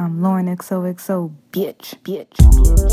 I'm 0.00 0.22
Lauren 0.22 0.46
XOXO, 0.46 1.30
bitch, 1.52 1.94
bitch, 2.04 2.32
bitch. 2.32 2.90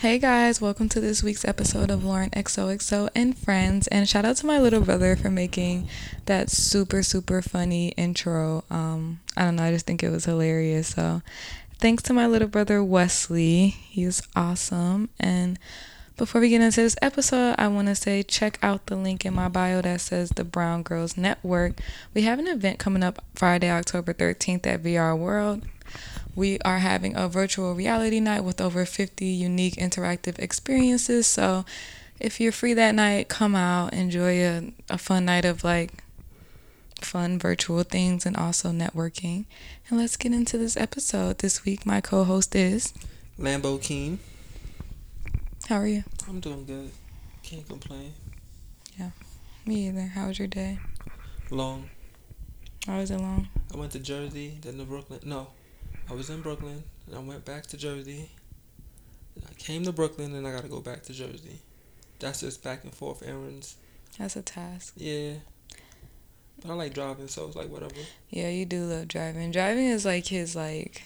Hey 0.00 0.18
guys, 0.18 0.60
welcome 0.60 0.88
to 0.88 1.00
this 1.00 1.22
week's 1.22 1.44
episode 1.44 1.92
of 1.92 2.04
Lauren 2.04 2.30
XOXO 2.30 3.08
and 3.14 3.38
Friends. 3.38 3.86
And 3.86 4.08
shout 4.08 4.24
out 4.24 4.38
to 4.38 4.46
my 4.46 4.58
little 4.58 4.80
brother 4.80 5.14
for 5.14 5.30
making 5.30 5.86
that 6.26 6.50
super, 6.50 7.04
super 7.04 7.40
funny 7.40 7.90
intro. 7.90 8.64
Um, 8.68 9.20
I 9.36 9.44
don't 9.44 9.54
know, 9.54 9.62
I 9.62 9.70
just 9.70 9.86
think 9.86 10.02
it 10.02 10.10
was 10.10 10.24
hilarious. 10.24 10.88
So 10.88 11.22
thanks 11.78 12.02
to 12.02 12.12
my 12.12 12.26
little 12.26 12.48
brother 12.48 12.82
Wesley. 12.82 13.68
He's 13.68 14.22
awesome. 14.34 15.08
And 15.20 15.56
before 16.20 16.42
we 16.42 16.50
get 16.50 16.60
into 16.60 16.82
this 16.82 16.96
episode, 17.00 17.54
I 17.56 17.68
want 17.68 17.88
to 17.88 17.94
say 17.94 18.22
check 18.22 18.58
out 18.62 18.84
the 18.84 18.94
link 18.94 19.24
in 19.24 19.32
my 19.32 19.48
bio 19.48 19.80
that 19.80 20.02
says 20.02 20.28
the 20.28 20.44
Brown 20.44 20.82
Girls 20.82 21.16
Network. 21.16 21.80
We 22.12 22.22
have 22.22 22.38
an 22.38 22.46
event 22.46 22.78
coming 22.78 23.02
up 23.02 23.24
Friday, 23.34 23.70
October 23.70 24.12
13th 24.12 24.66
at 24.66 24.82
VR 24.82 25.16
World. 25.16 25.62
We 26.36 26.58
are 26.58 26.80
having 26.80 27.16
a 27.16 27.26
virtual 27.26 27.74
reality 27.74 28.20
night 28.20 28.44
with 28.44 28.60
over 28.60 28.84
50 28.84 29.24
unique 29.24 29.76
interactive 29.76 30.38
experiences. 30.38 31.26
So 31.26 31.64
if 32.18 32.38
you're 32.38 32.52
free 32.52 32.74
that 32.74 32.94
night, 32.94 33.30
come 33.30 33.54
out, 33.54 33.94
enjoy 33.94 34.42
a, 34.42 34.74
a 34.90 34.98
fun 34.98 35.24
night 35.24 35.46
of 35.46 35.64
like 35.64 36.04
fun 37.00 37.38
virtual 37.38 37.82
things 37.82 38.26
and 38.26 38.36
also 38.36 38.72
networking. 38.72 39.46
And 39.88 39.98
let's 39.98 40.18
get 40.18 40.32
into 40.32 40.58
this 40.58 40.76
episode. 40.76 41.38
This 41.38 41.64
week, 41.64 41.86
my 41.86 42.02
co 42.02 42.24
host 42.24 42.54
is. 42.54 42.92
Lambo 43.38 43.80
Keen. 43.80 44.18
How 45.70 45.76
are 45.76 45.86
you? 45.86 46.02
I'm 46.28 46.40
doing 46.40 46.64
good. 46.64 46.90
Can't 47.44 47.64
complain. 47.64 48.12
Yeah, 48.98 49.10
me 49.64 49.86
either. 49.86 50.00
How 50.00 50.26
was 50.26 50.36
your 50.36 50.48
day? 50.48 50.80
Long. 51.48 51.88
How 52.88 52.96
was 52.96 53.12
it 53.12 53.20
long? 53.20 53.46
I 53.72 53.76
went 53.76 53.92
to 53.92 54.00
Jersey, 54.00 54.58
then 54.62 54.78
to 54.78 54.84
Brooklyn. 54.84 55.20
No, 55.24 55.46
I 56.10 56.14
was 56.14 56.28
in 56.28 56.40
Brooklyn, 56.40 56.82
and 57.06 57.14
I 57.14 57.20
went 57.20 57.44
back 57.44 57.68
to 57.68 57.76
Jersey. 57.76 58.30
I 59.48 59.54
came 59.58 59.84
to 59.84 59.92
Brooklyn, 59.92 60.34
and 60.34 60.44
I 60.44 60.50
gotta 60.50 60.66
go 60.66 60.80
back 60.80 61.04
to 61.04 61.12
Jersey. 61.12 61.60
That's 62.18 62.40
just 62.40 62.64
back 62.64 62.82
and 62.82 62.92
forth 62.92 63.22
errands. 63.24 63.76
That's 64.18 64.34
a 64.34 64.42
task. 64.42 64.94
Yeah. 64.96 65.34
But 66.60 66.72
I 66.72 66.74
like 66.74 66.94
driving, 66.94 67.28
so 67.28 67.46
it's 67.46 67.54
like 67.54 67.68
whatever. 67.68 67.94
Yeah, 68.28 68.48
you 68.48 68.66
do 68.66 68.86
love 68.86 69.06
driving. 69.06 69.52
Driving 69.52 69.86
is 69.86 70.04
like 70.04 70.26
his, 70.26 70.56
like, 70.56 71.04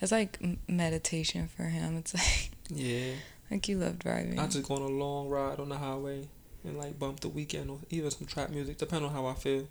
it's 0.00 0.10
like 0.10 0.38
meditation 0.66 1.50
for 1.54 1.64
him. 1.64 1.98
It's 1.98 2.14
like, 2.14 2.50
Yeah. 2.70 3.12
Like 3.50 3.68
you 3.68 3.78
love 3.78 3.98
driving. 3.98 4.38
I 4.38 4.46
just 4.46 4.66
go 4.66 4.74
on 4.74 4.82
a 4.82 4.86
long 4.86 5.28
ride 5.28 5.60
on 5.60 5.68
the 5.68 5.78
highway 5.78 6.28
and 6.64 6.78
like 6.78 6.98
bump 6.98 7.20
the 7.20 7.28
weekend 7.28 7.70
or 7.70 7.78
even 7.90 8.10
some 8.10 8.26
trap 8.26 8.50
music, 8.50 8.78
depending 8.78 9.08
on 9.08 9.14
how 9.14 9.26
I 9.26 9.34
feel. 9.34 9.68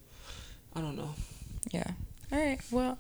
I 0.75 0.81
don't 0.81 0.95
know. 0.95 1.13
Yeah. 1.71 1.91
All 2.31 2.39
right. 2.39 2.59
Well, 2.71 2.97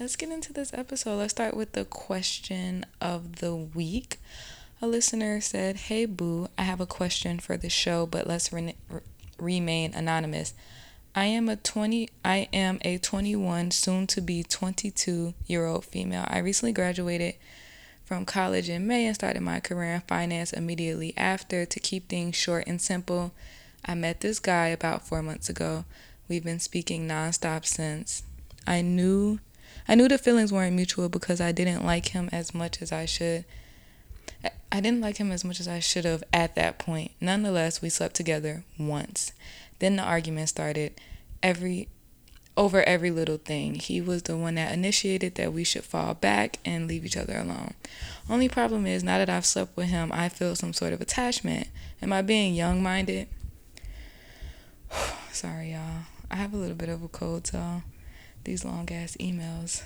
let's 0.00 0.16
get 0.16 0.30
into 0.30 0.52
this 0.52 0.72
episode. 0.74 1.16
Let's 1.16 1.32
start 1.32 1.56
with 1.56 1.72
the 1.72 1.84
question 1.84 2.86
of 3.00 3.36
the 3.36 3.54
week. 3.54 4.18
A 4.80 4.86
listener 4.86 5.40
said, 5.40 5.76
"Hey 5.76 6.06
Boo, 6.06 6.48
I 6.58 6.62
have 6.62 6.80
a 6.80 6.86
question 6.86 7.38
for 7.38 7.56
the 7.56 7.70
show, 7.70 8.06
but 8.06 8.26
let's 8.26 8.52
re- 8.52 8.74
re- 8.88 9.00
remain 9.38 9.94
anonymous. 9.94 10.54
I 11.14 11.26
am 11.26 11.48
a 11.48 11.56
20 11.56 12.08
I 12.24 12.48
am 12.52 12.78
a 12.82 12.98
21 12.98 13.70
soon 13.70 14.06
to 14.08 14.20
be 14.20 14.42
22 14.42 15.34
year 15.46 15.66
old 15.66 15.84
female. 15.84 16.24
I 16.26 16.38
recently 16.38 16.72
graduated 16.72 17.34
from 18.12 18.26
college 18.26 18.68
in 18.68 18.86
May 18.86 19.06
and 19.06 19.14
started 19.14 19.40
my 19.40 19.58
career 19.58 19.94
in 19.94 20.02
finance 20.02 20.52
immediately 20.52 21.14
after. 21.16 21.64
To 21.64 21.80
keep 21.80 22.10
things 22.10 22.36
short 22.36 22.64
and 22.66 22.78
simple, 22.78 23.32
I 23.86 23.94
met 23.94 24.20
this 24.20 24.38
guy 24.38 24.66
about 24.66 25.08
4 25.08 25.22
months 25.22 25.48
ago. 25.48 25.86
We've 26.28 26.44
been 26.44 26.60
speaking 26.60 27.08
nonstop 27.08 27.64
since. 27.64 28.22
I 28.66 28.82
knew 28.82 29.40
I 29.88 29.94
knew 29.94 30.08
the 30.08 30.18
feelings 30.18 30.52
weren't 30.52 30.76
mutual 30.76 31.08
because 31.08 31.40
I 31.40 31.52
didn't 31.52 31.86
like 31.86 32.08
him 32.08 32.28
as 32.32 32.54
much 32.54 32.82
as 32.82 32.92
I 32.92 33.06
should. 33.06 33.46
I 34.70 34.80
didn't 34.82 35.00
like 35.00 35.16
him 35.16 35.32
as 35.32 35.42
much 35.42 35.58
as 35.58 35.66
I 35.66 35.80
should 35.80 36.04
have 36.04 36.22
at 36.34 36.54
that 36.56 36.78
point. 36.78 37.12
Nonetheless, 37.18 37.80
we 37.80 37.88
slept 37.88 38.14
together 38.14 38.62
once. 38.78 39.32
Then 39.78 39.96
the 39.96 40.02
argument 40.02 40.50
started 40.50 41.00
every 41.42 41.88
over 42.56 42.82
every 42.82 43.10
little 43.10 43.38
thing. 43.38 43.74
He 43.76 44.00
was 44.00 44.24
the 44.24 44.36
one 44.36 44.56
that 44.56 44.72
initiated 44.72 45.36
that 45.36 45.52
we 45.52 45.64
should 45.64 45.84
fall 45.84 46.14
back 46.14 46.58
and 46.64 46.86
leave 46.86 47.04
each 47.04 47.16
other 47.16 47.36
alone. 47.36 47.74
Only 48.28 48.48
problem 48.48 48.86
is 48.86 49.02
now 49.02 49.18
that 49.18 49.30
I've 49.30 49.46
slept 49.46 49.76
with 49.76 49.88
him, 49.88 50.12
I 50.12 50.28
feel 50.28 50.54
some 50.54 50.72
sort 50.72 50.92
of 50.92 51.00
attachment. 51.00 51.68
Am 52.02 52.12
I 52.12 52.22
being 52.22 52.54
young-minded? 52.54 53.28
Sorry, 55.32 55.72
y'all. 55.72 56.02
I 56.30 56.36
have 56.36 56.52
a 56.52 56.58
little 56.58 56.76
bit 56.76 56.88
of 56.88 57.02
a 57.02 57.08
cold, 57.08 57.46
so 57.46 57.82
these 58.44 58.64
long 58.64 58.90
ass 58.90 59.16
emails 59.18 59.82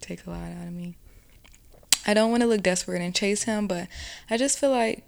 take 0.00 0.26
a 0.26 0.30
lot 0.30 0.42
out 0.42 0.66
of 0.66 0.72
me. 0.72 0.96
I 2.06 2.14
don't 2.14 2.30
want 2.30 2.42
to 2.42 2.46
look 2.46 2.62
desperate 2.62 3.02
and 3.02 3.14
chase 3.14 3.44
him, 3.44 3.66
but 3.66 3.88
I 4.30 4.36
just 4.36 4.58
feel 4.58 4.70
like 4.70 5.04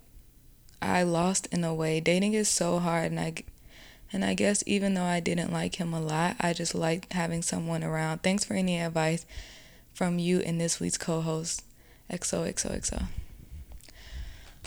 I 0.81 1.03
lost 1.03 1.47
in 1.51 1.65
a 1.65 1.75
way. 1.75 2.01
Dating 2.01 2.35
is 2.35 2.49
so 2.49 2.79
hard, 2.79 3.11
and 3.13 3.21
I 3.21 3.35
and 4.13 4.25
I 4.25 4.35
guess 4.35 4.63
even 4.67 4.95
though 4.95 5.05
I 5.05 5.21
didn't 5.21 5.53
like 5.53 5.77
him 5.77 5.95
a 5.95 6.01
lot, 6.01 6.37
I 6.41 6.53
just 6.53 6.75
liked 6.75 7.13
having 7.13 7.43
someone 7.43 7.83
around. 7.83 8.23
Thanks 8.23 8.45
for 8.45 8.55
any 8.55 8.79
advice 8.79 9.25
from 9.95 10.19
you 10.19 10.41
and 10.41 10.61
this 10.61 10.81
week's 10.81 10.99
co-host, 10.99 11.65
XOXOXO. 12.11 13.05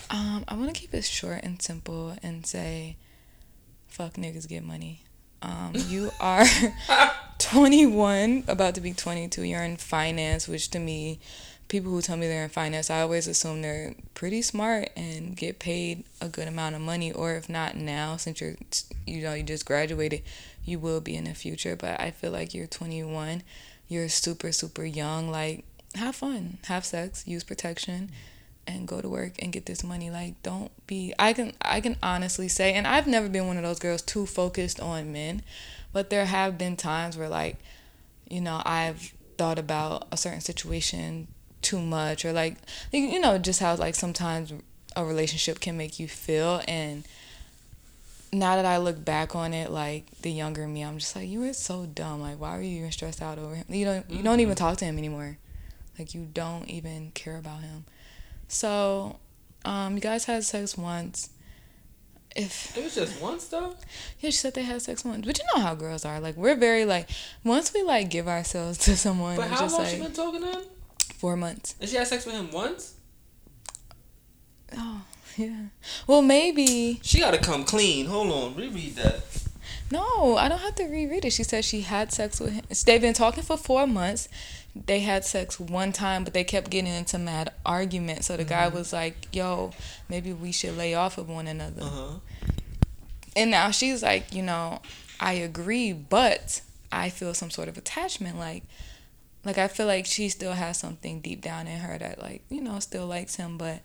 Um, 0.09 0.45
I 0.47 0.55
want 0.55 0.73
to 0.73 0.79
keep 0.79 0.93
it 0.93 1.03
short 1.03 1.41
and 1.43 1.61
simple 1.61 2.15
and 2.21 2.45
say, 2.45 2.97
fuck 3.87 4.13
niggas 4.13 4.47
get 4.47 4.63
money. 4.63 5.01
Um, 5.41 5.73
you 5.73 6.11
are 6.19 6.45
21, 7.39 8.45
about 8.47 8.75
to 8.75 8.81
be 8.81 8.93
22. 8.93 9.43
You're 9.43 9.63
in 9.63 9.77
finance, 9.77 10.47
which 10.47 10.69
to 10.71 10.79
me, 10.79 11.19
people 11.67 11.91
who 11.91 12.01
tell 12.01 12.17
me 12.17 12.27
they're 12.27 12.43
in 12.43 12.49
finance, 12.49 12.89
I 12.89 13.01
always 13.01 13.27
assume 13.27 13.61
they're 13.61 13.95
pretty 14.13 14.41
smart 14.41 14.89
and 14.95 15.35
get 15.35 15.59
paid 15.59 16.03
a 16.21 16.29
good 16.29 16.47
amount 16.47 16.75
of 16.75 16.81
money. 16.81 17.11
Or 17.11 17.33
if 17.33 17.49
not 17.49 17.75
now, 17.75 18.17
since 18.17 18.39
you're, 18.39 18.55
you 19.05 19.21
know, 19.21 19.33
you 19.33 19.43
just 19.43 19.65
graduated, 19.65 20.21
you 20.63 20.79
will 20.79 21.01
be 21.01 21.15
in 21.15 21.25
the 21.25 21.33
future. 21.33 21.75
But 21.75 21.99
I 21.99 22.11
feel 22.11 22.31
like 22.31 22.53
you're 22.53 22.67
21. 22.67 23.43
You're 23.87 24.09
super, 24.09 24.51
super 24.51 24.85
young. 24.85 25.29
Like, 25.29 25.65
have 25.95 26.15
fun, 26.15 26.57
have 26.65 26.85
sex, 26.85 27.27
use 27.27 27.43
protection 27.43 28.11
and 28.67 28.87
go 28.87 29.01
to 29.01 29.09
work 29.09 29.33
and 29.39 29.53
get 29.53 29.65
this 29.65 29.83
money 29.83 30.09
like 30.09 30.41
don't 30.41 30.71
be 30.87 31.13
i 31.19 31.33
can 31.33 31.53
i 31.61 31.79
can 31.79 31.95
honestly 32.01 32.47
say 32.47 32.73
and 32.73 32.87
i've 32.87 33.07
never 33.07 33.29
been 33.29 33.47
one 33.47 33.57
of 33.57 33.63
those 33.63 33.79
girls 33.79 34.01
too 34.01 34.25
focused 34.25 34.79
on 34.79 35.11
men 35.11 35.41
but 35.93 36.09
there 36.09 36.25
have 36.25 36.57
been 36.57 36.75
times 36.75 37.17
where 37.17 37.29
like 37.29 37.57
you 38.27 38.41
know 38.41 38.61
i've 38.65 39.13
thought 39.37 39.59
about 39.59 40.07
a 40.11 40.17
certain 40.17 40.41
situation 40.41 41.27
too 41.65 41.81
much 41.81 42.23
or 42.25 42.31
like 42.31 42.55
you 42.91 43.19
know 43.19 43.37
just 43.37 43.59
how 43.59 43.75
like 43.75 43.95
sometimes 43.95 44.53
a 44.95 45.03
relationship 45.03 45.59
can 45.59 45.75
make 45.75 45.99
you 45.99 46.07
feel 46.07 46.61
and 46.67 47.03
now 48.31 48.55
that 48.57 48.65
I 48.65 48.77
look 48.77 49.03
back 49.03 49.35
on 49.35 49.53
it, 49.53 49.71
like 49.71 50.05
the 50.21 50.31
younger 50.31 50.67
me, 50.67 50.83
I'm 50.83 50.97
just 50.97 51.15
like, 51.15 51.27
you 51.27 51.39
were 51.39 51.53
so 51.53 51.85
dumb. 51.85 52.21
Like, 52.21 52.39
why 52.39 52.55
were 52.55 52.61
you 52.61 52.79
even 52.79 52.91
stressed 52.91 53.21
out 53.21 53.37
over 53.37 53.55
him? 53.55 53.65
You 53.69 53.85
don't, 53.85 54.09
you 54.09 54.23
don't 54.23 54.39
even 54.41 54.55
talk 54.55 54.77
to 54.77 54.85
him 54.85 54.97
anymore. 54.97 55.37
Like, 55.97 56.13
you 56.13 56.27
don't 56.33 56.67
even 56.69 57.11
care 57.11 57.37
about 57.37 57.61
him. 57.61 57.85
So, 58.49 59.19
um, 59.63 59.95
you 59.95 60.01
guys 60.01 60.25
had 60.25 60.43
sex 60.43 60.77
once. 60.77 61.29
If 62.35 62.75
It 62.77 62.83
was 62.83 62.95
just 62.95 63.21
once 63.21 63.45
though. 63.47 63.75
yeah, 64.19 64.29
she 64.29 64.31
said 64.31 64.53
they 64.55 64.63
had 64.63 64.81
sex 64.81 65.05
once, 65.05 65.25
but 65.25 65.37
you 65.37 65.45
know 65.55 65.61
how 65.61 65.73
girls 65.73 66.03
are. 66.03 66.19
Like, 66.19 66.35
we're 66.35 66.55
very 66.55 66.83
like 66.83 67.09
once 67.45 67.73
we 67.73 67.81
like 67.83 68.09
give 68.09 68.27
ourselves 68.27 68.77
to 68.85 68.97
someone, 68.97 69.37
But 69.37 69.47
how 69.47 69.61
just 69.61 69.77
long 69.77 69.87
she 69.87 69.99
been 69.99 70.11
talking 70.11 70.41
to 70.41 70.51
him? 70.51 70.61
Four 71.25 71.35
months. 71.35 71.73
And 71.81 71.89
she 71.89 71.95
had 71.95 72.05
sex 72.05 72.23
with 72.27 72.35
him 72.35 72.51
once. 72.51 72.93
Oh 74.77 75.01
yeah. 75.37 75.65
Well, 76.05 76.21
maybe 76.21 76.99
She 77.01 77.19
gotta 77.19 77.39
come 77.39 77.63
clean. 77.63 78.05
Hold 78.05 78.31
on, 78.31 78.55
reread 78.55 78.95
that. 78.97 79.23
no. 79.91 80.35
I 80.37 80.47
don't 80.49 80.59
have 80.59 80.75
to 80.75 80.83
reread 80.85 81.25
it. 81.25 81.33
She 81.33 81.41
said 81.43 81.65
she 81.65 81.81
had 81.81 82.11
sex 82.11 82.39
with 82.39 82.53
him. 82.53 82.63
They've 82.85 83.01
been 83.01 83.15
talking 83.15 83.43
for 83.43 83.57
four 83.57 83.87
months. 83.87 84.29
They 84.75 84.99
had 84.99 85.25
sex 85.25 85.59
one 85.59 85.91
time, 85.93 86.23
but 86.25 86.33
they 86.33 86.43
kept 86.43 86.69
getting 86.69 86.93
into 86.93 87.17
mad 87.17 87.51
arguments. 87.65 88.27
So 88.27 88.37
the 88.37 88.43
guy 88.43 88.67
was 88.67 88.93
like, 88.93 89.15
"Yo, 89.33 89.71
maybe 90.09 90.31
we 90.31 90.51
should 90.51 90.77
lay 90.77 90.93
off 90.93 91.17
of 91.17 91.27
one 91.27 91.47
another." 91.47 91.81
Uh 91.81 91.85
huh. 91.85 92.13
And 93.35 93.49
now 93.49 93.71
she's 93.71 94.03
like, 94.03 94.31
you 94.33 94.43
know, 94.43 94.79
I 95.19 95.33
agree, 95.33 95.91
but 95.91 96.61
I 96.91 97.09
feel 97.09 97.33
some 97.33 97.49
sort 97.49 97.67
of 97.67 97.77
attachment. 97.77 98.37
Like, 98.37 98.63
like 99.45 99.57
I 99.57 99.67
feel 99.67 99.85
like 99.85 100.05
she 100.05 100.27
still 100.29 100.53
has 100.53 100.77
something 100.77 101.21
deep 101.21 101.41
down 101.41 101.67
in 101.67 101.79
her 101.79 101.97
that, 101.97 102.21
like, 102.21 102.43
you 102.49 102.61
know, 102.61 102.79
still 102.79 103.05
likes 103.07 103.35
him. 103.35 103.57
But 103.57 103.81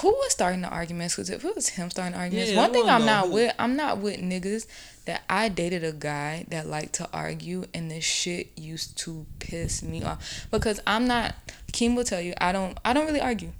who 0.00 0.08
was 0.08 0.32
starting 0.32 0.62
the 0.62 0.68
arguments? 0.68 1.14
Because 1.14 1.30
if 1.30 1.44
it 1.44 1.54
was 1.54 1.68
him 1.68 1.90
starting 1.90 2.12
the 2.14 2.18
arguments, 2.18 2.50
Yeah, 2.50 2.56
one 2.58 2.72
thing 2.72 2.88
I'm 2.88 3.06
not 3.06 3.26
who. 3.28 3.34
with, 3.34 3.54
I'm 3.58 3.76
not 3.76 3.98
with 3.98 4.20
niggas 4.20 4.66
that 5.04 5.22
I 5.30 5.48
dated 5.48 5.84
a 5.84 5.92
guy 5.92 6.44
that 6.48 6.66
liked 6.66 6.94
to 6.94 7.08
argue, 7.12 7.64
and 7.72 7.88
this 7.90 8.04
shit 8.04 8.50
used 8.58 8.98
to 8.98 9.24
piss 9.38 9.82
me 9.84 10.02
off 10.02 10.46
because 10.50 10.80
I'm 10.86 11.06
not. 11.06 11.34
Kim 11.72 11.94
will 11.94 12.04
tell 12.04 12.20
you, 12.20 12.34
I 12.40 12.50
don't, 12.52 12.76
I 12.84 12.92
don't 12.92 13.06
really 13.06 13.20
argue. 13.20 13.52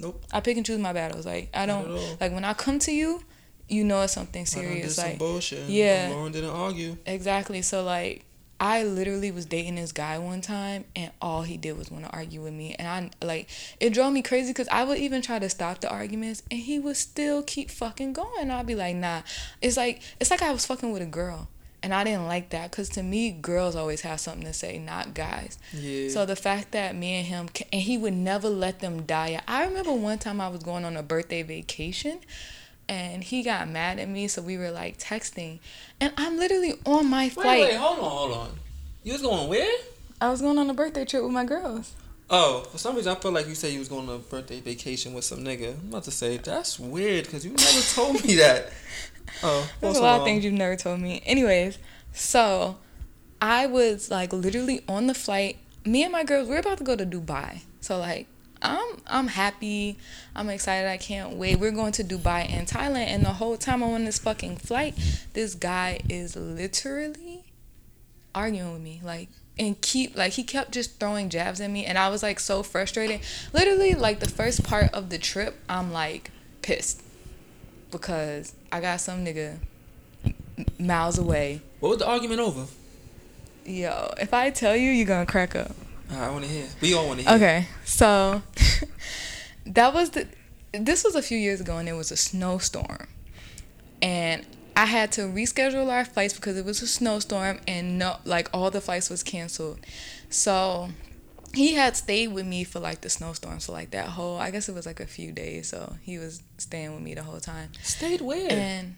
Nope. 0.00 0.22
I 0.32 0.40
pick 0.40 0.56
and 0.56 0.64
choose 0.64 0.78
my 0.78 0.92
battles. 0.92 1.26
Like 1.26 1.48
I 1.52 1.66
don't 1.66 1.90
like 2.20 2.32
when 2.32 2.44
I 2.44 2.54
come 2.54 2.78
to 2.80 2.92
you, 2.92 3.22
you 3.68 3.82
know 3.84 4.00
it's 4.02 4.12
something 4.12 4.42
I 4.42 4.54
done 4.54 4.62
did 4.64 4.70
serious. 4.70 4.96
some 4.96 5.08
Like 5.10 5.18
bullshit. 5.18 5.68
yeah. 5.68 6.08
Lauren 6.12 6.32
didn't 6.32 6.50
argue. 6.50 6.96
exactly. 7.06 7.60
So 7.62 7.82
like 7.84 8.24
I 8.62 8.84
literally 8.84 9.32
was 9.32 9.44
dating 9.44 9.74
this 9.74 9.90
guy 9.90 10.18
one 10.18 10.40
time, 10.40 10.84
and 10.94 11.10
all 11.20 11.42
he 11.42 11.56
did 11.56 11.76
was 11.76 11.90
want 11.90 12.04
to 12.04 12.12
argue 12.12 12.40
with 12.42 12.52
me, 12.52 12.76
and 12.78 12.86
I 12.86 13.26
like 13.26 13.48
it 13.80 13.92
drove 13.92 14.12
me 14.12 14.22
crazy 14.22 14.50
because 14.50 14.68
I 14.68 14.84
would 14.84 14.98
even 14.98 15.20
try 15.20 15.40
to 15.40 15.48
stop 15.48 15.80
the 15.80 15.90
arguments, 15.90 16.44
and 16.48 16.60
he 16.60 16.78
would 16.78 16.96
still 16.96 17.42
keep 17.42 17.72
fucking 17.72 18.12
going. 18.12 18.52
I'd 18.52 18.66
be 18.66 18.76
like, 18.76 18.94
nah. 18.94 19.22
It's 19.60 19.76
like 19.76 20.00
it's 20.20 20.30
like 20.30 20.42
I 20.42 20.52
was 20.52 20.64
fucking 20.64 20.92
with 20.92 21.02
a 21.02 21.06
girl. 21.06 21.48
And 21.82 21.92
I 21.92 22.04
didn't 22.04 22.26
like 22.28 22.50
that 22.50 22.70
because 22.70 22.88
to 22.90 23.02
me, 23.02 23.32
girls 23.32 23.74
always 23.74 24.02
have 24.02 24.20
something 24.20 24.44
to 24.44 24.52
say, 24.52 24.78
not 24.78 25.14
guys. 25.14 25.58
Yeah. 25.72 26.10
So 26.10 26.24
the 26.24 26.36
fact 26.36 26.70
that 26.70 26.94
me 26.94 27.14
and 27.14 27.26
him, 27.26 27.48
and 27.72 27.82
he 27.82 27.98
would 27.98 28.12
never 28.12 28.48
let 28.48 28.78
them 28.78 29.02
die. 29.02 29.40
I 29.48 29.64
remember 29.64 29.92
one 29.92 30.20
time 30.20 30.40
I 30.40 30.46
was 30.46 30.62
going 30.62 30.84
on 30.84 30.96
a 30.96 31.02
birthday 31.02 31.42
vacation, 31.42 32.20
and 32.92 33.24
he 33.24 33.42
got 33.42 33.68
mad 33.68 33.98
at 33.98 34.08
me. 34.08 34.28
So 34.28 34.42
we 34.42 34.58
were 34.58 34.70
like 34.70 34.98
texting, 34.98 35.60
and 36.00 36.12
I'm 36.16 36.36
literally 36.36 36.74
on 36.84 37.08
my 37.08 37.24
wait, 37.24 37.32
flight. 37.32 37.60
wait, 37.62 37.74
hold 37.76 37.98
on, 37.98 38.10
hold 38.10 38.32
on. 38.32 38.50
You 39.02 39.14
was 39.14 39.22
going 39.22 39.48
where? 39.48 39.78
I 40.20 40.30
was 40.30 40.42
going 40.42 40.58
on 40.58 40.68
a 40.68 40.74
birthday 40.74 41.04
trip 41.04 41.22
with 41.22 41.32
my 41.32 41.44
girls. 41.44 41.94
Oh, 42.28 42.60
for 42.70 42.78
some 42.78 42.94
reason 42.94 43.16
I 43.16 43.18
felt 43.18 43.34
like 43.34 43.48
you 43.48 43.54
said 43.54 43.72
you 43.72 43.78
was 43.78 43.88
going 43.88 44.08
on 44.08 44.16
a 44.16 44.18
birthday 44.18 44.60
vacation 44.60 45.14
with 45.14 45.24
some 45.24 45.40
nigga. 45.40 45.78
I'm 45.80 45.88
about 45.88 46.04
to 46.04 46.10
say 46.10 46.36
that's 46.36 46.78
weird 46.78 47.24
because 47.24 47.44
you 47.44 47.52
never 47.52 47.80
told 47.94 48.24
me 48.24 48.36
that. 48.36 48.70
Oh, 49.42 49.66
There's 49.80 49.96
a 49.96 50.02
lot 50.02 50.20
of 50.20 50.26
things 50.26 50.44
you've 50.44 50.52
never 50.52 50.76
told 50.76 51.00
me. 51.00 51.22
Anyways, 51.24 51.78
so 52.12 52.76
I 53.40 53.66
was 53.66 54.10
like 54.10 54.32
literally 54.32 54.82
on 54.86 55.06
the 55.06 55.14
flight. 55.14 55.56
Me 55.86 56.02
and 56.02 56.12
my 56.12 56.22
girls, 56.22 56.48
we're 56.48 56.58
about 56.58 56.78
to 56.78 56.84
go 56.84 56.96
to 56.96 57.06
Dubai. 57.06 57.60
So 57.80 57.98
like 57.98 58.26
I'm 58.62 58.96
I'm 59.06 59.28
happy. 59.28 59.98
I'm 60.34 60.48
excited. 60.48 60.88
I 60.88 60.96
can't 60.96 61.34
wait. 61.34 61.58
We're 61.58 61.72
going 61.72 61.92
to 61.92 62.04
Dubai 62.04 62.48
and 62.48 62.66
Thailand 62.66 63.08
and 63.08 63.24
the 63.24 63.30
whole 63.30 63.56
time 63.56 63.82
I'm 63.82 63.90
on 63.90 64.04
this 64.04 64.18
fucking 64.18 64.56
flight, 64.58 64.94
this 65.32 65.54
guy 65.54 66.00
is 66.08 66.36
literally 66.36 67.44
arguing 68.34 68.72
with 68.72 68.82
me. 68.82 69.00
Like 69.02 69.28
and 69.58 69.80
keep 69.80 70.16
like 70.16 70.32
he 70.34 70.44
kept 70.44 70.72
just 70.72 70.98
throwing 70.98 71.28
jabs 71.28 71.60
at 71.60 71.70
me 71.70 71.84
and 71.84 71.98
I 71.98 72.08
was 72.08 72.22
like 72.22 72.40
so 72.40 72.62
frustrated. 72.62 73.20
Literally 73.52 73.94
like 73.94 74.20
the 74.20 74.28
first 74.28 74.64
part 74.64 74.92
of 74.94 75.10
the 75.10 75.18
trip, 75.18 75.58
I'm 75.68 75.92
like 75.92 76.30
pissed 76.62 77.02
because 77.90 78.54
I 78.70 78.80
got 78.80 79.00
some 79.00 79.24
nigga 79.24 79.58
miles 80.78 81.18
away. 81.18 81.60
What 81.80 81.90
was 81.90 81.98
the 81.98 82.08
argument 82.08 82.40
over? 82.40 82.66
Yo, 83.64 84.14
if 84.20 84.34
I 84.34 84.50
tell 84.50 84.76
you, 84.76 84.90
you're 84.90 85.06
gonna 85.06 85.26
crack 85.26 85.54
up. 85.54 85.72
I 86.12 86.30
want 86.30 86.44
to 86.44 86.50
hear. 86.50 86.66
We 86.80 86.94
all 86.94 87.06
want 87.06 87.20
to 87.20 87.26
hear. 87.26 87.36
Okay, 87.36 87.66
so 87.84 88.42
that 89.66 89.94
was 89.94 90.10
the. 90.10 90.26
This 90.72 91.04
was 91.04 91.14
a 91.14 91.22
few 91.22 91.36
years 91.38 91.60
ago, 91.60 91.76
and 91.78 91.88
it 91.88 91.92
was 91.92 92.10
a 92.10 92.16
snowstorm, 92.16 93.08
and 94.00 94.46
I 94.76 94.86
had 94.86 95.12
to 95.12 95.22
reschedule 95.22 95.90
our 95.90 96.04
flights 96.04 96.34
because 96.34 96.56
it 96.56 96.64
was 96.64 96.80
a 96.82 96.86
snowstorm, 96.86 97.60
and 97.68 97.98
no, 97.98 98.16
like 98.24 98.48
all 98.54 98.70
the 98.70 98.80
flights 98.80 99.10
was 99.10 99.22
canceled. 99.22 99.80
So 100.30 100.88
he 101.54 101.74
had 101.74 101.96
stayed 101.96 102.28
with 102.28 102.46
me 102.46 102.64
for 102.64 102.80
like 102.80 103.02
the 103.02 103.10
snowstorm, 103.10 103.60
so 103.60 103.72
like 103.72 103.90
that 103.90 104.08
whole. 104.08 104.38
I 104.38 104.50
guess 104.50 104.68
it 104.68 104.74
was 104.74 104.86
like 104.86 105.00
a 105.00 105.06
few 105.06 105.30
days, 105.32 105.68
so 105.68 105.94
he 106.02 106.18
was 106.18 106.42
staying 106.58 106.92
with 106.94 107.02
me 107.02 107.14
the 107.14 107.22
whole 107.22 107.40
time, 107.40 107.70
Stayed 107.82 108.20
where? 108.22 108.50
and 108.50 108.96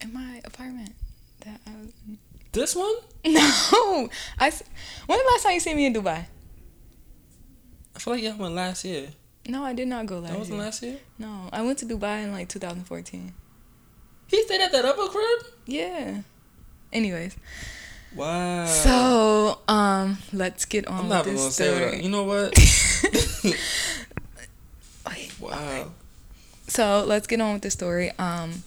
in 0.00 0.12
my 0.12 0.40
apartment 0.44 0.92
that 1.40 1.60
I 1.66 1.70
was. 1.80 1.92
in. 2.06 2.18
this 2.52 2.74
one? 2.76 2.94
No, 3.24 4.08
I. 4.38 4.48
s- 4.48 4.62
When 5.06 5.18
the 5.18 5.24
last 5.32 5.42
time 5.44 5.52
you 5.54 5.60
seen 5.60 5.76
me 5.76 5.86
in 5.86 5.94
Dubai? 5.94 6.26
I 7.98 8.00
feel 8.00 8.12
like 8.14 8.22
y'all 8.22 8.36
went 8.36 8.54
last 8.54 8.84
year. 8.84 9.08
No, 9.48 9.64
I 9.64 9.72
did 9.72 9.88
not 9.88 10.06
go 10.06 10.20
last 10.20 10.30
That 10.30 10.38
wasn't 10.38 10.56
year. 10.58 10.64
last 10.64 10.82
year. 10.84 10.96
No, 11.18 11.48
I 11.52 11.62
went 11.62 11.78
to 11.78 11.84
Dubai 11.84 12.22
in 12.22 12.30
like 12.30 12.48
2014. 12.48 13.34
He 14.28 14.42
stayed 14.44 14.60
at 14.60 14.70
that 14.70 14.84
upper 14.84 15.08
crib. 15.08 15.46
Yeah. 15.66 16.18
Anyways, 16.92 17.34
Wow. 18.14 18.66
so 18.66 19.58
um, 19.66 20.18
let's 20.32 20.64
get 20.64 20.86
on 20.86 21.00
I'm 21.00 21.08
not 21.08 21.26
even 21.26 21.34
this 21.34 21.42
gonna 21.42 21.50
say 21.52 21.84
what. 21.86 21.94
I, 21.94 21.96
you 21.96 22.08
know 22.08 22.22
what? 22.22 22.54
Wow. 25.40 25.90
So 26.68 27.04
let's 27.06 27.26
get 27.26 27.40
on 27.40 27.54
with 27.54 27.62
the 27.62 27.70
story. 27.70 28.12
Um, 28.18 28.62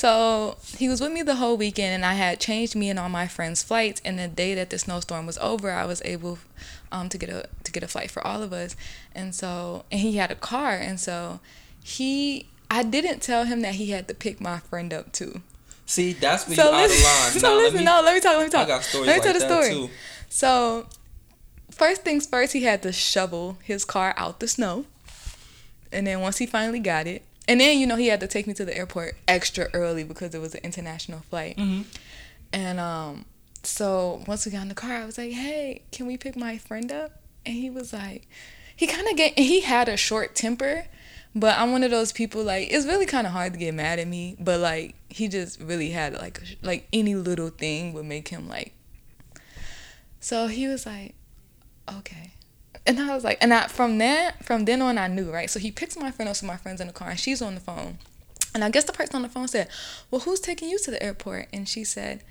so 0.00 0.56
he 0.78 0.88
was 0.88 1.00
with 1.02 1.12
me 1.12 1.20
the 1.22 1.34
whole 1.36 1.58
weekend, 1.58 1.94
and 1.94 2.06
I 2.06 2.14
had 2.14 2.40
changed 2.40 2.74
me 2.74 2.88
and 2.88 2.98
all 2.98 3.10
my 3.10 3.28
friends' 3.28 3.62
flights. 3.62 4.00
And 4.02 4.18
the 4.18 4.28
day 4.28 4.54
that 4.54 4.70
the 4.70 4.78
snowstorm 4.78 5.26
was 5.26 5.36
over, 5.38 5.70
I 5.70 5.84
was 5.84 6.00
able 6.06 6.38
um, 6.90 7.10
to 7.10 7.18
get 7.18 7.28
a 7.28 7.48
to 7.64 7.70
get 7.72 7.82
a 7.82 7.88
flight 7.88 8.10
for 8.10 8.26
all 8.26 8.42
of 8.42 8.52
us. 8.52 8.74
And 9.14 9.34
so, 9.34 9.84
and 9.92 10.00
he 10.00 10.16
had 10.16 10.30
a 10.30 10.34
car, 10.36 10.72
and 10.74 10.98
so 10.98 11.40
he. 11.84 12.46
I 12.72 12.82
didn't 12.84 13.20
tell 13.20 13.44
him 13.44 13.60
that 13.62 13.74
he 13.74 13.90
had 13.90 14.06
to 14.08 14.14
pick 14.14 14.40
my 14.40 14.60
friend 14.60 14.94
up 14.94 15.10
too. 15.12 15.42
See, 15.86 16.12
that's 16.12 16.46
when 16.46 16.56
So 16.56 16.70
you 16.70 16.76
out 16.76 16.84
of 16.84 16.90
line. 16.90 17.32
so 17.32 17.48
Now, 17.48 17.54
let 17.56 17.62
listen, 17.64 17.78
me- 17.80 17.84
no, 17.84 18.00
let 18.04 18.14
me 18.14 18.20
talk, 18.20 18.36
let 18.36 18.44
me 18.44 18.50
talk. 18.50 18.64
I 18.64 18.68
got 18.68 18.82
stories 18.84 19.06
let 19.08 19.14
me 19.14 19.18
like 19.20 19.22
tell 19.38 19.48
the 19.48 19.54
story. 19.62 19.74
too. 19.74 19.90
So, 20.28 20.86
first 21.72 22.02
things 22.02 22.26
first, 22.28 22.52
he 22.52 22.62
had 22.62 22.80
to 22.84 22.92
shovel 22.92 23.58
his 23.64 23.84
car 23.84 24.14
out 24.16 24.38
the 24.40 24.46
snow. 24.46 24.84
And 25.92 26.06
then 26.06 26.20
once 26.20 26.38
he 26.38 26.46
finally 26.46 26.78
got 26.78 27.08
it, 27.08 27.22
and 27.50 27.60
then, 27.60 27.78
you 27.80 27.86
know, 27.86 27.96
he 27.96 28.06
had 28.06 28.20
to 28.20 28.28
take 28.28 28.46
me 28.46 28.54
to 28.54 28.64
the 28.64 28.76
airport 28.76 29.16
extra 29.26 29.68
early 29.74 30.04
because 30.04 30.34
it 30.34 30.40
was 30.40 30.54
an 30.54 30.60
international 30.62 31.20
flight. 31.28 31.56
Mhm. 31.56 31.84
And 32.52 32.78
um, 32.78 33.24
so 33.64 34.22
once 34.28 34.46
we 34.46 34.52
got 34.52 34.62
in 34.62 34.68
the 34.68 34.74
car, 34.74 34.92
I 34.92 35.04
was 35.04 35.18
like, 35.18 35.32
hey, 35.32 35.82
can 35.90 36.06
we 36.06 36.16
pick 36.16 36.36
my 36.36 36.58
friend 36.58 36.92
up? 36.92 37.20
And 37.44 37.56
he 37.56 37.68
was 37.68 37.92
like, 37.92 38.28
he 38.76 38.86
kind 38.86 39.08
of 39.08 39.16
get, 39.16 39.36
he 39.36 39.62
had 39.62 39.88
a 39.88 39.96
short 39.96 40.34
temper. 40.36 40.84
But 41.34 41.58
I'm 41.58 41.72
one 41.72 41.82
of 41.82 41.90
those 41.90 42.12
people 42.12 42.42
like 42.42 42.72
it's 42.72 42.86
really 42.86 43.06
kind 43.06 43.26
of 43.26 43.32
hard 43.32 43.52
to 43.52 43.58
get 43.58 43.72
mad 43.74 43.98
at 43.98 44.06
me. 44.08 44.36
But 44.40 44.60
like 44.60 44.94
he 45.08 45.28
just 45.28 45.60
really 45.60 45.90
had 45.90 46.14
like 46.14 46.38
a 46.38 46.66
like 46.66 46.88
any 46.92 47.14
little 47.14 47.50
thing 47.50 47.92
would 47.94 48.06
make 48.06 48.28
him 48.28 48.48
like. 48.48 48.72
So 50.20 50.48
he 50.48 50.66
was 50.66 50.86
like, 50.86 51.14
okay, 51.88 52.32
and 52.86 52.98
I 53.00 53.14
was 53.14 53.24
like, 53.24 53.38
and 53.40 53.52
I 53.52 53.66
from 53.68 53.98
that 53.98 54.44
from 54.44 54.64
then 54.64 54.82
on 54.82 54.98
I 54.98 55.06
knew 55.08 55.30
right. 55.30 55.50
So 55.50 55.58
he 55.60 55.70
picks 55.70 55.96
my 55.96 56.10
friend 56.10 56.28
up, 56.28 56.36
so 56.36 56.46
my 56.46 56.56
friend's 56.56 56.80
in 56.80 56.86
the 56.86 56.92
car, 56.92 57.10
and 57.10 57.18
she's 57.20 57.40
on 57.42 57.54
the 57.54 57.60
phone, 57.60 57.98
and 58.54 58.64
I 58.64 58.70
guess 58.70 58.84
the 58.84 58.92
person 58.92 59.16
on 59.16 59.22
the 59.22 59.28
phone 59.28 59.48
said, 59.48 59.68
well, 60.10 60.22
who's 60.22 60.40
taking 60.40 60.68
you 60.68 60.78
to 60.80 60.90
the 60.90 61.02
airport? 61.02 61.48
And 61.52 61.68
she 61.68 61.84
said, 61.84 62.22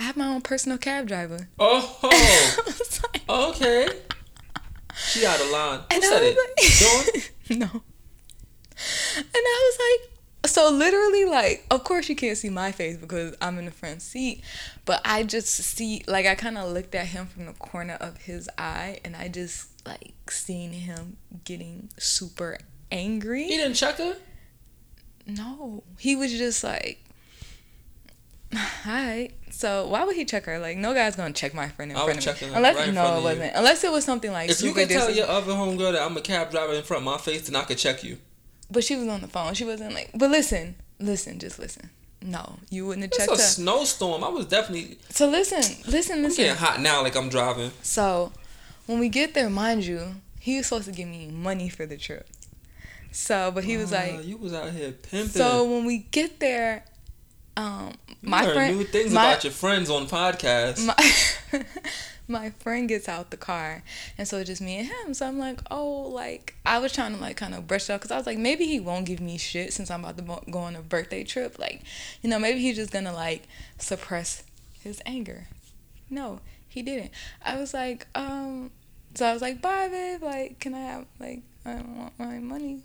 I 0.00 0.04
have 0.04 0.16
my 0.16 0.26
own 0.26 0.40
personal 0.42 0.78
cab 0.78 1.06
driver. 1.08 1.48
Oh, 1.58 1.98
I 2.04 2.62
was 2.66 3.02
like, 3.02 3.22
okay. 3.28 3.88
She 4.94 5.24
out 5.24 5.40
of 5.40 5.50
line. 5.50 5.78
Who 5.80 5.84
And 5.94 6.04
said 6.04 6.22
I 6.22 6.26
it? 6.26 6.36
like, 6.36 7.32
no. 7.58 7.82
And 9.16 9.26
I 9.34 9.72
was 9.72 9.78
like, 9.80 10.50
so 10.50 10.70
literally, 10.70 11.24
like, 11.24 11.66
of 11.70 11.84
course 11.84 12.08
you 12.08 12.16
can't 12.16 12.38
see 12.38 12.48
my 12.48 12.72
face 12.72 12.96
because 12.96 13.36
I'm 13.40 13.58
in 13.58 13.64
the 13.66 13.70
front 13.70 14.02
seat, 14.02 14.42
but 14.84 15.00
I 15.04 15.24
just 15.24 15.48
see, 15.50 16.04
like, 16.06 16.26
I 16.26 16.34
kind 16.36 16.56
of 16.56 16.72
looked 16.72 16.94
at 16.94 17.06
him 17.06 17.26
from 17.26 17.46
the 17.46 17.52
corner 17.54 17.94
of 18.00 18.18
his 18.18 18.48
eye, 18.56 19.00
and 19.04 19.14
I 19.16 19.28
just 19.28 19.68
like 19.88 20.30
seeing 20.30 20.72
him 20.72 21.16
getting 21.44 21.88
super 21.98 22.58
angry. 22.92 23.44
He 23.44 23.56
didn't 23.56 23.74
check 23.74 23.96
her. 23.96 24.16
No, 25.26 25.82
he 25.98 26.16
was 26.16 26.32
just 26.32 26.62
like, 26.64 26.98
"Hi." 28.54 29.30
So 29.50 29.86
why 29.88 30.04
would 30.04 30.14
he 30.16 30.24
check 30.24 30.44
her? 30.44 30.58
Like, 30.58 30.76
no 30.76 30.94
guy's 30.94 31.16
gonna 31.16 31.32
check 31.34 31.54
my 31.54 31.68
friend 31.68 31.90
in 31.90 31.96
I 31.96 32.04
front 32.04 32.26
of 32.26 32.40
me. 32.42 32.48
Unless 32.54 32.76
right 32.76 32.94
no, 32.94 33.18
it 33.18 33.22
wasn't. 33.22 33.52
Unless 33.56 33.84
it 33.84 33.90
was 33.92 34.04
something 34.04 34.30
like 34.32 34.50
If 34.50 34.62
you 34.62 34.72
could 34.72 34.88
tell 34.88 35.10
your 35.10 35.26
other 35.28 35.52
homegirl 35.52 35.92
that 35.92 36.02
I'm 36.02 36.16
a 36.16 36.20
cab 36.20 36.50
driver 36.50 36.74
in 36.74 36.82
front 36.82 37.02
of 37.02 37.04
my 37.04 37.18
face, 37.18 37.48
then 37.48 37.56
I 37.56 37.64
could 37.64 37.78
check 37.78 38.04
you. 38.04 38.18
But 38.70 38.84
she 38.84 38.96
was 38.96 39.08
on 39.08 39.20
the 39.20 39.28
phone. 39.28 39.54
She 39.54 39.64
wasn't 39.64 39.94
like. 39.94 40.10
But 40.14 40.30
listen, 40.30 40.76
listen, 40.98 41.38
just 41.38 41.58
listen. 41.58 41.90
No, 42.20 42.58
you 42.68 42.86
wouldn't 42.86 43.04
have 43.04 43.12
checked. 43.12 43.30
It's 43.32 43.40
a 43.40 43.44
her. 43.44 43.48
snowstorm. 43.48 44.24
I 44.24 44.28
was 44.28 44.46
definitely 44.46 44.98
So 45.10 45.28
listen, 45.28 45.58
listen, 45.90 46.16
I'm 46.18 46.22
listen. 46.24 46.44
getting 46.44 46.56
hot 46.58 46.80
now, 46.80 47.02
like 47.02 47.16
I'm 47.16 47.28
driving. 47.28 47.70
So 47.82 48.32
when 48.88 48.98
we 48.98 49.08
get 49.10 49.34
there, 49.34 49.50
mind 49.50 49.84
you, 49.84 50.16
he 50.40 50.56
was 50.56 50.66
supposed 50.66 50.86
to 50.86 50.92
give 50.92 51.06
me 51.08 51.28
money 51.28 51.68
for 51.68 51.84
the 51.84 51.98
trip. 51.98 52.26
So, 53.12 53.50
but 53.50 53.64
he 53.64 53.76
was 53.76 53.92
Wow, 53.92 53.98
like, 54.16 54.26
"You 54.26 54.36
was 54.38 54.54
out 54.54 54.70
here 54.70 54.92
pimping." 54.92 55.28
so 55.28 55.64
when 55.64 55.84
we 55.84 55.98
get 55.98 56.40
there, 56.40 56.84
um, 57.56 57.94
my 58.22 58.44
friend, 58.50 58.78
new 58.78 58.84
things 58.84 59.12
my, 59.12 59.30
about 59.30 59.44
your 59.44 59.52
friends 59.52 59.90
on 59.90 60.06
podcasts. 60.06 60.84
my 61.52 61.64
my 62.28 62.50
friend 62.60 62.88
gets 62.88 63.08
out 63.08 63.30
the 63.30 63.36
car 63.36 63.82
and 64.18 64.28
so 64.28 64.36
it's 64.36 64.48
just 64.48 64.60
me 64.60 64.76
and 64.76 64.86
him 64.88 65.14
so 65.14 65.26
i'm 65.26 65.38
like 65.38 65.60
oh 65.70 66.02
like 66.02 66.54
i 66.66 66.78
was 66.78 66.92
trying 66.92 67.14
to 67.14 67.20
like 67.20 67.38
kind 67.38 67.54
of 67.54 67.66
brush 67.66 67.88
it 67.88 67.92
off 67.94 68.00
because 68.00 68.10
i 68.10 68.18
was 68.18 68.26
like 68.26 68.36
maybe 68.36 68.66
he 68.66 68.78
won't 68.78 69.06
give 69.06 69.18
me 69.18 69.38
shit 69.38 69.72
since 69.72 69.90
i'm 69.90 70.04
about 70.04 70.18
to 70.18 70.50
go 70.50 70.58
on 70.58 70.76
a 70.76 70.82
birthday 70.82 71.24
trip 71.24 71.58
like 71.58 71.80
you 72.20 72.28
know 72.28 72.38
maybe 72.38 72.60
he's 72.60 72.76
just 72.76 72.92
gonna 72.92 73.14
like 73.14 73.44
suppress 73.78 74.42
his 74.82 75.00
anger 75.06 75.46
no 76.10 76.38
he 76.68 76.82
didn't 76.82 77.10
i 77.42 77.56
was 77.56 77.72
like 77.72 78.06
um 78.14 78.70
so 79.18 79.26
i 79.26 79.32
was 79.32 79.42
like 79.42 79.60
bye 79.60 79.88
babe 79.88 80.22
like 80.22 80.58
can 80.60 80.74
i 80.74 80.80
have 80.80 81.04
like 81.18 81.40
i 81.64 81.72
don't 81.72 81.96
want 81.96 82.12
my 82.18 82.38
money 82.38 82.80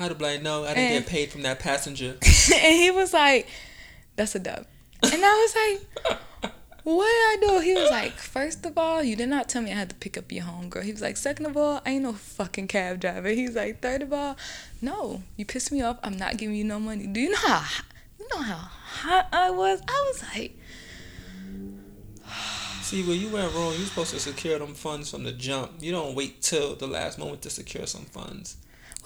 I'd 0.00 0.10
have 0.12 0.20
like, 0.20 0.42
no, 0.42 0.62
I 0.62 0.74
didn't 0.74 0.78
And- 0.92 1.04
get 1.04 1.10
paid 1.10 1.30
from 1.32 1.42
that 1.42 1.58
passenger. 1.58 2.10
and 2.22 2.76
he 2.84 2.92
was 2.92 3.12
like, 3.12 3.48
"That's 4.14 4.32
a 4.36 4.38
dub," 4.38 4.64
and 5.02 5.24
I 5.30 5.34
was 5.42 5.54
like, 6.04 6.52
What 6.84 7.04
did 7.04 7.10
I 7.10 7.36
do? 7.40 7.60
He 7.60 7.74
was 7.74 7.90
like, 7.90 8.12
first 8.12 8.64
of 8.64 8.78
all, 8.78 9.02
you 9.02 9.14
did 9.16 9.28
not 9.28 9.48
tell 9.48 9.60
me 9.60 9.72
I 9.72 9.74
had 9.74 9.90
to 9.90 9.96
pick 9.96 10.16
up 10.16 10.30
your 10.32 10.44
homegirl. 10.44 10.84
He 10.84 10.92
was 10.92 11.02
like, 11.02 11.16
second 11.18 11.44
of 11.46 11.56
all, 11.56 11.82
I 11.84 11.90
ain't 11.90 12.04
no 12.04 12.12
fucking 12.14 12.68
cab 12.68 13.00
driver. 13.00 13.28
He's 13.28 13.54
like, 13.56 13.82
third 13.82 14.00
of 14.02 14.12
all, 14.12 14.36
no, 14.80 15.22
you 15.36 15.44
pissed 15.44 15.70
me 15.70 15.82
off. 15.82 15.98
I'm 16.02 16.16
not 16.16 16.38
giving 16.38 16.54
you 16.56 16.64
no 16.64 16.78
money. 16.80 17.06
Do 17.06 17.20
you 17.20 17.30
know 17.30 17.44
how 17.46 17.64
you 18.18 18.26
know 18.32 18.40
how 18.42 18.54
hot 18.54 19.28
I 19.32 19.50
was? 19.50 19.82
I 19.86 20.04
was 20.12 20.22
like, 20.34 20.56
See, 22.88 23.02
where 23.02 23.14
you 23.16 23.28
went 23.28 23.54
wrong, 23.54 23.74
You're 23.76 23.86
supposed 23.86 24.12
to 24.14 24.18
secure 24.20 24.58
them 24.58 24.72
funds 24.74 25.10
from 25.10 25.24
the 25.24 25.32
jump. 25.32 25.72
You 25.80 25.92
don't 25.92 26.14
wait 26.14 26.40
till 26.40 26.74
the 26.74 26.86
last 26.86 27.18
moment 27.18 27.42
to 27.42 27.50
secure 27.50 27.86
some 27.86 28.06
funds. 28.06 28.56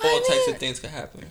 Well, 0.00 0.08
I 0.08 0.14
All 0.14 0.20
types 0.20 0.46
mean- 0.46 0.54
of 0.54 0.60
things 0.60 0.78
could 0.80 0.90
happen. 0.90 1.26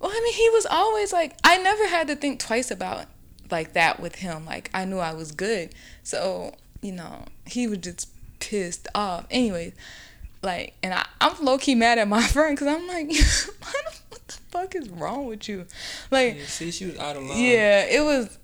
well, 0.00 0.10
I 0.10 0.20
mean, 0.24 0.32
he 0.32 0.48
was 0.50 0.64
always 0.66 1.12
like, 1.12 1.36
I 1.44 1.58
never 1.58 1.86
had 1.88 2.06
to 2.08 2.16
think 2.16 2.40
twice 2.40 2.70
about 2.70 3.06
like 3.50 3.74
that 3.74 4.00
with 4.00 4.14
him. 4.16 4.46
Like 4.46 4.70
I 4.72 4.86
knew 4.86 4.98
I 4.98 5.12
was 5.12 5.32
good, 5.32 5.74
so 6.02 6.54
you 6.80 6.92
know, 6.92 7.26
he 7.46 7.66
was 7.68 7.78
just 7.78 8.08
pissed 8.40 8.88
off. 8.94 9.26
Anyways, 9.30 9.74
like, 10.42 10.72
and 10.82 10.94
I, 10.94 11.06
I'm 11.20 11.44
low 11.44 11.58
key 11.58 11.74
mad 11.74 11.98
at 11.98 12.08
my 12.08 12.22
friend 12.26 12.56
because 12.56 12.74
I'm 12.74 12.86
like, 12.88 13.08
what 14.08 14.26
the 14.28 14.32
fuck 14.50 14.74
is 14.74 14.88
wrong 14.88 15.26
with 15.26 15.46
you? 15.46 15.66
Like, 16.10 16.36
Yeah, 16.38 16.44
see, 16.46 16.70
she 16.70 16.86
was 16.86 16.98
out 16.98 17.16
of 17.16 17.22
line. 17.24 17.38
Yeah, 17.38 17.84
it 17.84 18.02
was. 18.02 18.38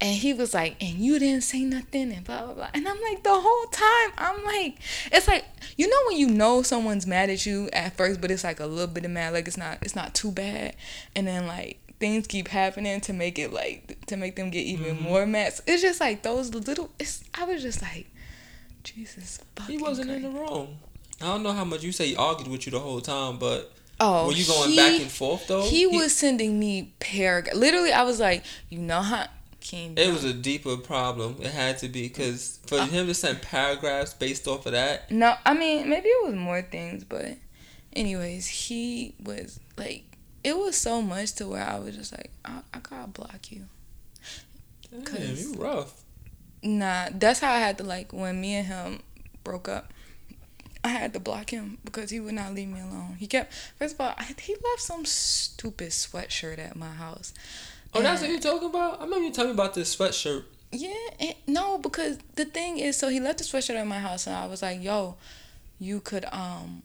And 0.00 0.14
he 0.14 0.32
was 0.32 0.54
like, 0.54 0.76
and 0.80 0.94
you 0.98 1.18
didn't 1.18 1.42
say 1.42 1.64
nothing, 1.64 2.12
and 2.12 2.22
blah, 2.24 2.44
blah, 2.44 2.54
blah. 2.54 2.68
And 2.72 2.86
I'm 2.86 3.00
like, 3.02 3.24
the 3.24 3.34
whole 3.34 3.64
time, 3.66 4.10
I'm 4.16 4.44
like, 4.44 4.78
it's 5.10 5.26
like, 5.26 5.44
you 5.76 5.88
know, 5.88 5.96
when 6.08 6.16
you 6.18 6.28
know 6.28 6.62
someone's 6.62 7.04
mad 7.04 7.30
at 7.30 7.44
you 7.44 7.68
at 7.72 7.96
first, 7.96 8.20
but 8.20 8.30
it's 8.30 8.44
like 8.44 8.60
a 8.60 8.66
little 8.66 8.86
bit 8.86 9.04
of 9.04 9.10
mad, 9.10 9.32
like 9.32 9.48
it's 9.48 9.56
not, 9.56 9.78
it's 9.82 9.96
not 9.96 10.14
too 10.14 10.30
bad. 10.30 10.76
And 11.16 11.26
then 11.26 11.48
like 11.48 11.80
things 11.98 12.28
keep 12.28 12.46
happening 12.46 13.00
to 13.00 13.12
make 13.12 13.40
it 13.40 13.52
like, 13.52 13.98
to 14.06 14.16
make 14.16 14.36
them 14.36 14.50
get 14.50 14.60
even 14.60 14.94
Mm-hmm. 14.94 15.02
more 15.04 15.26
mad. 15.26 15.54
So 15.54 15.64
it's 15.66 15.82
just 15.82 15.98
like 16.00 16.22
those 16.22 16.54
little, 16.54 16.90
it's, 17.00 17.24
I 17.34 17.42
was 17.44 17.60
just 17.60 17.82
like, 17.82 18.06
Jesus 18.84 19.40
fucking 19.56 19.76
He 19.78 19.82
wasn't 19.82 20.10
in 20.10 20.22
the 20.22 20.30
wrong. 20.30 20.78
I 21.20 21.24
don't 21.26 21.42
know 21.42 21.52
how 21.52 21.64
much 21.64 21.82
you 21.82 21.90
say 21.90 22.06
he 22.06 22.16
argued 22.16 22.48
with 22.48 22.66
you 22.66 22.72
the 22.72 22.78
whole 22.78 23.00
time, 23.00 23.38
but 23.38 23.72
Oh, 24.00 24.26
were 24.28 24.32
you 24.32 24.46
going 24.46 24.70
he- 24.70 24.76
back 24.76 25.00
and 25.00 25.10
forth 25.10 25.48
though? 25.48 25.62
He 25.68 25.86
was 25.88 26.14
sending 26.14 26.60
me 26.60 26.92
paragraph. 27.00 27.56
Literally, 27.56 27.92
I 27.92 28.04
was 28.04 28.20
like, 28.20 28.44
you 28.68 28.78
know 28.78 29.00
how. 29.02 29.26
King 29.60 29.94
It 29.96 30.12
was 30.12 30.24
a 30.24 30.32
deeper 30.32 30.76
problem. 30.76 31.36
It 31.40 31.50
had 31.50 31.78
to 31.78 31.88
be 31.88 32.08
because 32.08 32.58
for 32.66 32.78
Uh, 32.78 32.86
him 32.86 33.06
to 33.06 33.14
send 33.14 33.42
paragraphs 33.42 34.14
based 34.14 34.46
off 34.46 34.66
of 34.66 34.72
that, 34.72 35.10
No, 35.10 35.34
I 35.44 35.54
mean 35.54 35.88
maybe 35.88 36.08
it 36.08 36.26
was 36.26 36.34
more 36.34 36.62
things, 36.62 37.04
but 37.04 37.36
anyways, 37.94 38.46
he 38.46 39.14
was 39.22 39.58
like 39.76 40.04
it 40.44 40.56
was 40.56 40.76
so 40.76 41.02
much 41.02 41.32
to 41.34 41.48
where 41.48 41.64
I 41.64 41.78
was 41.78 41.96
just 41.96 42.12
like 42.12 42.30
I, 42.44 42.60
I 42.72 42.78
gotta 42.78 43.08
block 43.08 43.50
you. 43.50 43.66
damn, 45.04 45.36
you 45.36 45.54
rough. 45.58 46.02
Nah, 46.62 47.08
that's 47.12 47.40
how 47.40 47.52
I 47.52 47.58
had 47.58 47.78
to 47.78 47.84
like 47.84 48.12
when 48.12 48.40
me 48.40 48.54
and 48.54 48.66
him 48.66 49.00
broke 49.44 49.68
up. 49.68 49.92
I 50.84 50.88
had 50.88 51.12
to 51.14 51.20
block 51.20 51.50
him 51.50 51.78
because 51.84 52.10
he 52.10 52.20
would 52.20 52.34
not 52.34 52.54
leave 52.54 52.68
me 52.68 52.80
alone. 52.80 53.16
He 53.18 53.26
kept 53.26 53.52
first 53.78 53.94
of 53.96 54.00
all 54.00 54.14
I, 54.16 54.34
he 54.40 54.52
left 54.54 54.80
some 54.80 55.04
stupid 55.04 55.90
sweatshirt 55.90 56.58
at 56.58 56.76
my 56.76 56.90
house. 56.92 57.34
Oh, 57.94 58.02
that's 58.02 58.20
what 58.20 58.30
you're 58.30 58.40
talking 58.40 58.68
about? 58.68 59.00
I 59.00 59.04
remember 59.04 59.26
you 59.26 59.32
telling 59.32 59.50
me 59.50 59.54
about 59.54 59.74
this 59.74 59.94
sweatshirt. 59.96 60.44
Yeah, 60.70 60.92
and, 61.18 61.34
no, 61.46 61.78
because 61.78 62.18
the 62.34 62.44
thing 62.44 62.78
is, 62.78 62.96
so 62.96 63.08
he 63.08 63.20
left 63.20 63.38
the 63.38 63.44
sweatshirt 63.44 63.76
at 63.76 63.86
my 63.86 63.98
house, 64.00 64.26
and 64.26 64.36
I 64.36 64.46
was 64.46 64.60
like, 64.60 64.82
"Yo, 64.82 65.16
you 65.78 66.00
could 66.00 66.26
um," 66.26 66.82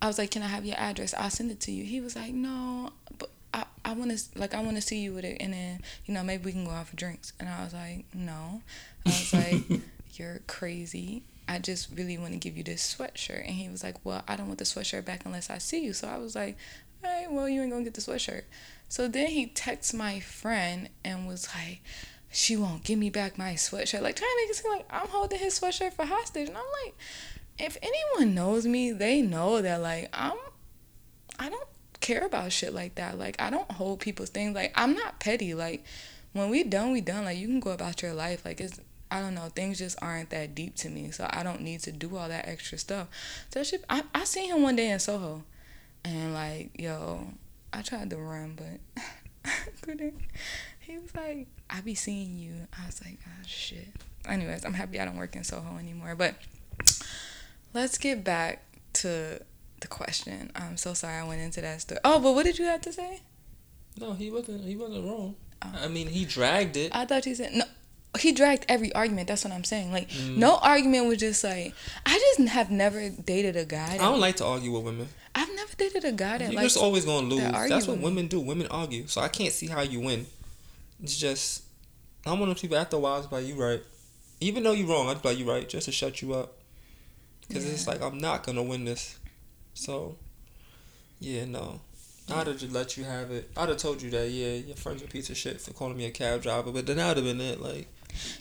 I 0.00 0.06
was 0.06 0.18
like, 0.18 0.30
"Can 0.30 0.42
I 0.42 0.46
have 0.48 0.64
your 0.64 0.78
address? 0.78 1.14
I'll 1.14 1.30
send 1.30 1.50
it 1.50 1.60
to 1.60 1.72
you." 1.72 1.84
He 1.84 2.00
was 2.00 2.14
like, 2.14 2.32
"No, 2.32 2.92
but 3.18 3.30
I 3.52 3.64
I 3.84 3.92
want 3.94 4.16
to 4.16 4.38
like 4.38 4.54
I 4.54 4.62
want 4.62 4.76
to 4.76 4.82
see 4.82 5.00
you 5.00 5.14
with 5.14 5.24
it, 5.24 5.38
and 5.40 5.52
then 5.52 5.80
you 6.06 6.14
know 6.14 6.22
maybe 6.22 6.44
we 6.44 6.52
can 6.52 6.64
go 6.64 6.70
out 6.70 6.86
for 6.88 6.96
drinks." 6.96 7.32
And 7.40 7.48
I 7.48 7.64
was 7.64 7.74
like, 7.74 8.04
"No," 8.14 8.62
I 9.04 9.08
was 9.08 9.32
like, 9.68 9.80
"You're 10.14 10.40
crazy." 10.46 11.24
I 11.46 11.58
just 11.58 11.90
really 11.94 12.16
want 12.16 12.32
to 12.32 12.38
give 12.38 12.56
you 12.56 12.64
this 12.64 12.96
sweatshirt. 12.96 13.40
And 13.40 13.50
he 13.50 13.68
was 13.68 13.82
like, 13.82 13.96
Well, 14.02 14.22
I 14.26 14.36
don't 14.36 14.46
want 14.46 14.58
the 14.58 14.64
sweatshirt 14.64 15.04
back 15.04 15.26
unless 15.26 15.50
I 15.50 15.58
see 15.58 15.84
you. 15.84 15.92
So 15.92 16.08
I 16.08 16.16
was 16.16 16.34
like, 16.34 16.56
All 17.04 17.10
right, 17.10 17.30
well, 17.30 17.48
you 17.48 17.60
ain't 17.60 17.70
gonna 17.70 17.84
get 17.84 17.94
the 17.94 18.00
sweatshirt. 18.00 18.44
So 18.88 19.08
then 19.08 19.28
he 19.28 19.46
texts 19.46 19.92
my 19.94 20.20
friend 20.20 20.88
and 21.04 21.26
was 21.26 21.48
like, 21.54 21.80
She 22.30 22.56
won't 22.56 22.84
give 22.84 22.98
me 22.98 23.10
back 23.10 23.38
my 23.38 23.54
sweatshirt. 23.54 24.02
Like, 24.02 24.16
trying 24.16 24.30
to 24.30 24.42
make 24.42 24.50
it 24.50 24.56
seem 24.56 24.72
like 24.72 24.86
I'm 24.90 25.08
holding 25.08 25.38
his 25.38 25.58
sweatshirt 25.58 25.94
for 25.94 26.04
hostage. 26.04 26.48
And 26.48 26.56
I'm 26.56 26.64
like, 26.84 26.94
If 27.58 27.76
anyone 27.82 28.34
knows 28.34 28.66
me, 28.66 28.92
they 28.92 29.22
know 29.22 29.62
that, 29.62 29.80
like, 29.80 30.08
I'm, 30.12 30.36
I 31.38 31.48
don't 31.48 31.68
care 32.00 32.24
about 32.24 32.52
shit 32.52 32.74
like 32.74 32.96
that. 32.96 33.18
Like, 33.18 33.40
I 33.40 33.50
don't 33.50 33.70
hold 33.72 34.00
people's 34.00 34.30
things. 34.30 34.54
Like, 34.54 34.72
I'm 34.74 34.94
not 34.94 35.20
petty. 35.20 35.54
Like, 35.54 35.84
when 36.32 36.50
we 36.50 36.62
done, 36.64 36.92
we 36.92 37.00
done. 37.00 37.24
Like, 37.24 37.38
you 37.38 37.46
can 37.46 37.60
go 37.60 37.70
about 37.70 38.02
your 38.02 38.12
life. 38.12 38.44
Like, 38.44 38.60
it's, 38.60 38.78
I 39.10 39.20
don't 39.20 39.34
know, 39.34 39.48
things 39.54 39.78
just 39.78 39.96
aren't 40.02 40.30
that 40.30 40.54
deep 40.54 40.74
to 40.76 40.90
me, 40.90 41.12
so 41.12 41.28
I 41.30 41.44
don't 41.44 41.60
need 41.60 41.80
to 41.80 41.92
do 41.92 42.16
all 42.16 42.28
that 42.28 42.48
extra 42.48 42.78
stuff. 42.78 43.06
So 43.50 43.62
that 43.62 43.84
I 43.88 44.02
I 44.12 44.24
seen 44.24 44.50
him 44.50 44.62
one 44.62 44.74
day 44.74 44.90
in 44.90 44.98
Soho, 44.98 45.44
and 46.04 46.34
like, 46.34 46.70
yo, 46.76 47.28
I 47.74 47.82
tried 47.82 48.10
to 48.10 48.16
run, 48.16 48.54
but 48.56 49.02
I 49.44 49.50
couldn't. 49.82 50.14
He 50.80 50.96
was 50.98 51.14
like, 51.14 51.48
"I 51.68 51.80
be 51.80 51.94
seeing 51.94 52.38
you." 52.38 52.52
I 52.80 52.86
was 52.86 53.00
like, 53.04 53.18
"Oh 53.26 53.42
shit." 53.46 53.88
Anyways, 54.28 54.64
I'm 54.64 54.74
happy 54.74 54.98
I 55.00 55.04
don't 55.04 55.16
work 55.18 55.34
in 55.36 55.44
Soho 55.44 55.76
anymore. 55.78 56.14
But 56.14 56.36
let's 57.72 57.98
get 57.98 58.24
back 58.24 58.62
to 58.94 59.40
the 59.80 59.88
question. 59.88 60.50
I'm 60.54 60.76
so 60.76 60.94
sorry 60.94 61.16
I 61.16 61.24
went 61.26 61.40
into 61.42 61.60
that 61.60 61.80
story. 61.80 62.00
Oh, 62.04 62.18
but 62.20 62.32
what 62.34 62.44
did 62.44 62.58
you 62.58 62.64
have 62.66 62.80
to 62.82 62.92
say? 62.92 63.20
No, 64.00 64.12
he 64.14 64.30
wasn't. 64.30 64.64
He 64.64 64.76
wasn't 64.76 65.04
wrong. 65.06 65.36
Oh. 65.62 65.72
I 65.82 65.88
mean, 65.88 66.08
he 66.08 66.24
dragged 66.24 66.76
it. 66.76 66.94
I 66.94 67.04
thought 67.04 67.26
you 67.26 67.34
said 67.34 67.54
no. 67.54 67.64
He 68.18 68.30
dragged 68.30 68.64
every 68.68 68.94
argument. 68.94 69.26
That's 69.26 69.44
what 69.44 69.52
I'm 69.52 69.64
saying. 69.64 69.90
Like 69.92 70.08
Mm. 70.10 70.36
no 70.36 70.56
argument 70.58 71.06
was 71.08 71.18
just 71.18 71.42
like 71.42 71.74
I 72.06 72.12
just 72.36 72.48
have 72.50 72.70
never 72.70 73.10
dated 73.10 73.56
a 73.56 73.64
guy. 73.64 73.94
I 73.94 73.98
don't 73.98 74.20
like 74.20 74.36
to 74.36 74.44
argue 74.44 74.70
with 74.72 74.84
women. 74.84 75.08
I've 75.34 75.54
never 75.54 75.72
dated 75.76 76.04
a 76.04 76.12
guy 76.12 76.38
that 76.38 76.52
You're 76.52 76.62
just 76.62 76.76
always 76.76 77.04
gonna 77.04 77.26
lose. 77.26 77.40
that 77.40 77.68
That's 77.68 77.88
what 77.88 77.98
women 77.98 78.28
do. 78.28 78.40
Women 78.40 78.66
argue. 78.70 79.06
So 79.06 79.20
I 79.20 79.28
can't 79.28 79.52
see 79.52 79.66
how 79.66 79.82
you 79.82 80.00
win. 80.00 80.26
It's 81.02 81.16
just 81.16 81.64
I'm 82.26 82.38
one 82.38 82.48
of 82.48 82.54
those 82.54 82.62
people. 82.62 82.76
After 82.76 82.96
a 82.96 83.00
while, 83.00 83.18
it's 83.18 83.30
like 83.30 83.46
you 83.46 83.54
right. 83.54 83.82
Even 84.40 84.62
though 84.62 84.72
you're 84.72 84.88
wrong, 84.88 85.08
I'd 85.08 85.22
be 85.22 85.28
like 85.28 85.38
you 85.38 85.50
right, 85.50 85.68
just 85.68 85.86
to 85.86 85.92
shut 85.92 86.22
you 86.22 86.34
up. 86.34 86.58
Because 87.46 87.66
it's 87.66 87.86
like 87.86 88.00
I'm 88.00 88.18
not 88.18 88.44
gonna 88.44 88.62
win 88.62 88.84
this. 88.84 89.18
So 89.74 90.16
yeah, 91.18 91.44
no. 91.44 91.80
I'd 92.32 92.46
have 92.46 92.58
just 92.58 92.72
let 92.72 92.96
you 92.96 93.04
have 93.04 93.30
it. 93.30 93.50
I'd 93.56 93.68
have 93.68 93.76
told 93.76 94.00
you 94.00 94.08
that, 94.10 94.30
yeah, 94.30 94.54
your 94.54 94.76
friend's 94.76 95.02
a 95.02 95.06
piece 95.06 95.28
of 95.28 95.36
shit 95.36 95.60
for 95.60 95.72
calling 95.74 95.96
me 95.96 96.06
a 96.06 96.10
cab 96.10 96.42
driver, 96.42 96.72
but 96.72 96.86
then 96.86 96.96
that 96.96 97.08
would 97.08 97.16
have 97.18 97.26
been 97.26 97.40
it. 97.40 97.60
Like, 97.60 97.86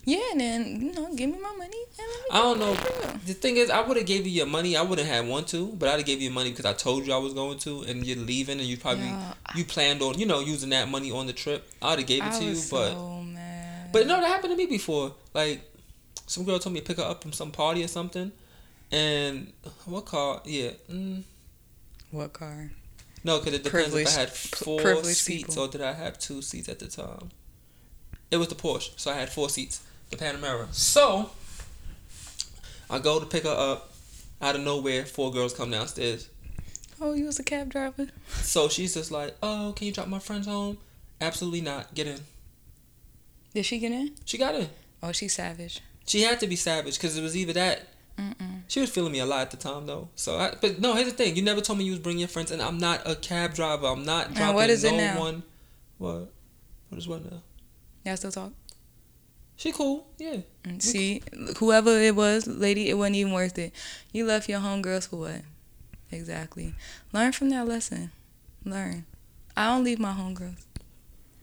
yeah, 0.06 0.32
and 0.32 0.40
then 0.40 0.82
you 0.82 0.92
know, 0.94 1.14
give 1.16 1.30
me 1.30 1.40
my 1.40 1.54
money. 1.58 1.78
And 2.00 2.08
let 2.08 2.24
me 2.24 2.30
I 2.32 2.38
don't 2.40 2.60
know. 2.60 2.74
The 3.26 3.34
thing 3.34 3.58
is, 3.58 3.70
I 3.70 3.82
would 3.82 3.98
have 3.98 4.06
gave 4.06 4.26
you 4.26 4.32
your 4.32 4.46
money. 4.46 4.76
I 4.76 4.82
wouldn't 4.82 5.08
have 5.08 5.28
want 5.28 5.48
to, 5.50 5.68
but 5.68 5.90
I'd 5.90 5.98
have 5.98 6.06
gave 6.06 6.22
you 6.22 6.32
money 6.32 6.50
because 6.50 6.66
I 6.66 6.74
told 6.74 7.06
you 7.06 7.14
I 7.14 7.18
was 7.18 7.34
going 7.34 7.60
to, 7.60 7.82
and 7.84 8.06
you're 8.06 8.18
leaving, 8.18 8.60
and 8.60 8.68
you 8.68 8.78
probably 8.78 9.14
you 9.56 9.66
planned 9.66 10.02
on 10.02 10.20
you 10.20 10.26
know 10.26 10.40
using 10.40 10.70
that 10.72 10.90
money 10.90 11.12
on 11.12 11.28
the 11.28 11.34
trip. 11.34 11.70
I'd 11.82 12.00
have 12.00 12.08
gave 12.08 12.24
it 12.24 12.34
I 12.34 12.40
to 12.40 12.46
you, 12.46 12.56
but 12.70 12.92
so 12.92 13.24
but 13.94 14.08
no, 14.08 14.20
that 14.20 14.28
happened 14.28 14.52
to 14.52 14.58
me 14.58 14.66
before. 14.66 15.14
Like 15.34 15.62
some 16.26 16.44
girl 16.44 16.60
told 16.60 16.74
me 16.74 16.82
to 16.82 16.86
pick 16.86 16.98
her 16.98 17.04
up 17.04 17.22
from 17.22 17.32
some 17.32 17.52
party 17.52 17.84
or 17.84 17.88
something, 17.88 18.32
and 18.92 19.54
what 19.86 20.06
car? 20.06 20.42
Yeah, 20.46 20.72
mm, 20.92 21.24
what 22.12 22.34
car? 22.34 22.72
no, 23.24 23.40
because 23.40 23.54
it 23.54 23.64
depends 23.64 23.96
if 23.96 24.08
I 24.08 24.20
had 24.20 24.30
four 24.30 25.04
seats 25.04 25.28
people. 25.28 25.64
or 25.64 25.68
did 25.70 25.82
I 25.82 25.94
have 25.94 26.20
two 26.20 26.42
seats 26.42 26.68
at 26.70 26.80
the 26.80 26.88
time. 26.88 27.30
It 28.34 28.38
was 28.38 28.48
the 28.48 28.56
Porsche, 28.56 28.90
so 28.96 29.12
I 29.12 29.14
had 29.14 29.30
four 29.30 29.48
seats, 29.48 29.84
the 30.10 30.18
Panamera. 30.18 30.74
So 30.74 31.30
I 32.90 32.98
go 32.98 33.20
to 33.20 33.28
pick 33.28 33.44
her 33.44 33.50
up. 33.50 33.92
Out 34.42 34.56
of 34.56 34.62
nowhere, 34.62 35.06
four 35.06 35.32
girls 35.32 35.54
come 35.54 35.70
downstairs. 35.70 36.30
Oh, 37.00 37.14
you 37.14 37.26
was 37.26 37.38
a 37.38 37.44
cab 37.44 37.70
driver. 37.70 38.08
So 38.42 38.70
she's 38.70 38.96
just 38.96 39.12
like, 39.12 39.36
"Oh, 39.44 39.74
can 39.76 39.86
you 39.86 39.94
drop 39.94 40.08
my 40.08 40.18
friends 40.18 40.48
home?" 40.48 40.80
Absolutely 41.22 41.62
not. 41.62 41.94
Get 41.94 42.08
in. 42.08 42.22
Did 43.54 43.68
she 43.68 43.78
get 43.78 43.92
in? 43.92 44.16
She 44.26 44.40
got 44.40 44.56
in. 44.56 44.68
Oh, 45.04 45.12
she's 45.12 45.36
savage. 45.36 45.82
She 46.08 46.24
had 46.24 46.40
to 46.40 46.48
be 46.48 46.56
savage 46.56 46.98
because 46.98 47.16
it 47.16 47.22
was 47.22 47.38
either 47.38 47.54
that. 47.54 47.88
Mm-mm. 48.18 48.64
She 48.68 48.80
was 48.80 48.90
feeling 48.90 49.12
me 49.12 49.20
a 49.20 49.28
lot 49.28 49.42
at 49.42 49.52
the 49.52 49.58
time 49.58 49.86
though. 49.86 50.10
So, 50.16 50.40
I, 50.40 50.56
but 50.60 50.82
no, 50.82 50.96
here's 50.96 51.12
the 51.12 51.14
thing: 51.14 51.36
you 51.36 51.44
never 51.44 51.62
told 51.62 51.78
me 51.78 51.86
you 51.86 51.92
was 51.92 52.00
bringing 52.00 52.22
your 52.22 52.30
friends, 52.30 52.50
and 52.50 52.64
I'm 52.64 52.80
not 52.80 53.08
a 53.08 53.16
cab 53.16 53.54
driver. 53.54 53.86
I'm 53.86 54.04
not 54.04 54.34
dropping 54.34 54.56
what 54.56 54.72
is 54.72 54.84
no 54.84 54.90
it 54.90 54.98
now? 54.98 55.20
one. 55.20 55.44
What? 56.00 56.32
What 56.90 56.98
is 56.98 57.08
what 57.08 57.32
now? 57.32 57.42
Y'all 58.06 58.18
still 58.18 58.32
talk? 58.32 58.54
She 59.56 59.72
cool, 59.72 60.08
yeah. 60.18 60.38
Mm, 60.64 60.82
See, 60.82 61.22
whoever 61.58 61.92
it 62.00 62.16
was, 62.16 62.48
lady, 62.48 62.90
it 62.90 62.96
wasn't 62.96 63.18
even 63.18 63.34
worth 63.34 63.58
it. 63.58 63.74
You 64.12 64.26
left 64.26 64.50
your 64.50 64.60
homegirls 64.60 65.08
for 65.08 65.18
what? 65.18 65.42
Exactly. 66.12 66.74
Learn 67.12 67.32
from 67.32 67.50
that 67.50 67.68
lesson. 67.68 68.12
Learn. 68.66 69.06
I 69.56 69.68
don't 69.68 69.84
leave 69.84 70.00
my 70.00 70.12
homegirls. 70.12 70.66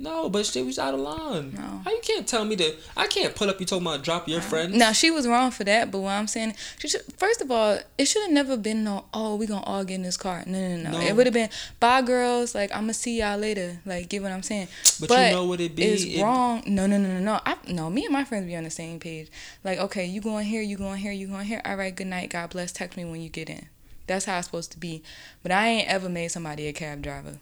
No, 0.01 0.31
but 0.31 0.47
she 0.47 0.63
was 0.63 0.79
out 0.79 0.95
of 0.95 1.01
line. 1.01 1.53
No. 1.53 1.83
How 1.85 1.91
you 1.91 2.01
can't 2.03 2.27
tell 2.27 2.47
me 2.47 2.55
that? 2.55 2.75
I 2.97 3.07
can't 3.07 3.35
pull 3.35 3.51
up 3.51 3.61
you 3.61 3.67
talking 3.67 3.87
about 3.87 4.03
drop 4.03 4.27
your 4.29 4.41
friends. 4.41 4.75
Now 4.75 4.93
she 4.93 5.11
was 5.11 5.29
wrong 5.29 5.51
for 5.51 5.63
that, 5.65 5.91
but 5.91 5.99
what 5.99 6.13
I'm 6.13 6.27
saying, 6.27 6.55
she 6.79 6.89
should, 6.89 7.03
first 7.19 7.43
of 7.43 7.51
all, 7.51 7.79
it 7.99 8.07
should 8.07 8.23
have 8.23 8.31
never 8.31 8.57
been 8.57 8.83
no. 8.83 9.05
Oh, 9.13 9.37
we 9.37 9.47
gonna 9.47 9.63
all 9.63 9.85
get 9.85 9.97
in 9.97 10.03
this 10.03 10.17
car. 10.17 10.43
No, 10.47 10.59
no, 10.59 10.77
no. 10.85 10.91
No. 10.93 11.01
It 11.01 11.15
would 11.15 11.27
have 11.27 11.35
been 11.35 11.51
bye, 11.81 12.01
girls. 12.01 12.55
Like 12.55 12.73
I'm 12.73 12.85
gonna 12.85 12.95
see 12.95 13.19
y'all 13.19 13.37
later. 13.37 13.81
Like 13.85 14.09
get 14.09 14.23
what 14.23 14.33
I'm 14.33 14.43
saying. 14.43 14.69
But 15.01 15.11
you 15.11 15.35
know 15.37 15.45
what 15.45 15.61
it 15.61 15.77
be? 15.77 15.83
It's 15.83 16.05
It- 16.05 16.23
wrong. 16.23 16.63
No, 16.67 16.87
no, 16.87 16.97
no, 16.97 17.09
no, 17.09 17.21
no. 17.21 17.41
I 17.45 17.57
no. 17.69 17.91
Me 17.91 18.05
and 18.05 18.13
my 18.13 18.25
friends 18.25 18.47
be 18.47 18.57
on 18.57 18.65
the 18.65 18.71
same 18.71 19.01
page. 19.01 19.29
Like 19.65 19.79
okay, 19.81 20.07
you 20.07 20.23
going 20.23 20.47
here, 20.47 20.63
you 20.63 20.79
going 20.79 20.99
here, 20.99 21.13
you 21.13 21.27
going 21.27 21.45
here. 21.45 21.61
All 21.67 21.77
right, 21.77 21.95
good 21.95 22.07
night. 22.07 22.31
God 22.31 22.49
bless. 22.49 22.73
Text 22.73 22.97
me 22.97 23.05
when 23.05 23.21
you 23.21 23.29
get 23.29 23.51
in. 23.51 23.67
That's 24.07 24.25
how 24.25 24.39
it's 24.39 24.47
supposed 24.47 24.73
to 24.73 24.79
be. 24.79 25.03
But 25.43 25.53
I 25.53 25.69
ain't 25.69 25.89
ever 25.89 26.09
made 26.09 26.29
somebody 26.29 26.67
a 26.69 26.73
cab 26.73 27.03
driver. 27.03 27.37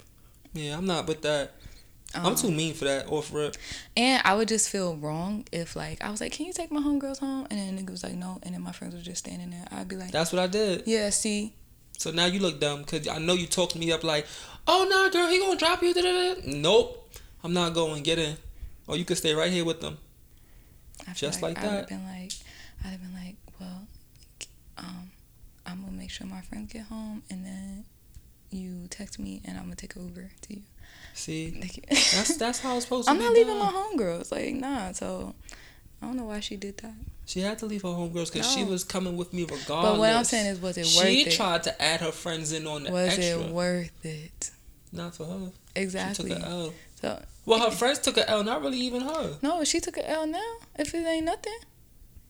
Yeah, 0.53 0.77
I'm 0.77 0.87
not 0.87 1.07
with 1.07 1.23
that. 1.23 1.53
I'm 2.15 2.27
Um, 2.27 2.35
too 2.37 2.51
mean 2.51 2.73
for 2.75 2.85
that. 2.87 3.07
Off 3.09 3.33
rip. 3.33 3.57
And 3.97 4.23
I 4.25 4.35
would 4.35 4.49
just 4.49 4.71
feel 4.71 4.97
wrong 4.97 5.45
if 5.53 5.77
like 5.77 6.03
I 6.03 6.11
was 6.11 6.21
like, 6.21 6.33
"Can 6.33 6.47
you 6.47 6.53
take 6.55 6.71
my 6.71 6.81
homegirls 6.81 7.19
home?" 7.19 7.47
And 7.51 7.59
then 7.61 7.77
the 7.77 7.83
nigga 7.83 7.91
was 7.91 8.03
like, 8.03 8.15
"No," 8.15 8.39
and 8.43 8.55
then 8.55 8.63
my 8.63 8.73
friends 8.73 8.95
were 8.95 9.01
just 9.03 9.19
standing 9.27 9.51
there. 9.51 9.67
I'd 9.71 9.89
be 9.89 9.97
like, 9.97 10.11
That's 10.11 10.33
what 10.33 10.41
I 10.41 10.47
did. 10.47 10.85
"Yeah, 10.87 11.11
see, 11.11 11.55
So 11.99 12.11
now 12.11 12.27
you 12.27 12.39
look 12.41 12.61
dumb 12.61 12.83
because 12.83 13.07
I 13.09 13.19
know 13.19 13.35
you 13.35 13.47
talked 13.47 13.75
me 13.77 13.91
up 13.93 14.05
like, 14.05 14.27
oh 14.67 14.87
no, 14.89 15.11
girl, 15.11 15.29
he 15.29 15.39
gonna 15.39 15.59
drop 15.59 15.83
you. 15.83 15.93
Da-da-da. 15.93 16.41
Nope, 16.47 17.13
I'm 17.45 17.53
not 17.53 17.75
going. 17.75 18.03
Get 18.03 18.19
in, 18.19 18.37
or 18.87 18.97
you 18.97 19.05
could 19.05 19.19
stay 19.19 19.35
right 19.35 19.53
here 19.53 19.65
with 19.65 19.81
them. 19.81 19.99
Just 21.15 21.43
like 21.43 21.59
I'd 21.59 21.65
have 21.65 21.73
that. 21.73 21.89
been 21.89 22.05
like, 22.05 22.33
I'd 22.85 22.89
have 22.91 23.01
been 23.03 23.15
like, 23.15 23.37
well, 23.61 23.87
um, 24.79 25.11
I'm 25.67 25.81
gonna 25.83 25.93
make 25.93 26.11
sure 26.11 26.27
my 26.27 26.41
friends 26.43 26.73
get 26.73 26.83
home, 26.87 27.23
and 27.31 27.45
then 27.45 27.85
you 28.51 28.87
text 28.89 29.19
me, 29.19 29.41
and 29.45 29.57
I'm 29.59 29.65
gonna 29.65 29.77
take 29.77 29.95
Uber 29.97 30.31
to 30.43 30.55
you. 30.55 30.63
See, 31.19 31.51
that's 31.91 32.37
that's 32.37 32.61
how 32.61 32.77
it's 32.77 32.85
supposed 32.85 33.09
to 33.09 33.15
be. 33.15 33.19
I'm 33.19 33.25
not 33.25 33.33
leaving 33.33 33.59
done. 33.59 33.73
my 33.73 33.73
homegirls. 33.73 34.31
Like, 34.31 34.55
nah. 34.55 34.93
So 34.93 35.35
I 36.01 36.07
don't 36.07 36.17
know 36.17 36.25
why 36.25 36.39
she 36.41 36.57
did 36.57 36.79
that. 36.79 36.95
She 37.27 37.41
had 37.41 37.59
to 37.59 37.67
leave 37.67 37.83
her 37.83 37.89
homegirls 37.89 38.33
because 38.33 38.51
she 38.51 38.65
was 38.65 38.85
coming 38.85 39.17
with 39.17 39.35
me 39.35 39.43
regardless. 39.43 39.69
But 39.69 39.99
what 39.99 40.11
I'm 40.11 40.25
saying 40.25 40.47
is, 40.47 40.61
was 40.61 40.79
it 40.79 40.83
worth 40.83 41.07
she 41.07 41.23
it? 41.23 41.33
She 41.33 41.37
tried 41.37 41.65
to 41.65 41.83
add 41.83 42.01
her 42.01 42.13
friends 42.13 42.53
in 42.53 42.67
on 42.67 42.85
the 42.85 42.93
was 42.93 43.19
extra. 43.19 43.41
it 43.41 43.51
worth 43.51 44.07
it? 44.07 44.51
Not 44.93 45.17
for 45.17 45.25
her. 45.27 45.51
Exactly. 45.75 46.31
She 46.31 46.35
took 46.37 46.45
an 46.45 46.51
L. 46.51 46.73
So 47.01 47.23
Well, 47.45 47.61
her 47.61 47.71
friends 47.71 47.99
took 47.99 48.17
an 48.17 48.25
L. 48.29 48.45
Not 48.45 48.63
really 48.63 48.79
even 48.79 49.03
her. 49.03 49.39
no, 49.43 49.65
she 49.65 49.81
took 49.81 49.97
a 49.97 50.09
L 50.09 50.27
now. 50.27 50.53
If 50.79 50.95
it 50.95 51.05
ain't 51.05 51.27
nothing. 51.27 51.59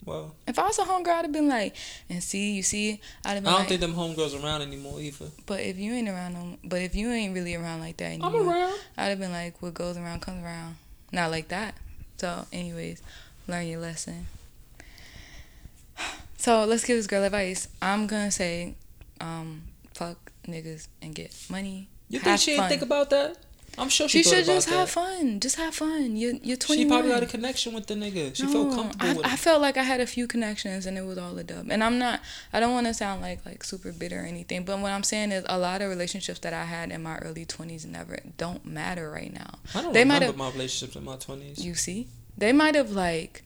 Well, 0.09 0.35
If 0.47 0.59
I 0.59 0.62
was 0.67 0.79
a 0.79 0.83
homegirl, 0.85 1.09
I'd 1.09 1.25
have 1.27 1.33
been 1.33 1.49
like, 1.49 1.77
and 2.09 2.23
see, 2.23 2.53
you 2.55 2.62
see, 2.62 3.00
I'd 3.25 3.35
have 3.35 3.47
I 3.47 3.50
don't 3.50 3.59
like, 3.61 3.69
think 3.69 3.81
them 3.81 3.95
homegirls 3.95 4.43
around 4.43 4.62
anymore 4.62 5.00
either. 5.00 5.27
but 5.47 5.61
if 5.61 5.77
you 5.79 5.93
ain't 5.93 6.09
around 6.09 6.35
them, 6.35 6.59
but 6.65 6.81
if 6.81 6.95
you 6.95 7.11
ain't 7.11 7.35
really 7.35 7.55
around 7.55 7.81
like 7.81 7.97
that 7.99 8.12
anymore, 8.12 8.31
I'm 8.41 8.49
around. 8.49 8.79
I'd 8.97 9.09
have 9.09 9.19
been 9.21 9.33
like, 9.33 9.61
what 9.62 9.75
goes 9.75 9.97
around 9.97 10.21
comes 10.23 10.43
around. 10.43 10.77
Not 11.12 11.31
like 11.31 11.49
that. 11.49 11.75
So, 12.17 12.47
anyways, 12.53 13.03
learn 13.47 13.67
your 13.69 13.81
lesson. 13.81 14.27
So, 16.41 16.65
let's 16.65 16.85
give 16.85 16.97
this 16.97 17.09
girl 17.09 17.25
advice. 17.25 17.67
I'm 17.83 18.07
going 18.07 18.27
to 18.27 18.31
say, 18.31 18.77
um, 19.21 19.62
fuck 19.93 20.31
niggas 20.47 20.87
and 21.03 21.12
get 21.12 21.35
money. 21.50 21.88
You 22.09 22.21
think 22.21 22.38
she 22.38 22.53
didn't 22.53 22.69
think 22.69 22.83
about 22.83 23.11
that? 23.11 23.37
I'm 23.78 23.88
sure 23.88 24.08
she, 24.08 24.23
She 24.23 24.30
should 24.30 24.44
just 24.44 24.68
that. 24.68 24.75
have 24.75 24.90
fun. 24.90 25.40
Just 25.40 25.56
have 25.56 25.75
fun. 25.75 26.16
You're, 26.16 26.35
you're 26.42 26.56
21. 26.56 26.76
She 26.85 26.88
probably 26.88 27.11
had 27.12 27.23
a 27.23 27.26
connection 27.26 27.73
with 27.75 27.87
the 27.87 27.94
nigga. 27.94 28.35
She 28.35 28.44
felt 28.47 28.75
comfortable 28.75 29.06
I, 29.06 29.12
with 29.14 29.26
I 29.26 29.37
felt 29.37 29.61
like 29.61 29.76
I 29.76 29.82
had 29.82 30.00
a 30.00 30.06
few 30.06 30.26
connections 30.26 30.87
and 30.87 30.99
it 30.99 31.02
was 31.04 31.18
all 31.18 31.37
a 31.38 31.44
dub. 31.44 31.68
And 31.70 31.82
I'm 31.85 31.99
not 31.99 32.20
I 32.52 32.61
don't 32.61 32.73
want 32.73 32.87
to 32.87 32.94
sound 32.94 33.23
like 33.23 33.44
like 33.47 33.62
super 33.64 33.92
bitter 33.92 34.20
or 34.20 34.25
anything, 34.25 34.64
but 34.64 34.78
what 34.80 34.92
I'm 34.92 35.02
saying 35.02 35.32
is 35.32 35.44
a 35.49 35.58
lot 35.58 35.80
of 35.82 35.88
relationships 35.90 36.38
that 36.40 36.52
I 36.52 36.64
had 36.64 36.90
in 36.90 37.02
my 37.02 37.18
early 37.18 37.47
20s 37.47 37.87
never 37.87 38.18
don't 38.37 38.64
matter 38.66 39.11
right 39.11 39.32
now. 39.32 39.58
I 39.75 39.82
don't 39.82 39.92
they 39.92 40.04
might 40.04 40.14
remember 40.20 40.26
have- 40.26 40.37
my 40.37 40.50
relationships 40.50 40.97
in 40.97 41.04
my 41.04 41.16
20s. 41.16 41.62
You 41.62 41.75
see? 41.75 42.08
They 42.37 42.52
might 42.52 42.75
have 42.75 42.90
like 42.92 43.42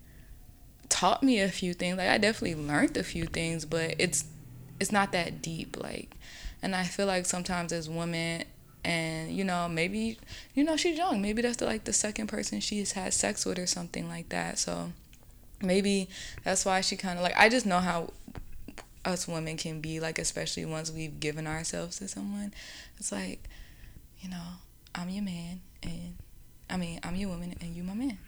taught 0.88 1.22
me 1.22 1.40
a 1.40 1.48
few 1.48 1.74
things. 1.74 1.96
Like 1.98 2.08
I 2.08 2.18
definitely 2.18 2.54
learned 2.62 2.96
a 2.96 3.02
few 3.02 3.24
things, 3.26 3.64
but 3.64 3.94
it's 3.98 4.24
it's 4.80 4.92
not 4.92 5.12
that 5.12 5.40
deep 5.42 5.76
like 5.82 6.16
and 6.62 6.74
I 6.76 6.84
feel 6.84 7.06
like 7.06 7.26
sometimes 7.26 7.72
as 7.72 7.88
women 7.88 8.44
and 8.84 9.30
you 9.30 9.44
know 9.44 9.68
maybe 9.68 10.18
you 10.54 10.64
know 10.64 10.76
she's 10.76 10.98
young. 10.98 11.22
Maybe 11.22 11.42
that's 11.42 11.58
the, 11.58 11.66
like 11.66 11.84
the 11.84 11.92
second 11.92 12.26
person 12.26 12.60
she's 12.60 12.92
had 12.92 13.14
sex 13.14 13.44
with 13.44 13.58
or 13.58 13.66
something 13.66 14.08
like 14.08 14.28
that. 14.30 14.58
So 14.58 14.92
maybe 15.62 16.08
that's 16.44 16.64
why 16.64 16.80
she 16.80 16.96
kind 16.96 17.18
of 17.18 17.22
like 17.22 17.36
i 17.36 17.48
just 17.48 17.66
know 17.66 17.78
how 17.78 18.12
us 19.04 19.26
women 19.26 19.56
can 19.56 19.80
be 19.80 20.00
like 20.00 20.18
especially 20.18 20.64
once 20.64 20.90
we've 20.90 21.18
given 21.18 21.46
ourselves 21.46 21.98
to 21.98 22.06
someone. 22.06 22.52
It's 22.98 23.10
like 23.10 23.48
you 24.20 24.30
know 24.30 24.42
i'm 24.94 25.08
your 25.08 25.24
man 25.24 25.60
and 25.82 26.14
i 26.70 26.76
mean 26.76 27.00
i'm 27.02 27.16
your 27.16 27.30
woman 27.30 27.54
and 27.60 27.74
you 27.74 27.82
my 27.82 27.94
man. 27.94 28.18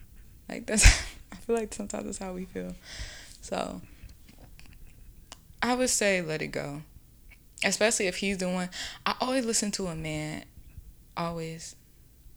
Like 0.49 0.67
that's 0.67 0.85
i 1.33 1.37
feel 1.37 1.57
like 1.57 1.73
sometimes 1.73 2.05
that's 2.07 2.19
how 2.19 2.33
we 2.33 2.45
feel. 2.45 2.75
So 3.41 3.81
i 5.63 5.75
would 5.75 5.91
say 5.91 6.23
let 6.23 6.43
it 6.43 6.49
go 6.49 6.83
especially 7.65 8.07
if 8.07 8.17
he's 8.17 8.39
the 8.39 8.49
one. 8.49 8.69
I 9.07 9.15
always 9.21 9.45
listen 9.45 9.71
to 9.73 9.87
a 9.87 9.95
man. 9.95 10.45
Always. 11.17 11.77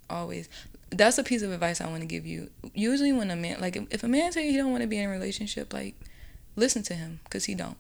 Always. 0.10 0.50
That's 0.90 1.18
a 1.18 1.24
piece 1.24 1.42
of 1.42 1.52
advice 1.52 1.82
i 1.82 1.88
want 1.88 2.02
to 2.02 2.08
give 2.08 2.26
you. 2.26 2.50
Usually 2.74 3.12
when 3.12 3.30
a 3.30 3.36
man 3.36 3.60
like 3.60 3.76
if, 3.76 3.86
if 3.92 4.04
a 4.04 4.08
man 4.08 4.32
tell 4.32 4.44
you 4.44 4.52
he 4.52 4.58
don't 4.58 4.72
want 4.72 4.82
to 4.84 4.88
be 4.88 4.98
in 4.98 5.10
a 5.10 5.12
relationship 5.12 5.74
like 5.74 5.96
listen 6.56 6.84
to 6.84 6.94
him 6.94 7.20
because 7.26 7.46
he 7.46 7.56
don't. 7.56 7.78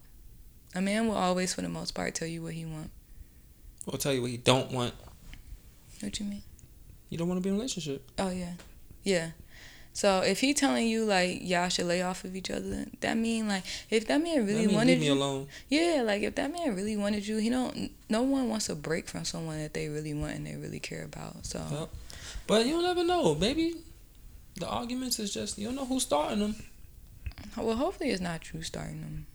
A 0.76 0.82
man 0.82 1.08
will 1.08 1.16
always 1.16 1.54
for 1.54 1.62
the 1.62 1.70
most 1.70 1.92
part 1.96 2.14
tell 2.16 2.28
you 2.28 2.44
what 2.44 2.54
he 2.54 2.66
want. 2.66 2.92
I'll 3.92 3.98
tell 3.98 4.14
you 4.14 4.22
what 4.22 4.32
he 4.32 4.38
don't 4.38 4.72
want. 4.72 4.94
what 6.02 6.20
you 6.20 6.26
mean? 6.26 6.44
You 7.10 7.18
don't 7.18 7.30
want 7.30 7.38
to 7.38 7.44
be 7.44 7.50
in 7.50 7.56
a 7.56 7.58
relationship. 7.58 8.12
oh 8.20 8.30
yeah. 8.30 8.54
Yeah 9.04 9.30
so 9.98 10.20
if 10.20 10.42
he 10.42 10.54
telling 10.54 10.88
you 10.88 11.06
like 11.06 11.40
y'all 11.42 11.70
should 11.70 11.88
lay 11.88 12.04
off 12.04 12.24
of 12.24 12.36
each 12.36 12.52
other 12.52 12.86
that 13.00 13.18
mean 13.18 13.48
like 13.48 13.64
if 13.90 14.06
that 14.06 14.22
man 14.22 14.46
really 14.46 14.68
mean, 14.68 14.76
wanted 14.76 14.90
leave 14.90 15.00
me 15.00 15.06
you 15.08 15.14
alone. 15.14 15.48
Yeah, 15.70 16.04
like 16.06 16.22
if 16.22 16.36
that 16.36 16.54
man 16.54 16.76
really 16.76 16.96
wanted 16.96 17.26
you, 17.26 17.38
he 17.38 17.50
don't. 17.50 17.90
No 18.08 18.22
one 18.22 18.48
wants 18.48 18.70
a 18.70 18.76
break 18.76 19.08
from 19.08 19.26
someone 19.26 19.58
that 19.58 19.74
they 19.74 19.88
really 19.90 20.14
want 20.14 20.36
and 20.36 20.46
they 20.46 20.56
really 20.56 20.80
care 20.80 21.04
about. 21.04 21.48
So 21.48 21.66
Yep. 21.72 21.90
But 22.46 22.68
you'll 22.68 22.84
never 22.84 23.04
know. 23.04 23.34
Maybe 23.34 23.74
the 24.58 24.68
arguments 24.68 25.18
is 25.18 25.34
just 25.34 25.58
you 25.58 25.66
don't 25.66 25.76
know 25.76 25.86
who's 25.86 26.04
starting 26.04 26.42
them. 26.42 26.56
well, 27.58 27.76
hopefully 27.76 28.12
it's 28.12 28.22
not 28.22 28.54
you 28.54 28.62
starting 28.62 29.02
them. 29.02 29.26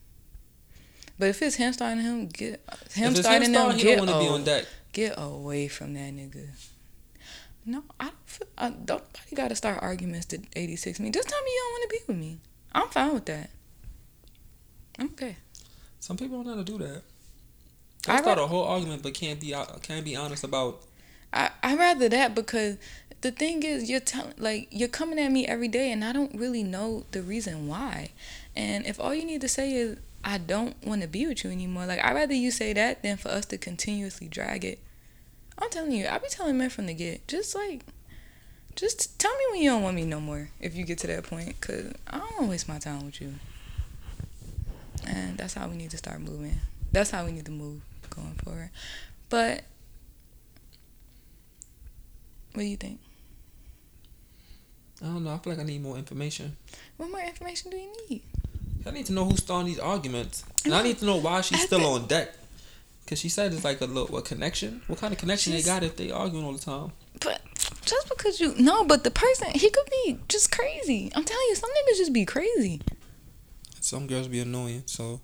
But 1.19 1.31
if 1.31 1.43
it's 1.43 1.57
him 1.57 1.73
starting 1.73 2.05
him, 2.05 2.29
get 2.29 2.63
him 2.93 3.17
starting 3.17 3.49
him 3.49 3.53
them. 3.53 3.55
starting, 3.55 3.79
he 3.79 3.83
Get 3.83 3.97
don't 3.97 4.07
want 4.07 4.23
to 4.23 4.29
be 4.29 4.33
on 4.33 4.45
deck. 4.45 4.67
get 4.93 5.15
away 5.17 5.67
from 5.67 5.95
that 5.95 6.13
nigga. 6.15 6.51
No, 7.65 7.85
I 8.01 8.05
don't. 8.07 8.15
Feel, 8.27 8.49
I, 8.59 8.71
don't 8.71 8.89
nobody 8.89 9.37
got 9.37 9.49
to 9.49 9.55
start 9.57 9.79
arguments 9.83 10.27
to 10.27 10.41
eighty 10.57 10.77
six 10.77 10.99
me. 10.99 11.11
Just 11.11 11.29
tell 11.29 11.43
me 11.43 11.51
you 11.51 11.61
don't 11.61 11.73
want 11.73 11.83
to 11.83 11.89
be 11.97 12.13
with 12.13 12.17
me. 12.17 12.39
I'm 12.73 12.89
fine 12.89 13.15
with 13.15 13.27
that. 13.27 13.51
I'm 14.99 15.07
okay. 15.07 15.37
Some 16.01 16.17
people 16.17 16.39
don't 16.39 16.47
know 16.47 16.53
how 16.57 16.65
to 16.65 16.65
do 16.65 16.79
that. 16.79 17.03
I 18.09 18.21
start 18.21 18.39
ra- 18.39 18.45
a 18.45 18.47
whole 18.49 18.65
argument 18.65 19.03
but 19.03 19.15
can't 19.15 19.41
be 19.41 19.55
out- 19.55 19.83
can't 19.83 20.05
be 20.05 20.17
honest 20.17 20.43
about. 20.45 20.83
I 21.33 21.51
I 21.63 21.77
rather 21.77 22.09
that 22.09 22.35
because 22.35 22.77
the 23.21 23.31
thing 23.31 23.63
is 23.63 23.89
you're 23.89 24.01
telling 24.01 24.35
like 24.39 24.69
you're 24.71 24.89
coming 24.89 25.19
at 25.21 25.31
me 25.31 25.47
every 25.47 25.69
day 25.69 25.93
and 25.93 26.05
I 26.05 26.13
don't 26.13 26.35
really 26.35 26.65
know 26.65 27.05
the 27.13 27.23
reason 27.23 27.69
why. 27.69 28.11
And 28.57 28.85
if 28.87 28.99
all 28.99 29.15
you 29.15 29.25
need 29.25 29.41
to 29.43 29.49
say 29.49 29.73
is 29.73 29.99
I 30.25 30.39
don't 30.39 30.77
want 30.85 31.03
to 31.03 31.09
be 31.09 31.27
with 31.27 31.45
you 31.45 31.51
anymore, 31.51 31.87
like 31.87 32.05
I'd 32.05 32.15
rather 32.15 32.35
you 32.35 32.51
say 32.51 32.73
that 32.73 33.03
than 33.03 33.17
for 33.17 33.29
us 33.29 33.47
to 33.47 33.59
continuously 33.59 34.29
drag 34.29 34.65
it. 34.65 34.81
I'm 35.59 35.71
telling 35.71 35.93
you, 35.93 36.07
I 36.09 36.19
be 36.19 36.29
telling 36.29 36.59
men 36.59 36.71
from 36.71 36.87
the 36.87 36.95
get, 36.95 37.27
just 37.29 37.55
like, 37.55 37.85
just 38.75 39.19
tell 39.19 39.33
me 39.33 39.45
when 39.51 39.63
you 39.63 39.71
don't 39.71 39.83
want 39.83 39.97
me 39.97 40.05
no 40.05 40.21
more. 40.21 40.51
If 40.61 40.75
you 40.75 40.85
get 40.85 40.99
to 40.99 41.07
that 41.09 41.25
point, 41.25 41.61
cause 41.61 41.93
I 42.07 42.19
don't 42.19 42.31
want 42.33 42.43
to 42.45 42.51
waste 42.51 42.69
my 42.69 42.79
time 42.79 43.05
with 43.07 43.21
you. 43.21 43.35
And 45.07 45.37
that's 45.37 45.55
how 45.55 45.69
we 45.69 45.77
need 45.77 45.91
to 45.91 45.99
start 45.99 46.21
moving. 46.21 46.59
That's 46.91 47.11
how 47.11 47.25
we 47.25 47.33
need 47.33 47.45
to 47.47 47.51
move 47.51 47.83
going 48.11 48.35
forward. 48.45 48.71
But 49.29 49.65
what 52.53 52.63
do 52.63 52.67
you 52.67 52.77
think? 52.77 53.01
I 55.03 55.07
don't 55.07 55.25
know. 55.25 55.35
I 55.35 55.39
feel 55.39 55.55
like 55.55 55.63
I 55.63 55.65
need 55.65 55.83
more 55.83 55.97
information. 55.97 56.57
What 56.97 57.11
more 57.11 57.21
information 57.21 57.71
do 57.71 57.77
you 57.77 57.93
need? 58.09 58.23
I 58.87 58.91
need 58.91 59.07
to 59.07 59.13
know 59.13 59.25
who's 59.25 59.41
starting 59.43 59.67
these 59.67 59.79
arguments, 59.79 60.45
and 60.65 60.75
I 60.75 60.83
need 60.83 60.99
to 60.99 61.05
know 61.05 61.17
why 61.17 61.41
she's 61.41 61.63
still 61.63 61.85
on 61.87 62.07
deck. 62.07 62.35
Cause 63.13 63.19
she 63.19 63.29
said 63.29 63.53
it's 63.53 63.63
like 63.63 63.83
a 63.83 63.85
little 63.85 64.17
a 64.17 64.23
connection. 64.23 64.81
What 64.87 64.99
kind 64.99 65.13
of 65.13 65.19
connection 65.19 65.53
She's- 65.53 65.67
they 65.67 65.71
got 65.71 65.83
if 65.83 65.97
they 65.97 66.11
arguing 66.11 66.47
all 66.47 66.55
the 66.55 66.59
time? 66.59 66.93
But 67.21 67.43
just 67.85 68.09
because 68.09 68.41
you 68.41 68.55
no, 68.59 68.85
but 68.85 69.05
the 69.05 69.11
person 69.11 69.49
he 69.55 69.69
could 69.69 69.87
be 69.91 70.19
just 70.29 70.51
crazy. 70.51 71.13
I'm 71.15 71.23
telling 71.23 71.45
you, 71.51 71.55
some 71.57 71.69
niggas 71.69 71.99
just 71.99 72.15
be 72.15 72.25
crazy. 72.25 72.81
Some 73.83 74.07
girls 74.07 74.29
be 74.29 74.41
annoying. 74.41 74.85
So 74.87 75.21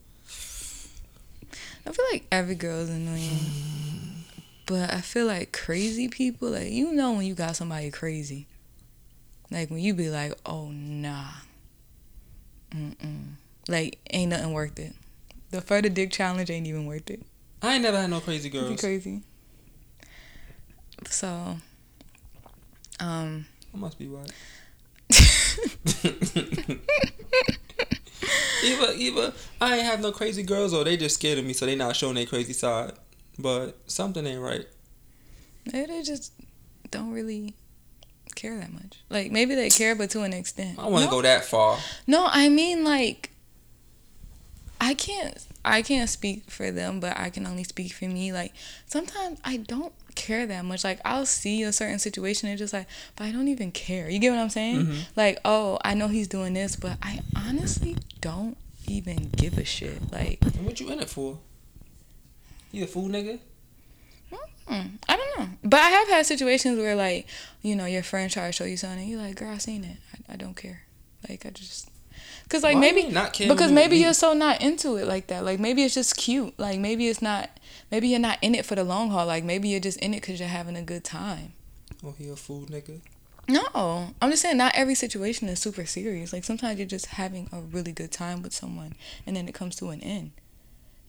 I 1.86 1.92
feel 1.92 2.04
like 2.12 2.26
every 2.30 2.56
girl 2.56 2.80
is 2.80 2.90
annoying, 2.90 4.26
but 4.66 4.92
I 4.92 5.00
feel 5.00 5.24
like 5.24 5.52
crazy 5.52 6.08
people, 6.08 6.50
like 6.50 6.70
you 6.70 6.92
know 6.92 7.12
when 7.12 7.24
you 7.24 7.32
got 7.32 7.56
somebody 7.56 7.90
crazy, 7.90 8.48
like 9.50 9.70
when 9.70 9.80
you 9.80 9.94
be 9.94 10.10
like, 10.10 10.34
oh 10.44 10.68
nah, 10.68 11.28
mm 12.70 12.94
mm, 12.98 13.24
like 13.66 13.98
ain't 14.10 14.28
nothing 14.28 14.52
worth 14.52 14.78
it. 14.78 14.92
The 15.52 15.62
further 15.62 15.88
dick 15.88 16.10
challenge 16.12 16.50
ain't 16.50 16.66
even 16.66 16.84
worth 16.84 17.08
it. 17.08 17.22
I 17.62 17.74
ain't 17.74 17.82
never 17.82 18.00
had 18.00 18.10
no 18.10 18.20
crazy 18.20 18.48
girls. 18.50 18.80
crazy. 18.80 19.22
So, 21.06 21.56
um, 23.00 23.46
I 23.72 23.76
must 23.76 23.98
be 23.98 24.06
white. 24.06 24.32
either 28.64 28.92
either 28.94 29.32
I 29.60 29.76
ain't 29.76 29.84
have 29.84 30.00
no 30.00 30.12
crazy 30.12 30.42
girls 30.42 30.74
or 30.74 30.84
they 30.84 30.96
just 30.96 31.14
scared 31.16 31.38
of 31.38 31.44
me, 31.44 31.52
so 31.52 31.66
they 31.66 31.76
not 31.76 31.96
showing 31.96 32.14
their 32.14 32.26
crazy 32.26 32.52
side. 32.52 32.92
But 33.38 33.78
something 33.86 34.26
ain't 34.26 34.40
right. 34.40 34.66
Maybe 35.72 35.86
they 35.86 36.02
just 36.02 36.32
don't 36.90 37.12
really 37.12 37.54
care 38.34 38.58
that 38.58 38.72
much. 38.72 38.98
Like 39.10 39.30
maybe 39.30 39.54
they 39.54 39.70
care, 39.70 39.94
but 39.94 40.10
to 40.10 40.22
an 40.22 40.32
extent. 40.32 40.78
I 40.78 40.88
want 40.88 41.04
to 41.04 41.10
no, 41.10 41.16
go 41.16 41.22
that 41.22 41.44
far. 41.44 41.78
No, 42.06 42.26
I 42.30 42.48
mean 42.48 42.84
like 42.84 43.30
I 44.80 44.94
can't 44.94 45.38
I 45.64 45.82
can't 45.82 46.08
speak 46.08 46.50
for 46.50 46.70
them, 46.70 47.00
but 47.00 47.18
I 47.18 47.30
can 47.30 47.46
only 47.46 47.64
speak 47.64 47.92
for 47.92 48.06
me. 48.06 48.32
Like 48.32 48.52
sometimes 48.86 49.38
I 49.44 49.58
don't 49.58 49.92
care 50.14 50.46
that 50.46 50.64
much. 50.64 50.84
Like 50.84 51.00
I'll 51.04 51.26
see 51.26 51.62
a 51.62 51.72
certain 51.72 51.98
situation 51.98 52.48
and 52.48 52.58
just 52.58 52.72
like, 52.72 52.86
but 53.16 53.24
I 53.24 53.32
don't 53.32 53.48
even 53.48 53.70
care. 53.72 54.08
You 54.08 54.18
get 54.18 54.30
what 54.30 54.38
I'm 54.38 54.50
saying? 54.50 54.86
Mhm. 54.86 54.98
Like, 55.16 55.38
oh, 55.44 55.78
I 55.84 55.94
know 55.94 56.08
he's 56.08 56.28
doing 56.28 56.54
this, 56.54 56.76
but 56.76 56.96
I 57.02 57.20
honestly 57.36 57.96
don't 58.20 58.56
even 58.86 59.30
give 59.36 59.58
a 59.58 59.64
shit. 59.64 60.10
Like, 60.12 60.42
what 60.62 60.80
you 60.80 60.90
in 60.90 61.00
it 61.00 61.08
for? 61.10 61.38
You 62.72 62.84
a 62.84 62.86
fool 62.86 63.08
nigga? 63.08 63.38
mm, 64.68 64.90
I 65.08 65.16
don't 65.16 65.38
know. 65.38 65.48
But 65.64 65.80
I 65.80 65.88
have 65.88 66.08
had 66.08 66.26
situations 66.26 66.78
where 66.78 66.94
like, 66.94 67.26
you 67.62 67.74
know, 67.74 67.86
your 67.86 68.02
friend 68.02 68.30
try 68.30 68.46
to 68.46 68.52
show 68.52 68.64
you 68.64 68.76
something, 68.76 69.00
and 69.00 69.08
you're 69.08 69.20
like, 69.20 69.36
girl, 69.36 69.50
I 69.50 69.58
seen 69.58 69.84
it. 69.84 69.96
I, 70.28 70.34
I 70.34 70.36
don't 70.36 70.54
care. 70.56 70.82
Like 71.28 71.44
I 71.46 71.50
just. 71.50 71.90
Cause 72.48 72.62
like 72.62 72.76
Why 72.76 72.80
maybe 72.80 73.08
not 73.08 73.36
because 73.36 73.70
maybe 73.70 73.96
meet? 73.96 74.02
you're 74.04 74.14
so 74.14 74.32
not 74.32 74.62
into 74.62 74.96
it 74.96 75.06
like 75.06 75.26
that. 75.26 75.44
Like 75.44 75.60
maybe 75.60 75.84
it's 75.84 75.94
just 75.94 76.16
cute. 76.16 76.58
Like 76.58 76.78
maybe 76.80 77.08
it's 77.08 77.20
not. 77.20 77.50
Maybe 77.90 78.08
you're 78.08 78.18
not 78.18 78.38
in 78.40 78.54
it 78.54 78.64
for 78.64 78.74
the 78.74 78.84
long 78.84 79.10
haul. 79.10 79.26
Like 79.26 79.44
maybe 79.44 79.68
you're 79.68 79.80
just 79.80 79.98
in 79.98 80.14
it 80.14 80.22
because 80.22 80.40
you're 80.40 80.48
having 80.48 80.76
a 80.76 80.82
good 80.82 81.04
time. 81.04 81.52
Oh, 82.04 82.14
he 82.16 82.28
a 82.30 82.36
fool 82.36 82.62
nigga? 82.62 83.00
No, 83.48 84.14
I'm 84.20 84.30
just 84.30 84.42
saying 84.42 84.58
not 84.58 84.72
every 84.74 84.94
situation 84.94 85.48
is 85.48 85.58
super 85.58 85.86
serious. 85.86 86.32
Like 86.32 86.44
sometimes 86.44 86.78
you're 86.78 86.86
just 86.86 87.06
having 87.06 87.48
a 87.50 87.60
really 87.60 87.92
good 87.92 88.12
time 88.12 88.42
with 88.42 88.52
someone, 88.52 88.94
and 89.26 89.34
then 89.36 89.48
it 89.48 89.54
comes 89.54 89.76
to 89.76 89.88
an 89.88 90.02
end. 90.02 90.32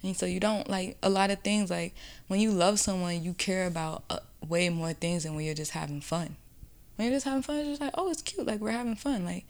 And 0.04 0.16
so 0.16 0.26
you 0.26 0.40
don't 0.40 0.70
like 0.70 0.98
a 1.04 1.10
lot 1.10 1.32
of 1.32 1.40
things. 1.40 1.70
Like 1.70 1.94
when 2.28 2.40
you 2.40 2.52
love 2.52 2.80
someone, 2.80 3.24
you 3.24 3.34
care 3.34 3.68
about 3.68 4.04
uh, 4.10 4.20
way 4.48 4.70
more 4.70 4.94
things 4.94 5.24
than 5.24 5.36
when 5.36 5.46
you're 5.46 5.54
just 5.54 5.72
having 5.72 6.02
fun. 6.02 6.38
When 6.96 7.08
you're 7.08 7.16
just 7.16 7.26
having 7.26 7.44
fun, 7.44 7.58
it's 7.58 7.68
just 7.70 7.82
like, 7.82 7.94
oh, 7.96 8.10
it's 8.10 8.22
cute. 8.22 8.48
Like 8.48 8.62
we're 8.62 8.72
having 8.72 8.96
fun. 8.96 9.26
Like 9.26 9.46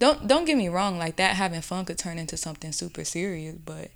don't 0.00 0.26
don't 0.26 0.44
get 0.46 0.56
me 0.56 0.68
wrong. 0.68 0.98
Like 0.98 1.14
that 1.16 1.36
having 1.36 1.60
fun 1.60 1.84
could 1.84 1.98
turn 1.98 2.18
into 2.18 2.36
something 2.36 2.72
super 2.72 3.04
serious, 3.04 3.54
but. 3.64 3.90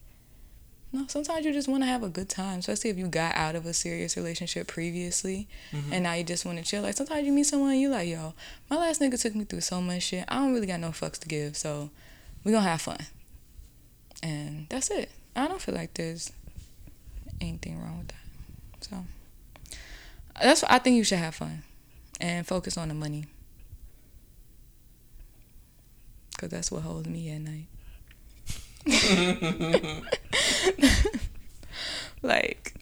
No, 0.92 1.06
sometimes 1.08 1.44
you 1.44 1.52
just 1.52 1.66
want 1.66 1.82
to 1.82 1.88
have 1.88 2.04
a 2.04 2.08
good 2.08 2.28
time, 2.28 2.60
especially 2.60 2.88
if 2.90 2.96
you 2.96 3.08
got 3.08 3.34
out 3.34 3.56
of 3.56 3.66
a 3.66 3.74
serious 3.74 4.16
relationship 4.16 4.68
previously 4.68 5.48
Mhm. 5.72 5.90
and 5.90 6.04
now 6.04 6.12
you 6.12 6.22
just 6.22 6.44
want 6.46 6.56
to 6.58 6.62
chill. 6.64 6.82
Like 6.82 6.94
sometimes 6.96 7.26
you 7.26 7.32
meet 7.32 7.46
someone 7.46 7.72
and 7.72 7.80
you 7.80 7.88
like, 7.88 8.08
yo, 8.08 8.32
my 8.70 8.76
last 8.76 9.00
nigga 9.00 9.20
took 9.20 9.34
me 9.34 9.44
through 9.44 9.62
so 9.62 9.80
much 9.80 10.04
shit. 10.04 10.24
I 10.28 10.36
don't 10.36 10.52
really 10.54 10.68
got 10.68 10.78
no 10.78 10.90
fucks 10.90 11.18
to 11.18 11.26
give, 11.26 11.56
so 11.56 11.90
we 12.44 12.52
gonna 12.52 12.68
have 12.68 12.80
fun. 12.80 12.98
And 14.22 14.66
that's 14.68 14.88
it. 14.90 15.10
I 15.34 15.48
don't 15.48 15.60
feel 15.60 15.74
like 15.74 15.94
there's 15.94 16.30
anything 17.40 17.80
wrong 17.82 17.98
with 17.98 18.08
that. 18.08 18.84
So 18.88 19.04
that's 20.40 20.62
what 20.62 20.70
I 20.70 20.78
think 20.78 20.94
you 20.96 21.02
should 21.02 21.18
have 21.18 21.34
fun 21.34 21.64
and 22.20 22.46
focus 22.46 22.78
on 22.78 22.86
the 22.86 22.94
money. 22.94 23.26
Cause 26.38 26.50
that's 26.50 26.70
what 26.70 26.82
holds 26.82 27.08
me 27.08 27.30
at 27.30 27.40
night. 27.40 27.66
like, 32.22 32.74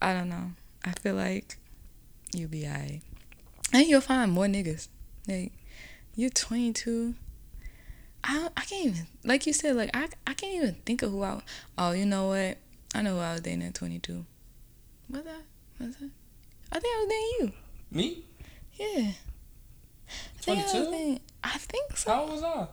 I 0.00 0.14
don't 0.14 0.28
know. 0.28 0.52
I 0.84 0.92
feel 0.92 1.14
like 1.16 1.56
you'll 2.32 2.48
be 2.48 2.66
alright. 2.66 3.02
And 3.72 3.86
you'll 3.86 4.00
find 4.00 4.32
more 4.32 4.46
niggas. 4.46 4.88
Like, 5.28 5.52
you're 6.14 6.30
22. 6.30 7.14
I 8.22 8.48
I 8.56 8.60
can't 8.62 8.86
even 8.86 9.06
like 9.24 9.46
you 9.46 9.52
said 9.52 9.76
like 9.76 9.90
I 9.94 10.08
I 10.26 10.34
can't 10.34 10.54
even 10.54 10.74
think 10.84 11.02
of 11.02 11.10
who 11.10 11.22
I 11.22 11.40
oh 11.78 11.92
you 11.92 12.04
know 12.04 12.28
what 12.28 12.58
I 12.94 13.02
know 13.02 13.14
who 13.14 13.20
I 13.20 13.32
was 13.32 13.40
dating 13.40 13.62
at 13.62 13.74
22. 13.74 14.26
Was 15.08 15.22
that 15.24 15.42
was 15.78 15.96
that? 15.96 16.10
I 16.72 16.78
think 16.78 16.94
I 16.94 16.98
was 16.98 17.08
dating 17.08 17.32
you. 17.40 17.52
Me? 17.90 18.24
Yeah. 18.74 19.12
I 20.36 20.40
think 20.42 20.58
I 20.58 20.62
was 20.62 20.72
22? 20.72 20.90
dating. 20.90 21.20
I 21.42 21.58
think 21.58 21.96
so. 21.96 22.10
How 22.10 22.20
old 22.22 22.30
was 22.32 22.42
I? 22.42 22.66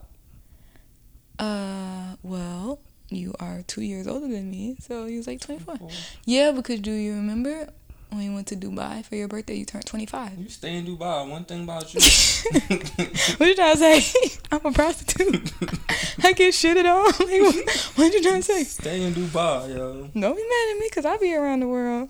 Uh, 1.40 2.16
well, 2.24 2.80
you 3.10 3.34
are 3.40 3.62
two 3.68 3.82
years 3.82 4.08
older 4.08 4.28
than 4.28 4.50
me, 4.50 4.76
so 4.80 5.06
you 5.06 5.18
was 5.18 5.28
like 5.28 5.40
24. 5.42 5.76
Oh, 5.82 5.90
Yeah, 6.26 6.52
because 6.52 6.80
do 6.82 6.92
you 6.92 7.14
remember 7.14 7.70
when 8.10 8.22
you 8.24 8.34
went 8.34 8.48
to 8.48 8.56
Dubai 8.56 9.06
for 9.06 9.16
your 9.16 9.28
birthday? 9.28 9.56
You 9.56 9.66
turned 9.66 9.86
25. 9.86 10.38
You 10.40 10.50
stay 10.50 10.76
in 10.78 10.86
Dubai. 10.86 11.30
One 11.30 11.46
thing 11.46 11.64
about 11.64 11.94
you. 11.94 12.00
what 13.38 13.48
you 13.48 13.56
trying 13.56 13.74
to 13.74 13.78
say? 13.78 14.38
I'm 14.52 14.66
a 14.66 14.72
prostitute. 14.72 15.54
I 16.24 16.34
get 16.34 16.54
shitted 16.54 16.86
on. 16.86 17.06
Like, 17.06 17.42
what, 17.56 17.92
what 17.96 18.14
you 18.14 18.22
trying 18.24 18.42
to 18.42 18.44
say? 18.44 18.64
stay 18.64 19.04
in 19.04 19.14
Dubai, 19.14 19.76
yo. 19.76 19.94
Don't 20.14 20.14
be 20.14 20.44
mad 20.44 20.72
at 20.74 20.80
me, 20.80 20.90
cause 20.90 21.06
I 21.06 21.18
be 21.18 21.36
around 21.36 21.60
the 21.62 21.68
world. 21.68 22.10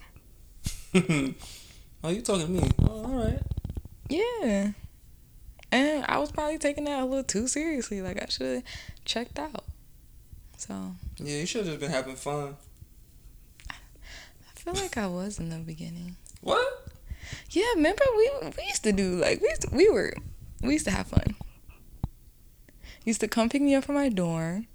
oh, 0.95 2.09
you 2.09 2.21
talking 2.21 2.47
to 2.47 2.51
me? 2.51 2.69
Oh, 2.83 3.03
all 3.03 3.25
right. 3.25 3.39
Yeah. 4.09 4.71
And 5.71 6.05
I 6.07 6.17
was 6.17 6.31
probably 6.31 6.57
taking 6.57 6.85
that 6.85 7.01
a 7.01 7.05
little 7.05 7.23
too 7.23 7.47
seriously. 7.47 8.01
Like 8.01 8.21
I 8.21 8.27
should 8.27 8.55
have 8.55 8.63
checked 9.05 9.37
out. 9.39 9.63
So 10.57 10.95
Yeah, 11.17 11.37
you 11.37 11.45
should 11.45 11.65
have 11.65 11.67
just 11.67 11.79
been 11.79 11.91
having 11.91 12.15
fun. 12.15 12.55
I 13.69 13.73
feel 14.55 14.73
like 14.73 14.97
I 14.97 15.07
was 15.07 15.39
in 15.39 15.49
the 15.49 15.57
beginning. 15.57 16.15
What? 16.41 16.89
Yeah, 17.51 17.65
remember 17.75 18.03
we 18.15 18.31
we 18.57 18.63
used 18.67 18.83
to 18.83 18.91
do 18.91 19.15
like 19.15 19.41
we 19.41 19.49
used 19.49 19.63
to, 19.63 19.69
we 19.75 19.89
were 19.89 20.13
we 20.61 20.73
used 20.73 20.85
to 20.85 20.91
have 20.91 21.07
fun. 21.07 21.35
Used 23.05 23.21
to 23.21 23.27
come 23.27 23.49
pick 23.49 23.61
me 23.61 23.75
up 23.75 23.85
from 23.85 23.95
my 23.95 24.09
dorm. 24.09 24.67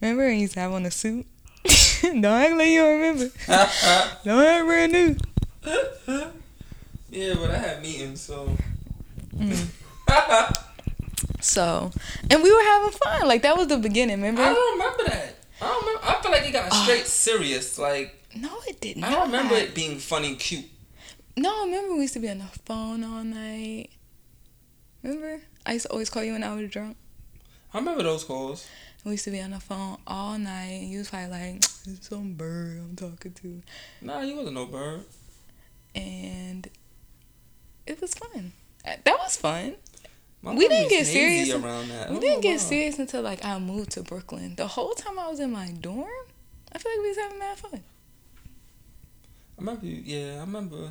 Remember, 0.00 0.26
I 0.26 0.32
used 0.32 0.54
to 0.54 0.60
have 0.60 0.72
on 0.72 0.86
a 0.86 0.90
suit. 0.90 1.26
don't 2.02 2.24
act 2.24 2.54
like 2.56 2.68
you 2.68 2.80
don't 2.80 3.00
remember. 3.00 3.30
Don't 4.24 4.44
act 4.44 4.66
brand 4.66 4.92
new. 4.92 5.16
yeah, 7.10 7.34
but 7.34 7.50
I 7.50 7.58
had 7.58 7.82
meetings, 7.82 8.20
so. 8.20 8.56
Mm. 9.34 9.66
So, 11.40 11.90
and 12.30 12.42
we 12.42 12.52
were 12.52 12.62
having 12.62 12.90
fun. 12.90 13.28
Like 13.28 13.42
that 13.42 13.56
was 13.56 13.68
the 13.68 13.76
beginning. 13.78 14.16
Remember? 14.16 14.42
I 14.42 14.52
don't 14.52 14.78
remember 14.78 15.04
that. 15.04 15.34
I 15.62 15.66
don't 15.66 15.86
remember. 15.86 16.06
I 16.06 16.22
feel 16.22 16.30
like 16.32 16.42
it 16.48 16.52
got 16.52 16.68
Ah. 16.72 16.82
straight 16.82 17.06
serious. 17.06 17.78
Like 17.78 18.14
no, 18.36 18.50
it 18.66 18.80
did 18.80 19.02
I 19.02 19.10
don't 19.10 19.26
remember 19.26 19.54
it 19.54 19.74
being 19.74 19.98
funny, 19.98 20.34
cute. 20.34 20.64
No, 21.36 21.64
remember 21.64 21.94
we 21.94 22.02
used 22.02 22.14
to 22.14 22.20
be 22.20 22.28
on 22.28 22.38
the 22.38 22.44
phone 22.66 23.04
all 23.04 23.22
night. 23.22 23.90
Remember? 25.02 25.40
I 25.64 25.74
used 25.74 25.86
to 25.86 25.92
always 25.92 26.10
call 26.10 26.24
you 26.24 26.32
when 26.32 26.42
I 26.42 26.54
was 26.54 26.68
drunk. 26.70 26.96
I 27.72 27.78
remember 27.78 28.02
those 28.02 28.24
calls. 28.24 28.66
We 29.04 29.12
used 29.12 29.24
to 29.24 29.30
be 29.30 29.40
on 29.40 29.50
the 29.52 29.60
phone 29.60 29.98
all 30.08 30.36
night. 30.38 30.80
And 30.82 30.90
you 30.90 30.98
was 30.98 31.10
probably 31.10 31.30
like, 31.30 31.56
"It's 31.86 32.08
some 32.08 32.34
bird 32.34 32.78
I'm 32.80 32.96
talking 32.96 33.32
to," 33.32 33.62
Nah, 34.00 34.20
you 34.22 34.34
wasn't 34.36 34.54
no 34.54 34.66
bird. 34.66 35.04
and 35.94 36.68
it 37.88 38.00
was 38.00 38.14
fun. 38.14 38.52
Uh, 38.86 38.96
That 39.04 39.18
was 39.18 39.36
fun. 39.36 39.74
My 40.42 40.54
We 40.54 40.68
didn't 40.68 40.88
get 40.90 41.06
serious. 41.06 41.50
around 41.50 41.88
that. 41.88 42.10
We 42.10 42.20
didn't 42.20 42.42
get 42.42 42.60
serious 42.60 42.98
until 42.98 43.22
like 43.22 43.44
I 43.44 43.58
moved 43.58 43.90
to 43.92 44.02
Brooklyn. 44.02 44.54
The 44.54 44.68
whole 44.68 44.92
time 44.94 45.18
I 45.18 45.28
was 45.28 45.40
in 45.40 45.50
my 45.50 45.70
dorm, 45.72 46.06
I 46.72 46.78
feel 46.78 46.92
like 46.92 47.02
we 47.02 47.08
was 47.08 47.18
having 47.18 47.38
mad 47.38 47.58
fun. 47.58 47.80
I 49.56 49.60
remember. 49.60 49.86
You, 49.86 50.02
yeah, 50.04 50.36
I 50.36 50.40
remember 50.40 50.90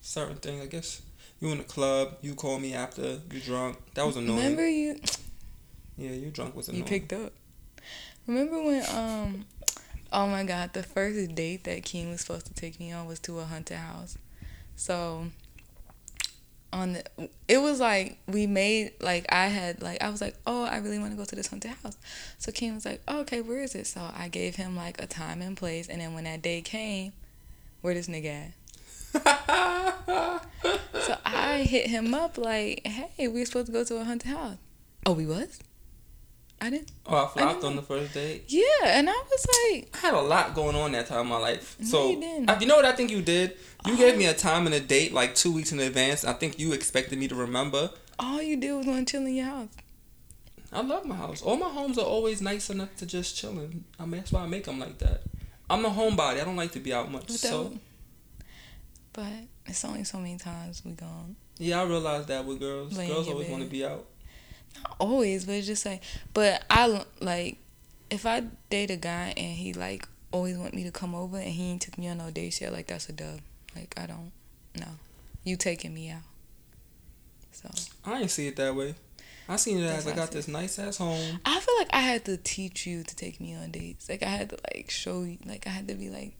certain 0.00 0.36
thing. 0.36 0.60
I 0.60 0.66
guess 0.66 1.02
you 1.40 1.50
in 1.50 1.58
the 1.58 1.64
club. 1.64 2.18
You 2.22 2.34
called 2.34 2.62
me 2.62 2.74
after 2.74 3.18
you 3.32 3.40
drunk. 3.40 3.78
That 3.94 4.06
was 4.06 4.16
annoying. 4.16 4.36
Remember 4.38 4.68
you? 4.68 5.00
Yeah, 5.98 6.10
you 6.12 6.30
drunk 6.30 6.54
was 6.54 6.68
annoying. 6.68 6.84
You 6.84 6.88
picked 6.88 7.12
up. 7.12 7.32
Remember 8.28 8.62
when 8.62 8.84
um 8.94 9.46
oh 10.12 10.26
my 10.28 10.44
god, 10.44 10.72
the 10.74 10.82
first 10.84 11.34
date 11.34 11.64
that 11.64 11.82
King 11.84 12.10
was 12.10 12.20
supposed 12.20 12.46
to 12.46 12.54
take 12.54 12.78
me 12.78 12.92
on 12.92 13.06
was 13.06 13.18
to 13.20 13.40
a 13.40 13.44
haunted 13.44 13.78
house. 13.78 14.16
So 14.76 15.26
on 16.76 16.92
the 16.92 17.28
it 17.48 17.58
was 17.58 17.80
like 17.80 18.18
we 18.28 18.46
made 18.46 18.92
like 19.00 19.24
I 19.30 19.46
had 19.46 19.82
like 19.82 20.02
I 20.02 20.10
was 20.10 20.20
like, 20.20 20.36
"Oh, 20.46 20.64
I 20.64 20.76
really 20.78 20.98
want 20.98 21.12
to 21.12 21.16
go 21.16 21.24
to 21.24 21.34
this 21.34 21.46
haunted 21.48 21.70
house." 21.70 21.96
So 22.38 22.52
King 22.52 22.74
was 22.74 22.84
like, 22.84 23.00
oh, 23.08 23.20
"Okay, 23.20 23.40
where 23.40 23.62
is 23.62 23.74
it?" 23.74 23.86
So 23.86 24.10
I 24.14 24.28
gave 24.28 24.56
him 24.56 24.76
like 24.76 25.02
a 25.02 25.06
time 25.06 25.40
and 25.40 25.56
place 25.56 25.88
and 25.88 26.00
then 26.00 26.14
when 26.14 26.24
that 26.24 26.42
day 26.42 26.60
came, 26.60 27.12
where 27.80 27.94
this 27.94 28.08
nigga 28.08 28.52
at? 29.14 30.42
So 31.06 31.16
I 31.24 31.62
hit 31.62 31.88
him 31.88 32.14
up 32.14 32.36
like, 32.36 32.84
"Hey, 32.84 33.28
we 33.28 33.38
were 33.38 33.44
supposed 33.46 33.66
to 33.66 33.72
go 33.72 33.84
to 33.84 33.98
a 33.98 34.04
haunted 34.04 34.28
house." 34.28 34.56
Oh, 35.06 35.12
we 35.12 35.24
was? 35.24 35.60
I 36.60 36.70
didn't. 36.70 36.90
oh, 37.06 37.24
I 37.24 37.28
flopped 37.28 37.62
know. 37.62 37.68
on 37.68 37.76
the 37.76 37.82
first 37.82 38.14
date. 38.14 38.44
Yeah, 38.48 38.62
and 38.84 39.10
I 39.10 39.12
was 39.12 39.46
like, 39.72 39.94
I 39.94 39.98
had 40.06 40.14
a 40.14 40.20
lot 40.22 40.54
going 40.54 40.74
on 40.74 40.92
that 40.92 41.06
time 41.06 41.20
in 41.22 41.26
my 41.28 41.36
life. 41.36 41.76
No, 41.78 41.86
So 41.86 42.10
you 42.10 42.20
didn't. 42.20 42.48
uh, 42.50 42.56
you 42.60 42.66
know 42.66 42.76
what 42.76 42.86
I 42.86 42.92
think 42.92 43.10
you 43.10 43.20
did? 43.22 43.50
You 43.86 43.92
Oh. 43.92 43.96
gave 43.96 44.16
me 44.16 44.24
a 44.26 44.32
time 44.34 44.64
and 44.66 44.74
a 44.74 44.80
date 44.80 45.12
like 45.12 45.34
two 45.34 45.52
weeks 45.52 45.70
in 45.72 45.80
advance. 45.80 46.24
I 46.24 46.32
think 46.32 46.58
you 46.58 46.72
expected 46.72 47.18
me 47.18 47.28
to 47.28 47.34
remember. 47.34 47.90
all 48.18 48.40
you 48.40 48.56
did 48.56 48.72
was 48.72 48.86
want 48.86 49.06
to 49.06 49.12
chill 49.12 49.26
in 49.26 49.34
your 49.34 49.46
house. 49.46 49.68
I 50.72 50.80
love 50.82 51.04
my 51.04 51.14
house. 51.14 51.42
All 51.42 51.56
my 51.56 51.68
homes 51.68 51.98
are 51.98 52.04
always 52.06 52.40
nice 52.40 52.70
enough 52.70 52.96
to 52.96 53.06
just 53.06 53.36
chilling. 53.36 53.84
I 54.00 54.02
mean, 54.04 54.12
that's 54.20 54.32
why 54.32 54.40
I 54.42 54.46
make 54.46 54.64
them 54.64 54.78
like 54.80 54.98
that. 54.98 55.22
I'm 55.68 55.84
a 55.84 55.90
homebody. 55.90 56.40
I 56.40 56.44
don't 56.44 56.56
like 56.56 56.72
to 56.72 56.80
be 56.80 56.92
out 56.94 57.10
much. 57.12 57.26
But, 57.26 57.36
so 57.36 57.72
but 59.12 59.32
it's 59.66 59.84
only 59.84 60.04
so 60.04 60.18
many 60.18 60.38
times 60.38 60.82
we 60.84 60.92
gone. 60.92 61.36
Yeah, 61.58 61.80
I 61.80 61.84
realized 61.84 62.28
that 62.28 62.44
with 62.44 62.60
girls. 62.60 62.96
Laying 62.96 63.10
girls 63.12 63.28
always 63.28 63.48
want 63.48 63.62
to 63.62 63.68
be 63.68 63.84
out. 63.84 64.06
Not 64.82 64.96
always, 64.98 65.44
but 65.44 65.54
it's 65.54 65.66
just 65.66 65.86
like, 65.86 66.02
but 66.34 66.64
I 66.70 67.04
like 67.20 67.58
if 68.10 68.26
I 68.26 68.44
date 68.70 68.90
a 68.90 68.96
guy 68.96 69.34
and 69.36 69.56
he 69.56 69.72
like 69.72 70.06
always 70.32 70.56
want 70.56 70.74
me 70.74 70.84
to 70.84 70.90
come 70.90 71.14
over 71.14 71.36
and 71.36 71.48
he 71.48 71.70
ain't 71.70 71.82
took 71.82 71.98
me 71.98 72.08
on 72.08 72.18
no 72.18 72.30
dates 72.30 72.60
yet, 72.60 72.72
like 72.72 72.86
that's 72.86 73.08
a 73.08 73.12
dub. 73.12 73.40
Like 73.74 73.94
I 73.96 74.06
don't, 74.06 74.32
no, 74.78 74.86
you 75.44 75.56
taking 75.56 75.94
me 75.94 76.10
out. 76.10 76.22
So 77.52 77.70
I 78.04 78.20
ain't 78.20 78.30
see 78.30 78.48
it 78.48 78.56
that 78.56 78.74
way. 78.74 78.94
I 79.48 79.56
seen 79.56 79.78
it 79.78 79.86
as 79.86 80.06
I 80.06 80.12
I 80.12 80.14
got 80.14 80.28
see 80.28 80.38
this 80.38 80.48
nice 80.48 80.78
ass 80.78 80.96
home. 80.96 81.40
I 81.44 81.60
feel 81.60 81.78
like 81.78 81.88
I 81.92 82.00
had 82.00 82.24
to 82.24 82.36
teach 82.36 82.86
you 82.86 83.04
to 83.04 83.16
take 83.16 83.40
me 83.40 83.54
on 83.54 83.70
dates. 83.70 84.08
Like 84.08 84.22
I 84.22 84.26
had 84.26 84.50
to 84.50 84.58
like 84.74 84.90
show 84.90 85.22
you. 85.22 85.38
Like 85.46 85.66
I 85.66 85.70
had 85.70 85.88
to 85.88 85.94
be 85.94 86.10
like, 86.10 86.34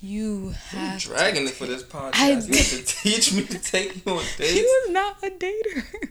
you 0.00 0.54
have. 0.68 1.00
dragging 1.00 1.46
to 1.46 1.52
it 1.52 1.54
for 1.54 1.66
this 1.66 1.82
podcast. 1.82 2.14
I 2.14 2.28
you 2.30 2.34
have 2.36 2.46
to 2.46 2.84
teach 2.84 3.34
me 3.34 3.44
to 3.44 3.58
take 3.58 4.04
you 4.04 4.12
on 4.12 4.24
dates. 4.38 4.52
He 4.52 4.62
was 4.62 4.90
not 4.90 5.22
a 5.22 5.30
dater. 5.30 6.08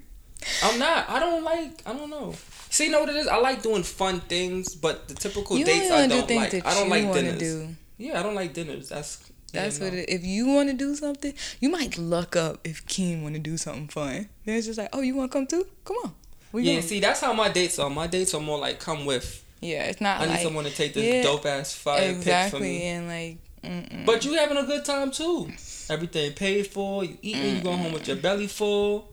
I'm 0.63 0.79
not. 0.79 1.09
I 1.09 1.19
don't 1.19 1.43
like. 1.43 1.81
I 1.85 1.93
don't 1.93 2.09
know. 2.09 2.33
See, 2.69 2.85
you 2.85 2.91
know 2.91 3.01
what 3.01 3.09
it 3.09 3.15
is? 3.15 3.27
I 3.27 3.37
like 3.37 3.61
doing 3.61 3.83
fun 3.83 4.19
things, 4.21 4.75
but 4.75 5.07
the 5.07 5.15
typical 5.15 5.57
you 5.57 5.65
dates 5.65 5.91
I 5.91 6.07
do 6.07 6.15
don't 6.15 6.27
things 6.27 6.53
like. 6.53 6.65
I 6.65 6.73
don't 6.75 6.89
like 6.89 7.13
dinners. 7.13 7.39
do. 7.39 7.75
Yeah, 7.97 8.19
I 8.19 8.23
don't 8.23 8.35
like 8.35 8.53
dinners. 8.53 8.89
That's 8.89 9.31
That's 9.51 9.79
what 9.79 9.93
it. 9.93 10.07
If 10.09 10.23
you 10.23 10.47
want 10.47 10.69
to 10.69 10.75
do 10.75 10.95
something, 10.95 11.33
you 11.59 11.69
might 11.69 11.97
luck 11.97 12.35
up 12.35 12.59
if 12.63 12.85
Keen 12.85 13.23
want 13.23 13.35
to 13.35 13.41
do 13.41 13.57
something 13.57 13.87
fun. 13.87 14.29
Then 14.45 14.57
it's 14.57 14.67
just 14.67 14.77
like, 14.77 14.89
oh, 14.93 15.01
you 15.01 15.15
want 15.15 15.31
to 15.31 15.37
come 15.37 15.47
too? 15.47 15.65
Come 15.83 15.97
on. 16.03 16.13
We 16.51 16.63
Yeah, 16.63 16.73
going. 16.73 16.83
see, 16.83 16.99
that's 16.99 17.21
how 17.21 17.33
my 17.33 17.49
dates 17.49 17.79
are. 17.79 17.89
My 17.89 18.07
dates 18.07 18.33
are 18.33 18.41
more 18.41 18.59
like 18.59 18.79
come 18.79 19.05
with. 19.05 19.43
Yeah, 19.61 19.83
it's 19.85 19.99
not 19.99 20.21
I 20.21 20.27
need 20.27 20.41
someone 20.43 20.63
to 20.63 20.71
take 20.71 20.93
this 20.93 21.03
yeah, 21.03 21.23
dope 21.23 21.45
ass 21.45 21.73
fire 21.73 22.13
pic 22.21 22.51
for 22.51 22.59
me. 22.59 22.83
and 22.83 23.07
like, 23.07 23.37
mm-mm. 23.63 24.05
But 24.05 24.23
you 24.23 24.33
having 24.35 24.57
a 24.57 24.63
good 24.63 24.85
time 24.85 25.11
too. 25.11 25.51
Everything 25.89 26.31
paid 26.33 26.67
for. 26.67 27.03
You 27.03 27.17
eating. 27.21 27.57
You 27.57 27.61
going 27.61 27.79
home 27.79 27.93
with 27.93 28.07
your 28.07 28.17
belly 28.17 28.47
full. 28.47 29.09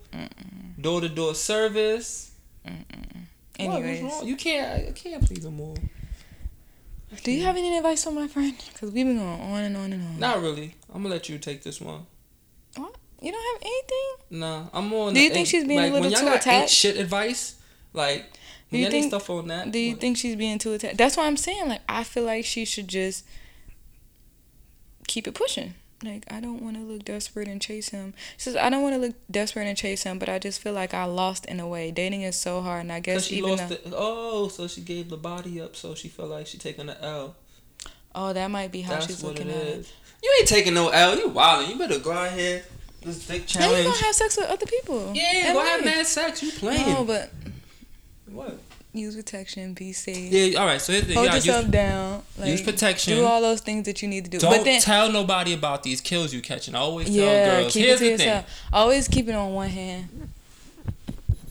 Door 0.86 1.00
to 1.00 1.08
door 1.08 1.34
service. 1.34 2.30
What? 2.62 2.72
anyways, 3.58 4.02
wrong? 4.02 4.24
You 4.24 4.36
can't. 4.36 4.88
I 4.88 4.92
can't 4.92 5.20
please 5.26 5.42
them 5.42 5.58
all. 5.60 5.76
do 7.24 7.32
you 7.32 7.42
have 7.42 7.56
any 7.56 7.76
advice 7.76 8.04
for 8.04 8.12
my 8.12 8.28
friend? 8.28 8.54
Because 8.72 8.92
we've 8.92 9.04
been 9.04 9.18
going 9.18 9.40
on 9.40 9.62
and 9.64 9.76
on 9.76 9.92
and 9.92 10.00
on. 10.06 10.20
Not 10.20 10.40
really. 10.40 10.76
I'm 10.94 11.02
gonna 11.02 11.12
let 11.12 11.28
you 11.28 11.38
take 11.38 11.64
this 11.64 11.80
one. 11.80 12.06
What? 12.76 12.94
You 13.20 13.32
don't 13.32 13.54
have 13.54 13.62
anything? 13.68 14.38
Nah, 14.38 14.66
I'm 14.72 14.92
on. 14.94 15.12
Do 15.14 15.18
you 15.20 15.30
think 15.30 15.48
she's 15.48 15.64
being 15.64 15.80
a 15.80 15.82
little 15.86 16.02
when 16.02 16.10
y'all 16.12 16.20
too 16.20 16.26
got 16.26 16.36
attached? 16.36 16.72
shit 16.72 16.96
advice, 16.98 17.56
like 17.92 18.24
Do 18.70 18.78
you 18.78 18.88
think- 18.88 19.08
stuff 19.08 19.28
on 19.28 19.48
that. 19.48 19.72
Do 19.72 19.80
you 19.80 19.90
what- 19.94 20.00
think 20.00 20.16
she's 20.16 20.36
being 20.36 20.60
too 20.60 20.72
attached? 20.74 20.98
That's 20.98 21.16
what 21.16 21.26
I'm 21.26 21.36
saying. 21.36 21.66
Like, 21.68 21.80
I 21.88 22.04
feel 22.04 22.22
like 22.22 22.44
she 22.44 22.64
should 22.64 22.86
just 22.86 23.24
keep 25.08 25.26
it 25.26 25.34
pushing. 25.34 25.74
Like, 26.04 26.24
I 26.30 26.40
don't 26.40 26.62
want 26.62 26.76
to 26.76 26.82
look 26.82 27.04
desperate 27.04 27.48
and 27.48 27.60
chase 27.60 27.88
him. 27.88 28.12
She 28.36 28.42
says, 28.44 28.56
I 28.56 28.68
don't 28.68 28.82
want 28.82 28.94
to 28.96 29.00
look 29.00 29.14
desperate 29.30 29.66
and 29.66 29.76
chase 29.78 30.02
him, 30.02 30.18
but 30.18 30.28
I 30.28 30.38
just 30.38 30.60
feel 30.60 30.74
like 30.74 30.92
I 30.92 31.04
lost 31.04 31.46
in 31.46 31.58
a 31.58 31.66
way. 31.66 31.90
Dating 31.90 32.20
is 32.22 32.36
so 32.36 32.60
hard, 32.60 32.82
and 32.82 32.92
I 32.92 33.00
guess 33.00 33.24
she 33.24 33.36
even 33.36 33.50
lost 33.50 33.68
though, 33.70 33.74
it. 33.76 33.92
Oh, 33.96 34.48
so 34.48 34.68
she 34.68 34.82
gave 34.82 35.08
the 35.08 35.16
body 35.16 35.58
up, 35.60 35.74
so 35.74 35.94
she 35.94 36.08
felt 36.08 36.28
like 36.28 36.46
she 36.46 36.58
taking 36.58 36.86
the 36.86 37.02
L. 37.02 37.34
oh, 38.14 38.32
that 38.34 38.50
might 38.50 38.70
be 38.72 38.82
how 38.82 38.94
That's 38.94 39.06
she's 39.06 39.22
what 39.22 39.38
it 39.38 39.46
looking 39.46 39.50
at 39.52 39.66
it. 39.66 39.78
is. 39.78 39.92
You 40.22 40.34
ain't 40.38 40.48
taking 40.48 40.74
no 40.74 40.88
L. 40.90 41.16
You 41.16 41.30
wildin'. 41.30 41.70
You 41.70 41.78
better 41.78 41.98
go 41.98 42.12
out 42.12 42.32
here. 42.32 42.62
This 43.02 43.26
dick 43.26 43.44
Now 43.54 43.70
you 43.70 43.84
gonna 43.84 43.96
have 44.02 44.14
sex 44.14 44.36
with 44.36 44.50
other 44.50 44.66
people. 44.66 45.12
yeah, 45.14 45.52
go 45.52 45.64
have 45.64 45.84
mad 45.84 46.06
sex. 46.06 46.42
You 46.42 46.50
playing? 46.52 46.86
No, 46.88 47.04
but 47.04 47.30
what? 48.30 48.58
Use 48.96 49.16
protection, 49.16 49.74
be 49.74 49.92
safe. 49.92 50.32
Yeah. 50.32 50.58
All 50.60 50.66
right. 50.66 50.80
So 50.80 50.92
here's 50.92 51.06
the 51.06 51.14
thing. 51.14 51.22
Hold 51.22 51.34
yourself 51.34 51.64
use, 51.64 51.72
down. 51.72 52.22
Like, 52.38 52.48
use 52.48 52.62
protection. 52.62 53.16
Do 53.16 53.24
all 53.24 53.40
those 53.40 53.60
things 53.60 53.86
that 53.86 54.02
you 54.02 54.08
need 54.08 54.24
to 54.24 54.30
do. 54.30 54.38
don't 54.38 54.50
but 54.50 54.64
then, 54.64 54.80
tell 54.80 55.10
nobody 55.10 55.52
about 55.54 55.82
these 55.82 56.00
kills 56.00 56.32
you 56.32 56.40
catching. 56.40 56.74
I 56.74 56.78
always 56.78 57.06
tell 57.06 57.16
yeah, 57.16 57.60
girls. 57.60 57.72
keep 57.72 57.84
here's 57.84 58.00
it 58.00 58.04
to 58.04 58.10
the 58.10 58.16
thing. 58.18 58.28
yourself. 58.28 58.60
Always 58.72 59.08
keep 59.08 59.28
it 59.28 59.34
on 59.34 59.52
one 59.52 59.68
hand. 59.68 60.30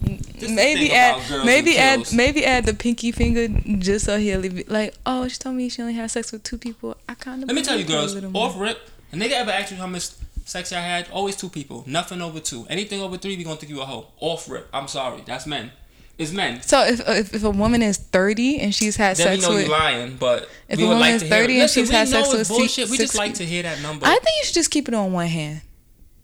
the 0.02 0.50
maybe 0.50 0.92
add 0.92 1.46
maybe 1.46 1.78
add 1.78 2.14
maybe 2.14 2.46
add 2.46 2.66
the 2.66 2.74
pinky 2.74 3.12
finger 3.12 3.48
just 3.80 4.06
so 4.06 4.18
he'll 4.18 4.42
be 4.42 4.64
like, 4.66 4.94
oh, 5.06 5.28
she 5.28 5.38
told 5.38 5.56
me 5.56 5.70
she 5.70 5.82
only 5.82 5.94
had 5.94 6.12
sex 6.12 6.32
with 6.32 6.44
two 6.44 6.58
people. 6.58 6.96
I 7.10 7.16
kind 7.16 7.44
of 7.44 7.48
Let 7.48 7.56
me 7.56 7.64
tell 7.64 7.78
you, 7.78 7.86
girls. 7.86 8.16
Off 8.34 8.60
rip, 8.60 8.78
a 9.12 9.16
nigga 9.16 9.32
ever 9.32 9.52
ask 9.52 9.72
you 9.72 9.78
how 9.78 9.88
much 9.88 10.10
sex 10.46 10.72
I 10.72 10.80
had? 10.80 11.10
Always 11.10 11.36
two 11.36 11.50
people. 11.50 11.84
Nothing 11.88 12.22
over 12.22 12.40
two. 12.40 12.66
Anything 12.70 13.02
over 13.02 13.18
three, 13.18 13.36
we 13.36 13.44
gonna 13.44 13.56
think 13.56 13.72
you 13.72 13.82
a 13.82 13.86
hoe. 13.86 14.08
Off 14.20 14.50
rip. 14.50 14.68
I'm 14.74 14.88
sorry. 14.88 15.24
That's 15.26 15.48
men. 15.48 15.72
It's 16.17 16.32
men. 16.32 16.62
So 16.62 16.82
if, 16.86 17.01
if 17.08 17.34
if 17.36 17.43
a 17.43 17.49
woman 17.49 17.82
is 17.82 17.97
thirty 17.97 18.60
and 18.60 18.73
she's 18.73 18.95
had 18.95 19.17
Then 19.17 19.32
we 19.32 19.36
sex 19.36 19.49
know 19.49 19.56
with, 19.56 19.65
you 19.65 19.71
lying, 19.71 20.15
but 20.15 20.49
If 20.69 20.78
we 20.80 20.86
a 20.86 20.88
woman 20.88 21.01
like 21.01 21.15
is. 21.15 21.23
30 21.23 21.60
and 21.62 21.69
she's 21.69 21.89
had 21.89 22.08
sex 22.08 22.32
with 22.32 22.47
bullshit. 22.47 22.89
we 22.89 22.97
just 22.97 23.15
like 23.15 23.34
to 23.36 23.45
hear 23.45 23.63
that 23.63 23.82
number. 23.82 24.06
I 24.06 24.12
think 24.13 24.38
you 24.39 24.45
should 24.45 24.54
just 24.56 24.71
keep 24.71 24.88
it 24.88 24.93
on 24.93 25.12
one 25.12 25.28
hand. 25.28 25.62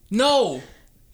no, 0.09 0.61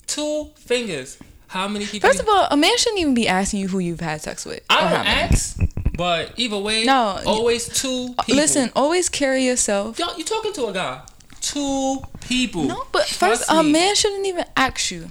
two 0.06 0.50
fingers. 0.56 1.18
How 1.48 1.68
many 1.68 1.86
people? 1.86 2.08
First 2.10 2.20
of 2.20 2.28
all, 2.30 2.48
a 2.52 2.58
man 2.58 2.78
shouldn't 2.78 3.00
even 3.00 3.14
be 3.14 3.28
asking 3.28 3.62
you 3.62 3.68
who 3.70 3.80
you've 3.80 4.02
had 4.02 4.22
sex 4.22 4.46
with. 4.46 4.62
I 4.70 4.82
don't 4.82 5.08
ask, 5.08 5.58
but 5.96 6.34
either 6.38 6.58
way, 6.58 6.84
No, 6.84 7.20
always 7.26 7.68
two 7.70 8.14
uh, 8.18 8.24
people. 8.24 8.36
Listen, 8.42 8.70
always 8.76 9.08
carry 9.10 9.46
yourself. 9.46 9.98
Yo, 9.98 10.06
you 10.18 10.26
talking 10.26 10.52
to 10.54 10.66
a 10.68 10.74
guy? 10.74 11.02
Two 11.40 12.02
people. 12.22 12.64
No, 12.64 12.84
but 12.92 13.08
Trust 13.08 13.46
first, 13.48 13.50
a 13.50 13.64
man 13.64 13.96
shouldn't 13.96 14.28
even 14.28 14.44
ask 14.58 14.92
you. 14.92 15.10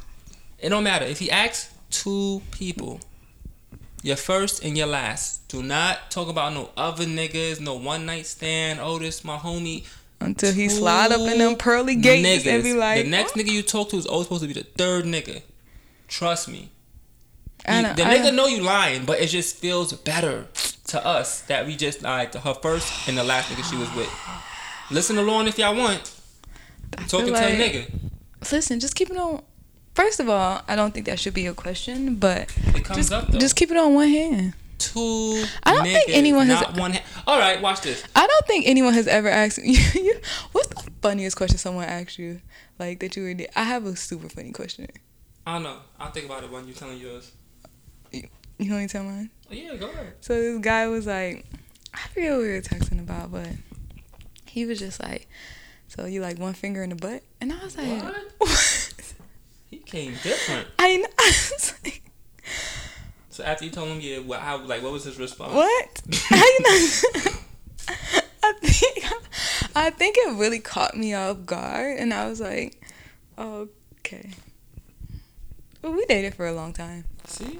It 0.58 0.68
don't 0.68 0.84
matter 0.84 1.06
if 1.06 1.18
he 1.18 1.30
asks 1.30 1.72
two 1.90 2.42
people. 2.50 3.00
Your 4.06 4.14
first 4.14 4.62
and 4.62 4.78
your 4.78 4.86
last. 4.86 5.48
Do 5.48 5.64
not 5.64 6.12
talk 6.12 6.28
about 6.28 6.54
no 6.54 6.70
other 6.76 7.04
niggas, 7.06 7.60
no 7.60 7.74
one 7.74 8.06
night 8.06 8.26
stand. 8.26 8.78
Oh, 8.80 9.00
this 9.00 9.24
my 9.24 9.36
homie. 9.36 9.84
Until 10.20 10.52
he 10.52 10.68
Two 10.68 10.74
slide 10.74 11.10
up 11.10 11.22
in 11.22 11.38
them 11.38 11.56
pearly 11.56 11.96
gates 11.96 12.46
and 12.46 12.62
be 12.62 12.70
niggas. 12.70 12.78
like, 12.78 13.02
the 13.02 13.10
next 13.10 13.32
nigga 13.32 13.50
you 13.50 13.62
talk 13.62 13.88
to 13.88 13.96
is 13.96 14.06
always 14.06 14.28
supposed 14.28 14.42
to 14.42 14.46
be 14.46 14.54
the 14.54 14.62
third 14.62 15.06
nigga. 15.06 15.42
Trust 16.06 16.46
me. 16.46 16.70
He- 17.68 17.82
the 17.82 18.04
nigga 18.04 18.32
know. 18.32 18.46
you 18.46 18.62
lying, 18.62 19.06
but 19.06 19.18
it 19.18 19.26
just 19.26 19.56
feels 19.56 19.92
better 19.92 20.46
to 20.86 21.04
us 21.04 21.40
that 21.40 21.66
we 21.66 21.74
just 21.74 22.02
lied 22.02 22.30
to 22.30 22.38
her 22.38 22.54
first 22.54 23.08
and 23.08 23.18
the 23.18 23.24
last 23.24 23.50
nigga 23.50 23.68
she 23.68 23.76
was 23.76 23.92
with. 23.96 24.12
Listen 24.92 25.18
along 25.18 25.48
if 25.48 25.58
y'all 25.58 25.74
want. 25.74 26.12
Talking 27.08 27.34
to 27.34 27.44
a 27.44 27.58
nigga. 27.58 27.90
Listen, 28.52 28.78
just 28.78 28.94
keep 28.94 29.10
it 29.10 29.16
on. 29.16 29.42
First 29.96 30.20
of 30.20 30.28
all, 30.28 30.60
I 30.68 30.76
don't 30.76 30.92
think 30.92 31.06
that 31.06 31.18
should 31.18 31.32
be 31.32 31.46
a 31.46 31.54
question, 31.54 32.16
but 32.16 32.54
It 32.74 32.84
comes 32.84 32.98
just, 32.98 33.12
up 33.12 33.28
though. 33.28 33.38
just 33.38 33.56
keep 33.56 33.70
it 33.70 33.78
on 33.78 33.94
one 33.94 34.08
hand. 34.08 34.52
Two. 34.76 35.42
I 35.62 35.72
don't 35.72 35.84
think 35.84 36.10
anyone 36.10 36.48
has- 36.48 36.78
one. 36.78 36.98
All 37.26 37.38
right, 37.38 37.60
watch 37.62 37.80
this. 37.80 38.04
I 38.14 38.26
don't 38.26 38.46
think 38.46 38.66
anyone 38.68 38.92
has 38.92 39.08
ever 39.08 39.28
asked 39.28 39.56
you. 39.56 39.78
you 39.94 40.20
what's 40.52 40.68
the 40.68 40.90
funniest 41.00 41.38
question 41.38 41.56
someone 41.56 41.86
asked 41.86 42.18
you? 42.18 42.42
Like 42.78 43.00
that 43.00 43.16
you 43.16 43.22
would. 43.24 43.48
I 43.56 43.62
have 43.62 43.86
a 43.86 43.96
super 43.96 44.28
funny 44.28 44.52
question. 44.52 44.86
I 45.46 45.54
don't 45.54 45.62
know. 45.62 45.78
I'll 45.98 46.10
think 46.10 46.26
about 46.26 46.44
it 46.44 46.50
when 46.50 46.66
you're 46.66 46.76
telling 46.76 46.98
yours. 46.98 47.32
You 48.12 48.28
want 48.70 48.82
me 48.82 48.86
to 48.88 48.92
tell 48.92 49.04
mine? 49.04 49.30
Oh, 49.50 49.54
yeah, 49.54 49.76
go 49.76 49.88
ahead. 49.88 50.12
So 50.20 50.34
this 50.34 50.58
guy 50.60 50.88
was 50.88 51.06
like, 51.06 51.46
I 51.94 52.08
forget 52.08 52.32
what 52.32 52.40
we 52.42 52.48
were 52.48 52.60
texting 52.60 53.00
about, 53.00 53.32
but 53.32 53.48
he 54.46 54.66
was 54.66 54.78
just 54.78 55.02
like, 55.02 55.26
so 55.88 56.04
you 56.04 56.20
like 56.20 56.38
one 56.38 56.52
finger 56.54 56.82
in 56.82 56.90
the 56.90 56.96
butt, 56.96 57.22
and 57.40 57.50
I 57.52 57.62
was 57.64 57.76
like, 57.78 58.02
What? 58.02 58.16
He 59.70 59.78
came 59.78 60.12
different. 60.22 60.68
I 60.78 60.96
know. 60.98 61.08
I 61.18 61.26
was 61.52 61.74
like, 61.84 62.02
So 63.30 63.44
after 63.44 63.64
you 63.64 63.70
told 63.70 63.88
him, 63.88 64.00
yeah, 64.00 64.18
what, 64.18 64.40
how, 64.40 64.58
like, 64.58 64.82
what 64.82 64.92
was 64.92 65.04
his 65.04 65.18
response? 65.18 65.52
what? 65.52 66.02
You 66.30 66.60
know? 66.60 67.32
I 68.42 68.52
think 68.62 69.04
I 69.74 69.90
think 69.90 70.16
it 70.18 70.38
really 70.38 70.60
caught 70.60 70.96
me 70.96 71.14
off 71.14 71.44
guard, 71.44 71.98
and 71.98 72.14
I 72.14 72.28
was 72.28 72.40
like, 72.40 72.80
oh, 73.36 73.68
okay. 74.00 74.30
Well, 75.82 75.92
we 75.92 76.04
dated 76.06 76.34
for 76.34 76.46
a 76.46 76.52
long 76.52 76.72
time. 76.72 77.04
See? 77.26 77.58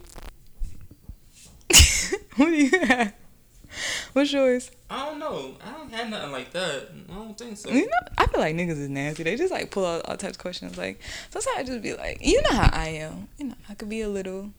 what 2.36 2.46
do 2.46 2.52
you 2.56 2.70
have? 2.86 3.12
What's 4.16 4.33
yours? 4.33 4.70
I 4.88 5.05
don't 5.05 5.18
know. 5.18 5.57
I 5.62 5.72
don't 5.72 5.92
have 5.92 6.09
nothing 6.09 6.33
like 6.33 6.50
that. 6.52 6.88
I 7.11 7.14
don't 7.16 7.37
think 7.37 7.59
so. 7.59 7.68
You 7.68 7.83
know, 7.85 7.98
I 8.16 8.26
feel 8.26 8.40
like 8.40 8.57
niggas 8.57 8.81
is 8.81 8.88
nasty. 8.88 9.24
They 9.24 9.37
just 9.37 9.52
like 9.52 9.70
pull 9.70 9.85
out 9.85 10.07
all 10.07 10.16
types 10.16 10.37
of 10.37 10.38
questions. 10.38 10.79
Like 10.79 11.02
sometimes 11.29 11.55
I 11.59 11.62
just 11.64 11.83
be 11.83 11.92
like, 11.92 12.16
you 12.22 12.40
know 12.40 12.57
how 12.57 12.70
I 12.72 12.88
am. 12.88 13.29
You 13.37 13.48
know, 13.48 13.55
I 13.68 13.74
could 13.74 13.90
be 13.90 14.00
a 14.00 14.09
little, 14.09 14.52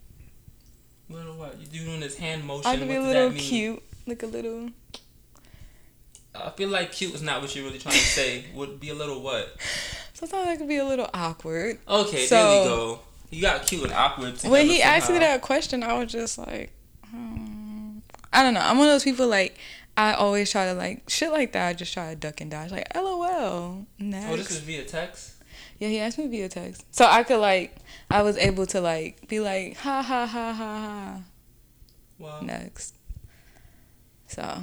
Little 1.10 1.38
what? 1.38 1.56
You 1.72 1.86
doing 1.86 2.00
this 2.02 2.16
hand 2.20 2.44
motion. 2.44 2.68
I 2.70 2.78
could 2.78 2.88
be 2.88 2.98
a 2.98 3.02
little 3.02 3.32
cute, 3.32 3.82
like 4.06 4.22
a 4.22 4.28
little. 4.28 4.70
I 6.36 6.52
feel 6.52 6.70
like 6.70 6.92
cute 6.92 7.16
is 7.16 7.24
not 7.24 7.42
what 7.42 7.56
you're 7.56 7.66
really 7.66 7.80
trying 7.80 7.96
to 7.96 8.00
say. 8.00 8.46
Would 8.54 8.80
be 8.80 8.90
a 8.92 8.94
little 8.94 9.24
what? 9.24 9.58
Sometimes 10.14 10.50
I 10.50 10.58
could 10.58 10.68
be 10.68 10.78
a 10.78 10.86
little 10.86 11.10
awkward. 11.16 11.80
Okay, 11.88 12.28
So- 12.28 12.36
there 12.36 12.62
we 12.62 12.68
go. 12.70 13.00
You 13.32 13.42
got 13.42 13.66
cute 13.66 13.84
and 13.86 13.92
awkward 13.94 14.40
when 14.44 14.68
he 14.68 14.84
asked 14.84 15.10
me 15.10 15.18
that 15.18 15.42
question, 15.42 15.82
I 15.82 15.98
was 15.98 16.12
just 16.12 16.38
like. 16.38 16.72
I 18.38 18.44
don't 18.44 18.54
know. 18.54 18.60
I'm 18.60 18.78
one 18.78 18.88
of 18.88 18.94
those 18.94 19.04
people 19.04 19.28
like 19.28 19.58
I 19.98 20.14
always 20.14 20.52
try 20.52 20.66
to 20.68 20.74
like 20.76 21.10
shit 21.10 21.32
like 21.32 21.54
that. 21.54 21.68
I 21.70 21.74
just 21.74 21.92
try 21.92 22.12
to 22.12 22.16
duck 22.16 22.40
and 22.40 22.52
dodge. 22.52 22.72
Like, 22.72 22.86
lol. 22.96 23.88
Next. 23.98 24.28
Oh, 24.32 24.38
this 24.38 24.52
is 24.52 24.60
via 24.60 24.86
text. 24.86 25.34
Yeah, 25.80 25.88
he 25.88 26.00
asked 26.00 26.20
me 26.20 26.28
via 26.28 26.48
text, 26.48 26.86
so 26.96 27.06
I 27.06 27.24
could 27.24 27.40
like 27.40 27.76
I 28.12 28.22
was 28.22 28.38
able 28.38 28.68
to 28.68 28.80
like 28.82 29.28
be 29.28 29.40
like 29.40 29.78
ha 29.78 30.04
ha 30.04 30.28
ha 30.28 30.54
ha 30.54 30.78
ha 30.78 31.22
Wow. 32.20 32.42
next. 32.42 32.96
So, 34.28 34.62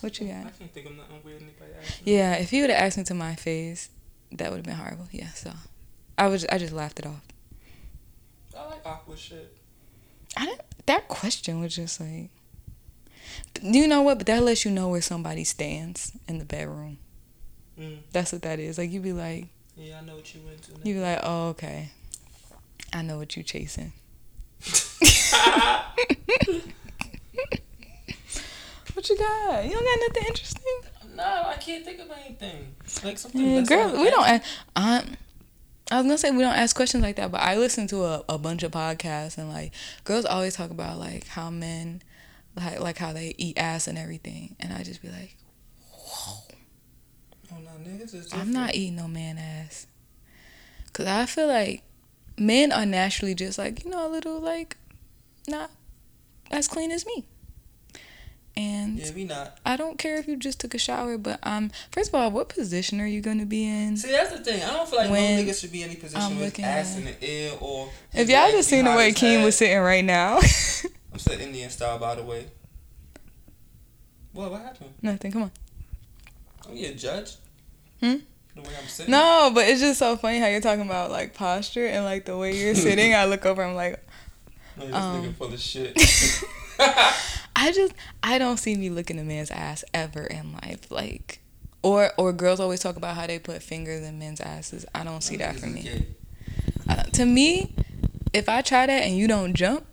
what 0.00 0.18
you 0.20 0.28
got? 0.28 0.36
I 0.46 0.50
can't 0.50 0.72
think 0.72 0.86
of 0.86 0.96
nothing 0.96 1.20
weird 1.24 1.42
anybody 1.42 1.72
asked 1.80 2.04
me. 2.04 2.14
Yeah, 2.14 2.34
if 2.34 2.52
you 2.52 2.62
would 2.62 2.70
have 2.70 2.80
asked 2.82 2.98
me 2.98 3.04
to 3.04 3.14
my 3.14 3.34
face, 3.36 3.88
that 4.32 4.50
would 4.50 4.56
have 4.58 4.66
been 4.66 4.74
horrible. 4.76 5.08
Yeah, 5.12 5.30
so 5.30 5.52
I 6.18 6.26
was 6.28 6.44
I 6.46 6.58
just 6.58 6.72
laughed 6.74 6.98
it 6.98 7.06
off. 7.06 7.22
I 8.56 8.66
like 8.66 8.84
awkward 8.84 9.18
shit. 9.18 9.57
I 10.36 10.46
didn't. 10.46 10.60
That 10.86 11.08
question 11.08 11.60
was 11.60 11.74
just 11.76 12.00
like, 12.00 12.30
you 13.62 13.86
know 13.86 14.02
what? 14.02 14.18
But 14.18 14.26
that 14.28 14.42
lets 14.42 14.64
you 14.64 14.70
know 14.70 14.88
where 14.88 15.02
somebody 15.02 15.44
stands 15.44 16.12
in 16.26 16.38
the 16.38 16.44
bedroom. 16.44 16.98
Mm. 17.78 17.98
That's 18.12 18.32
what 18.32 18.42
that 18.42 18.58
is. 18.58 18.78
Like 18.78 18.90
you 18.90 19.00
be 19.00 19.12
like, 19.12 19.46
Yeah, 19.76 19.98
I 20.00 20.04
know 20.04 20.16
what 20.16 20.34
you 20.34 20.40
into. 20.50 20.72
you 20.88 20.94
be 20.94 21.00
like, 21.00 21.20
oh 21.22 21.48
okay, 21.50 21.90
I 22.92 23.02
know 23.02 23.18
what 23.18 23.36
you 23.36 23.42
chasing. 23.42 23.92
what 28.94 29.08
you 29.08 29.16
got? 29.16 29.64
You 29.64 29.70
don't 29.70 29.84
got 29.84 29.98
nothing 30.08 30.24
interesting. 30.28 30.62
no, 31.16 31.44
I 31.46 31.56
can't 31.60 31.84
think 31.84 32.00
of 32.00 32.10
anything. 32.10 32.74
Like 33.04 33.18
something. 33.18 33.40
Yeah, 33.40 33.60
girl, 33.62 34.00
we 34.00 34.10
don't. 34.10 34.42
Ask, 34.76 35.06
I, 35.90 35.96
was 35.96 36.04
gonna 36.04 36.18
say 36.18 36.30
we 36.30 36.42
don't 36.42 36.54
ask 36.54 36.76
questions 36.76 37.02
like 37.02 37.16
that, 37.16 37.30
but 37.30 37.40
I 37.40 37.56
listen 37.56 37.86
to 37.88 38.04
a, 38.04 38.24
a 38.28 38.38
bunch 38.38 38.62
of 38.62 38.72
podcasts 38.72 39.38
and 39.38 39.48
like 39.48 39.72
girls 40.04 40.24
always 40.24 40.54
talk 40.54 40.70
about 40.70 40.98
like 40.98 41.26
how 41.26 41.50
men, 41.50 42.02
like 42.56 42.80
like 42.80 42.98
how 42.98 43.12
they 43.12 43.34
eat 43.38 43.58
ass 43.58 43.86
and 43.86 43.96
everything, 43.96 44.56
and 44.60 44.72
I 44.72 44.82
just 44.82 45.02
be 45.02 45.08
like, 45.08 45.36
Oh 46.12 46.42
no, 47.52 47.90
niggas 47.90 48.14
is 48.14 48.32
I'm 48.32 48.52
not 48.52 48.74
eating 48.74 48.96
no 48.96 49.08
man 49.08 49.38
ass, 49.38 49.86
cause 50.92 51.06
I 51.06 51.26
feel 51.26 51.46
like 51.48 51.82
men 52.36 52.70
are 52.72 52.86
naturally 52.86 53.34
just 53.34 53.58
like 53.58 53.84
you 53.84 53.90
know 53.90 54.06
a 54.06 54.10
little 54.10 54.40
like 54.40 54.76
not 55.48 55.70
as 56.50 56.68
clean 56.68 56.90
as 56.90 57.06
me, 57.06 57.26
and 58.58 58.98
Yeah, 58.98 59.10
we 59.14 59.24
not. 59.24 59.58
I 59.64 59.76
don't 59.76 59.98
care 59.98 60.16
if 60.16 60.26
you 60.28 60.36
just 60.36 60.60
took 60.60 60.74
a 60.74 60.78
shower, 60.78 61.16
but 61.16 61.38
um, 61.44 61.70
first 61.92 62.08
of 62.10 62.14
all, 62.16 62.30
what 62.30 62.48
position 62.48 63.00
are 63.00 63.06
you 63.06 63.20
gonna 63.20 63.46
be 63.46 63.64
in? 63.66 63.96
See, 63.96 64.10
that's 64.10 64.32
the 64.32 64.44
thing. 64.44 64.62
I 64.62 64.72
don't 64.72 64.88
feel 64.88 64.98
like 64.98 65.10
When 65.10 65.36
no 65.36 65.42
nigga 65.50 65.58
should 65.60 65.72
be 65.72 65.82
in 65.82 65.90
any 65.90 65.98
position 65.98 66.20
I'm 66.20 66.38
with 66.38 66.58
ass 66.60 66.92
at- 66.94 66.98
in 66.98 67.04
the 67.06 67.22
air 67.24 67.52
or. 67.60 67.88
If 68.12 68.28
y'all 68.28 68.50
just 68.50 68.68
seen 68.68 68.84
the 68.84 68.90
way 68.90 69.12
Keem 69.12 69.44
was 69.44 69.56
sitting 69.56 69.78
right 69.78 70.04
now. 70.04 70.36
I'm 71.12 71.18
still 71.18 71.40
Indian 71.40 71.70
style, 71.70 71.98
by 71.98 72.16
the 72.16 72.22
way. 72.24 72.46
What? 74.32 74.50
What 74.50 74.60
happened? 74.62 74.90
Nothing. 75.02 75.32
Come 75.32 75.42
on. 75.44 75.50
I'm 76.68 76.76
you 76.76 76.88
a 76.88 76.92
judge. 76.94 77.36
Hmm? 78.00 78.16
The 78.54 78.62
way 78.62 78.70
I'm 78.80 78.88
sitting. 78.88 79.10
No, 79.12 79.50
but 79.54 79.68
it's 79.68 79.80
just 79.80 79.98
so 79.98 80.16
funny 80.16 80.38
how 80.38 80.48
you're 80.48 80.60
talking 80.60 80.84
about 80.84 81.10
like 81.10 81.32
posture 81.34 81.86
and 81.86 82.04
like 82.04 82.24
the 82.24 82.36
way 82.36 82.56
you're 82.56 82.74
sitting. 82.86 83.14
I 83.14 83.24
look 83.24 83.46
over. 83.46 83.62
I'm 83.62 83.74
like, 83.74 84.04
No, 84.76 84.86
this 84.86 84.94
um, 84.94 85.22
nigga 85.24 85.34
full 85.34 85.52
of 85.52 85.60
shit. 85.60 85.96
I 87.58 87.72
just 87.72 87.92
I 88.22 88.38
don't 88.38 88.56
see 88.56 88.76
me 88.76 88.88
looking 88.88 89.18
a 89.18 89.24
man's 89.24 89.50
ass 89.50 89.84
ever 89.92 90.22
in 90.22 90.52
life. 90.52 90.90
Like, 90.90 91.40
or 91.82 92.12
or 92.16 92.32
girls 92.32 92.60
always 92.60 92.78
talk 92.78 92.96
about 92.96 93.16
how 93.16 93.26
they 93.26 93.40
put 93.40 93.62
fingers 93.64 94.06
in 94.06 94.18
men's 94.20 94.40
asses. 94.40 94.86
I 94.94 95.02
don't 95.02 95.22
see 95.22 95.36
that 95.38 95.56
for 95.56 95.66
me. 95.66 95.82
Don't- 95.82 96.06
uh, 96.88 97.02
to 97.02 97.26
me, 97.26 97.74
if 98.32 98.48
I 98.48 98.62
try 98.62 98.86
that 98.86 99.02
and 99.02 99.16
you 99.16 99.26
don't 99.26 99.54
jump, 99.54 99.84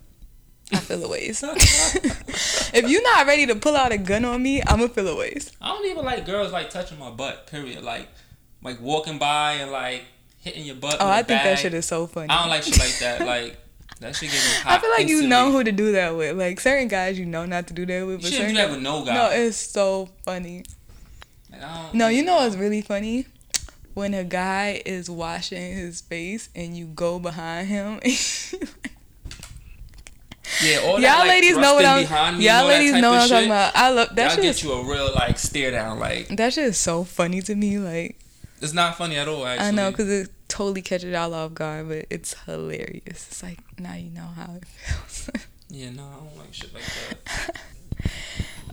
I 0.72 0.76
feel 0.78 1.04
a 1.04 1.08
waste. 1.08 1.42
if 1.44 2.88
you're 2.88 3.02
not 3.02 3.26
ready 3.26 3.46
to 3.46 3.56
pull 3.56 3.76
out 3.76 3.90
a 3.92 3.98
gun 3.98 4.24
on 4.24 4.42
me, 4.42 4.62
I'm 4.62 4.78
gonna 4.78 4.88
feel 4.88 5.08
a 5.08 5.16
waste. 5.16 5.56
I 5.60 5.68
don't 5.68 5.86
even 5.86 6.04
like 6.04 6.24
girls 6.24 6.52
like 6.52 6.70
touching 6.70 6.98
my 7.00 7.10
butt. 7.10 7.48
Period. 7.48 7.82
Like, 7.82 8.08
like 8.62 8.80
walking 8.80 9.18
by 9.18 9.54
and 9.54 9.72
like 9.72 10.04
hitting 10.38 10.64
your 10.64 10.76
butt. 10.76 10.98
Oh, 11.00 11.08
I 11.08 11.24
think 11.24 11.42
that 11.42 11.58
shit 11.58 11.74
is 11.74 11.86
so 11.86 12.06
funny. 12.06 12.28
I 12.30 12.40
don't 12.42 12.48
like 12.48 12.62
shit 12.62 12.78
like 12.78 12.98
that. 13.00 13.26
Like 13.26 13.58
that 14.00 14.14
shit 14.16 14.30
get 14.30 14.38
me. 14.38 14.70
I 14.72 14.78
feel 14.78 14.90
like 14.90 15.08
you 15.08 15.26
know 15.26 15.50
who 15.52 15.64
to 15.64 15.72
do 15.72 15.92
that 15.92 16.16
with. 16.16 16.36
Like 16.36 16.60
certain 16.60 16.88
guys, 16.88 17.18
you 17.18 17.24
know 17.26 17.46
not 17.46 17.66
to 17.68 17.74
do 17.74 17.86
that 17.86 18.06
with. 18.06 18.16
You 18.16 18.18
But 18.18 18.32
shouldn't 18.32 18.50
certain 18.50 18.54
do 18.54 18.56
that 18.60 18.66
guys- 18.66 18.74
with 18.74 18.82
no 18.82 19.04
guy. 19.04 19.14
No, 19.14 19.30
it's 19.30 19.56
so 19.56 20.08
funny. 20.24 20.64
Like, 21.50 21.62
I 21.62 21.82
don't- 21.82 21.94
No, 21.94 22.08
you 22.08 22.22
know 22.22 22.36
what's 22.36 22.56
really 22.56 22.82
funny? 22.82 23.26
When 23.94 24.12
a 24.12 24.24
guy 24.24 24.82
is 24.84 25.08
washing 25.08 25.74
his 25.74 26.02
face 26.02 26.50
and 26.54 26.76
you 26.76 26.84
go 26.86 27.18
behind 27.18 27.68
him. 27.68 28.00
Yeah, 30.62 30.78
all 30.84 31.00
y'all 31.00 31.18
like, 31.18 31.28
ladies 31.28 31.56
know 31.56 31.74
what 31.74 31.84
I'm. 31.84 32.02
behind 32.02 32.38
me, 32.38 32.46
y'all 32.46 32.62
all 32.62 32.68
ladies 32.68 32.92
know 32.94 33.10
what 33.10 33.22
I'm 33.22 33.28
talking 33.28 33.48
about. 33.48 33.72
I 33.76 33.90
love 33.90 34.14
that 34.14 34.32
shit. 34.32 34.42
get 34.42 34.50
Is, 34.50 34.62
you 34.62 34.72
a 34.72 34.84
real 34.84 35.12
like 35.14 35.38
stare 35.38 35.70
down. 35.70 35.98
Like 35.98 36.28
that 36.28 36.54
shit 36.54 36.64
is 36.64 36.78
so 36.78 37.04
funny 37.04 37.42
to 37.42 37.54
me. 37.54 37.78
Like 37.78 38.18
it's 38.62 38.72
not 38.72 38.96
funny 38.96 39.16
at 39.16 39.28
all. 39.28 39.44
Actually, 39.44 39.66
I 39.66 39.70
know 39.72 39.90
because 39.90 40.08
it 40.08 40.30
totally 40.48 40.82
catches 40.82 41.12
y'all 41.12 41.34
off 41.34 41.54
guard, 41.54 41.88
but 41.88 42.06
it's 42.10 42.34
hilarious. 42.44 43.02
It's 43.28 43.42
like 43.42 43.58
now 43.78 43.94
you 43.94 44.10
know 44.10 44.28
how 44.36 44.54
it 44.54 44.64
feels. 44.66 45.30
Yeah, 45.68 45.90
no, 45.90 46.04
I 46.04 46.14
don't 46.14 46.38
like 46.38 46.54
shit 46.54 46.72
like 46.72 46.82
that. 46.84 47.60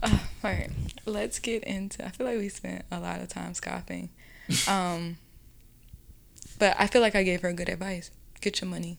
Uh, 0.02 0.18
all 0.44 0.50
right, 0.50 0.70
let's 1.06 1.38
get 1.38 1.64
into. 1.64 2.04
I 2.04 2.10
feel 2.10 2.26
like 2.26 2.36
we 2.36 2.50
spent 2.50 2.84
a 2.90 3.00
lot 3.00 3.20
of 3.20 3.28
time 3.28 3.54
scoffing, 3.54 4.10
um, 4.68 5.16
but 6.58 6.76
I 6.78 6.86
feel 6.88 7.00
like 7.00 7.14
I 7.14 7.22
gave 7.22 7.40
her 7.40 7.52
good 7.54 7.70
advice. 7.70 8.10
Get 8.42 8.60
your 8.60 8.68
money. 8.68 8.98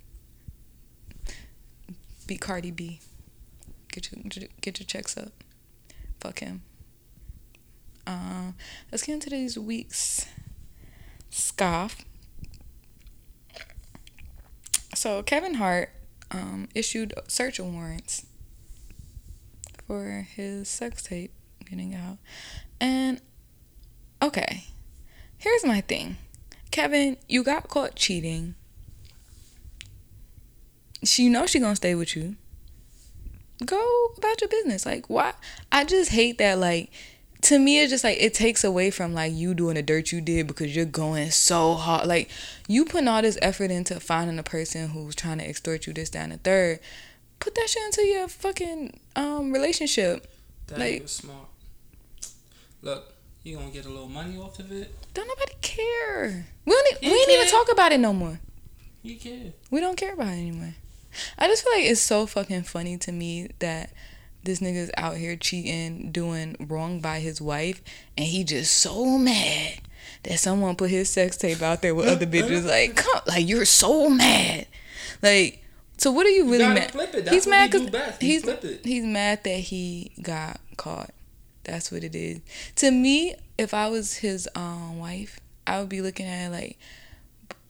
Be 2.25 2.38
Cardi 2.38 2.71
B. 2.71 3.01
Get 3.91 4.11
your 4.11 4.47
get 4.61 4.79
your 4.79 4.88
checks 4.88 5.15
up. 5.15 5.31
Fuck 6.19 6.39
him. 6.39 6.63
Um, 8.07 8.55
let's 8.91 9.03
get 9.03 9.13
into 9.13 9.29
these 9.29 9.59
weeks. 9.59 10.25
Scoff. 11.29 12.03
So 14.95 15.21
Kevin 15.23 15.55
Hart 15.55 15.89
um, 16.31 16.67
issued 16.73 17.13
search 17.27 17.60
warrants 17.60 18.25
for 19.88 20.27
his 20.36 20.67
sex 20.67 21.03
tape 21.03 21.31
getting 21.69 21.93
out. 21.93 22.17
And 22.79 23.21
okay, 24.21 24.65
here's 25.38 25.65
my 25.65 25.81
thing. 25.81 26.17
Kevin, 26.71 27.17
you 27.27 27.43
got 27.43 27.67
caught 27.67 27.95
cheating. 27.95 28.55
She 31.03 31.23
you 31.23 31.29
know 31.29 31.45
she 31.45 31.60
gonna 31.60 31.75
stay 31.75 31.95
with 31.95 32.15
you. 32.15 32.36
Go 33.63 34.13
about 34.17 34.41
your 34.41 34.49
business. 34.49 34.86
Like 34.86 35.10
why 35.10 35.34
I 35.71 35.84
just 35.84 36.12
hate 36.12 36.38
that 36.39 36.58
like 36.58 36.89
to 37.41 37.60
me 37.60 37.80
it's 37.82 37.91
just 37.91 38.04
like 38.04 38.17
it 38.19 38.34
takes 38.34 38.63
away 38.63 38.89
from 38.89 39.13
like 39.13 39.32
you 39.34 39.54
doing 39.54 39.76
the 39.76 39.82
dirt 39.84 40.12
you 40.12 40.19
did 40.21 40.48
because 40.48 40.76
you're 40.76 40.86
going 40.86 41.30
so 41.32 41.76
hard 41.76 42.08
like 42.08 42.30
you 42.67 42.86
putting 42.86 43.08
all 43.08 43.21
this 43.21 43.38
effort 43.41 43.69
into 43.71 44.00
finding 44.00 44.39
a 44.39 44.43
person 44.43 44.89
who's 44.89 45.15
trying 45.15 45.38
to 45.38 45.48
extort 45.48 45.86
you 45.86 45.93
this 45.93 46.10
down 46.10 46.30
the 46.30 46.38
third 46.38 46.80
put 47.39 47.54
that 47.56 47.69
shit 47.69 47.84
into 47.84 48.02
your 48.04 48.28
fucking 48.28 49.00
um 49.15 49.52
relationship 49.52 50.28
That 50.67 50.80
Like- 50.80 51.02
was 51.04 51.12
smart. 51.12 51.48
Look, 52.82 53.13
you 53.43 53.58
gonna 53.58 53.69
get 53.71 53.86
a 53.86 53.89
little 53.89 54.08
money 54.10 54.38
off 54.38 54.60
of 54.60 54.71
it. 54.71 54.93
don't 55.13 55.28
nobody 55.28 55.54
care 55.62 56.48
we 56.65 56.71
don't 56.71 57.04
e- 57.04 57.10
we 57.10 57.15
ain't 57.15 57.30
even 57.30 57.48
talk 57.48 57.71
about 57.71 57.91
it 57.91 58.00
no 58.00 58.13
more 58.13 58.39
You 59.04 59.17
can. 59.17 59.54
we 59.71 59.80
don't 59.82 59.98
care 59.98 60.13
about 60.13 60.28
it 60.30 60.38
anymore 60.39 60.74
i 61.38 61.48
just 61.48 61.63
feel 61.63 61.74
like 61.74 61.86
it's 61.86 62.02
so 62.02 62.26
fucking 62.26 62.63
funny 62.63 62.98
to 62.98 63.12
me 63.12 63.50
that 63.60 63.91
this 64.45 64.60
nigga's 64.60 64.91
out 64.97 65.17
here 65.17 65.36
cheating 65.36 66.12
doing 66.12 66.55
wrong 66.60 66.99
by 67.01 67.19
his 67.19 67.41
wife 67.41 67.81
and 68.17 68.25
he 68.27 68.43
just 68.43 68.73
so 68.77 69.17
mad 69.17 69.79
that 70.23 70.39
someone 70.39 70.75
put 70.75 70.89
his 70.89 71.10
sex 71.10 71.36
tape 71.38 71.62
out 71.62 71.81
there 71.81 71.93
with 71.93 72.08
other 72.08 72.25
bitches. 72.25 72.65
Like 72.69 72.95
come 72.95 73.21
like 73.27 73.47
you're 73.47 73.65
so 73.65 74.10
mad. 74.10 74.67
Like 75.21 75.63
so 75.97 76.12
what 76.12 76.25
are 76.25 76.29
you 76.31 76.49
really 76.51 76.65
mad 76.67 76.91
flip 76.91 77.13
it. 77.15 77.25
That's 77.25 77.36
he's 77.36 77.47
mad 77.47 77.65
he 77.73 77.79
do 77.79 77.79
'cause 77.79 77.89
best. 77.89 78.21
He 78.21 78.27
he's 78.39 78.79
he's 78.84 79.03
mad 79.03 79.43
that 79.43 79.60
he 79.60 80.12
got 80.21 80.60
caught. 80.77 81.12
That's 81.63 81.91
what 81.91 82.03
it 82.03 82.15
is. 82.15 82.39
To 82.77 82.91
me 82.91 83.36
if 83.58 83.73
i 83.73 83.88
was 83.88 84.15
his 84.17 84.49
um 84.55 84.99
wife 84.99 85.39
i 85.65 85.79
would 85.79 85.88
be 85.88 86.01
looking 86.01 86.25
at 86.25 86.47
it 86.47 86.51
like 86.51 86.77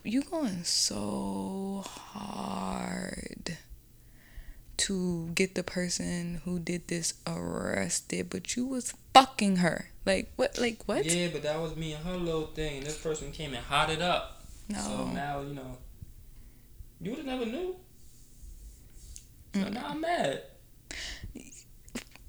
you 0.03 0.23
going 0.23 0.63
so 0.63 1.83
hard 1.85 3.57
to 4.77 5.29
get 5.35 5.55
the 5.55 5.63
person 5.63 6.41
who 6.45 6.59
did 6.59 6.87
this 6.87 7.13
arrested, 7.25 8.29
but 8.29 8.55
you 8.55 8.65
was 8.65 8.93
fucking 9.13 9.57
her. 9.57 9.89
Like 10.05 10.31
what? 10.35 10.57
Like 10.57 10.83
what? 10.85 11.05
Yeah, 11.05 11.29
but 11.31 11.43
that 11.43 11.59
was 11.59 11.75
me 11.75 11.93
and 11.93 12.05
her 12.05 12.17
little 12.17 12.47
thing. 12.47 12.83
This 12.83 12.97
person 12.97 13.31
came 13.31 13.53
and 13.53 13.63
hot 13.65 13.89
it 13.89 14.01
up. 14.01 14.41
No. 14.69 14.79
So 14.79 15.07
now 15.07 15.41
you 15.41 15.53
know. 15.53 15.77
You 17.01 17.11
would 17.11 17.19
have 17.19 17.27
never 17.27 17.45
knew. 17.45 17.75
So 19.53 19.61
mm. 19.61 19.73
now 19.73 19.87
I'm 19.89 20.01
mad. 20.01 20.43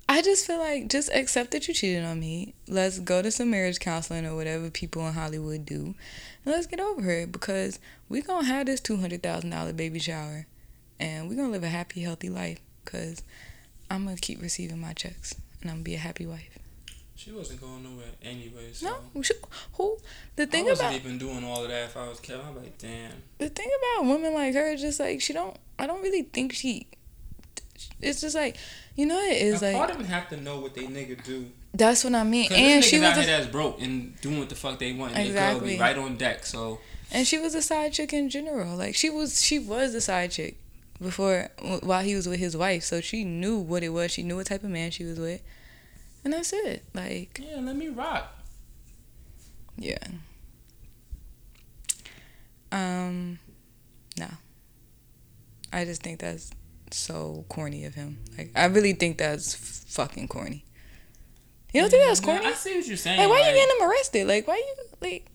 I 0.09 0.23
just 0.23 0.47
feel 0.47 0.59
like 0.59 0.89
just 0.89 1.11
accept 1.13 1.51
that 1.51 1.67
you 1.67 1.75
cheated 1.75 2.05
on 2.05 2.21
me. 2.21 2.55
Let's 2.69 3.01
go 3.01 3.23
to 3.23 3.31
some 3.31 3.51
marriage 3.51 3.81
counseling 3.81 4.25
or 4.25 4.37
whatever 4.37 4.71
people 4.71 5.07
in 5.07 5.15
Hollywood 5.15 5.67
do, 5.67 5.95
and 6.45 6.55
let's 6.55 6.67
get 6.67 6.79
over 6.79 7.11
it 7.11 7.33
because 7.33 7.81
we 8.09 8.23
gonna 8.23 8.47
have 8.47 8.67
this 8.67 8.81
two 8.81 8.99
hundred 8.99 9.23
thousand 9.23 9.51
dollar 9.51 9.73
baby 9.73 9.99
shower, 9.99 10.47
and 11.01 11.29
we're 11.29 11.37
gonna 11.37 11.51
live 11.51 11.65
a 11.65 11.69
happy, 11.69 12.03
healthy 12.03 12.29
life. 12.31 12.61
Cause 12.85 13.23
I'm 13.91 14.05
gonna 14.05 14.17
keep 14.17 14.41
receiving 14.41 14.81
my 14.81 14.93
checks, 14.93 15.35
and 15.61 15.71
I'm 15.71 15.77
gonna 15.79 15.85
be 15.85 15.95
a 15.95 15.99
happy 15.99 16.27
wife. 16.27 16.59
She 17.17 17.33
wasn't 17.33 17.61
going 17.63 17.83
nowhere 17.83 18.05
anyway. 18.23 18.73
So 18.73 18.95
No, 19.15 19.23
sh- 19.23 19.31
who? 19.75 19.99
The 20.37 20.43
I 20.43 20.47
thing 20.47 20.65
wasn't 20.67 20.91
about 20.91 21.01
even 21.01 21.19
doing 21.19 21.45
all 21.45 21.63
of 21.65 21.71
that 21.71 21.85
if 21.85 21.97
I 21.97 22.07
was 22.09 22.21
Kevin. 22.21 22.45
I'm 22.47 22.57
like, 22.57 22.77
damn. 22.79 23.11
the 23.39 23.49
thing 23.49 23.69
about 23.95 24.07
women 24.07 24.35
like 24.35 24.55
her 24.55 24.69
is 24.73 24.81
just 24.83 25.01
like 25.01 25.21
she 25.23 25.33
don't. 25.33 25.57
I 25.79 25.87
don't 25.87 26.03
really 26.03 26.23
think 26.23 26.53
she. 26.53 26.87
It's 28.01 28.21
just 28.21 28.35
like, 28.35 28.57
you 28.95 29.07
know, 29.07 29.19
it 29.19 29.41
is 29.41 29.63
a 29.63 29.67
like 29.67 29.77
part 29.77 29.91
of 29.91 29.99
them 29.99 30.07
have 30.07 30.29
to 30.31 30.37
know 30.37 30.61
what 30.61 30.75
they 30.75 30.83
nigga 30.83 31.23
do. 31.25 31.47
that's 31.75 32.05
what 32.05 32.15
I 32.15 32.23
mean. 32.25 32.53
And 32.53 32.83
this 32.83 32.89
she 32.89 32.97
was. 32.99 33.05
out 33.11 33.19
a- 33.19 33.23
here 33.23 33.39
that's 33.39 33.51
broke 33.51 33.81
and 33.81 34.19
doing 34.21 34.39
what 34.39 34.49
the 34.49 34.55
fuck 34.55 34.79
they 34.79 34.93
want. 34.93 35.15
And 35.17 35.27
their 35.29 35.35
girl 35.35 35.51
Exactly. 35.57 35.75
be 35.75 35.81
right 35.81 35.97
on 35.99 36.17
deck. 36.17 36.45
So 36.47 36.81
And 37.11 37.27
she 37.27 37.39
was 37.39 37.55
a 37.55 37.63
side 37.63 37.93
chick 37.95 38.13
in 38.13 38.29
general. 38.31 38.77
Like 38.77 38.95
she 38.95 39.09
was, 39.11 39.41
she 39.43 39.59
was 39.59 39.95
a 39.95 40.01
side 40.01 40.31
chick 40.33 40.57
before 41.01 41.51
while 41.83 42.03
he 42.03 42.15
was 42.15 42.29
with 42.29 42.39
his 42.39 42.57
wife. 42.57 42.85
So 42.85 43.01
she 43.01 43.25
knew 43.25 43.59
what 43.59 43.83
it 43.83 43.91
was. 43.91 44.11
She 44.11 44.23
knew 44.23 44.37
what 44.37 44.47
type 44.47 44.63
of 44.65 44.71
man 44.71 44.91
she 44.91 45.05
was 45.05 45.19
with, 45.19 45.41
and 46.25 46.33
that's 46.33 46.53
it. 46.53 46.85
Like 46.95 47.41
Yeah, 47.43 47.61
let 47.61 47.77
me 47.77 47.89
rock. 47.89 48.35
yeah. 49.77 49.99
Um, 52.73 53.39
no. 54.19 54.29
I 55.73 55.85
just 55.85 56.03
think 56.03 56.21
that's 56.21 56.51
so 56.91 57.45
corny 57.49 57.85
of 57.85 57.95
him. 57.95 58.19
Like 58.37 58.51
I 58.55 58.67
really 58.67 58.93
think 58.93 59.19
that's 59.19 59.55
f- 59.55 59.91
fucking 59.93 60.29
corny. 60.29 60.65
You 61.73 61.83
don't 61.83 61.91
think 61.91 62.07
that's 62.07 62.21
corny? 62.21 62.47
I 62.47 62.53
see 62.53 62.77
what 62.77 62.87
you're 62.87 62.97
saying. 62.97 63.19
Like, 63.19 63.29
why 63.29 63.41
like, 63.41 63.51
you 63.51 63.55
getting 63.57 63.77
him 63.81 63.91
arrested? 63.91 64.27
Like, 64.27 64.49
why 64.49 64.57
you 64.57 64.75
like, 65.03 65.27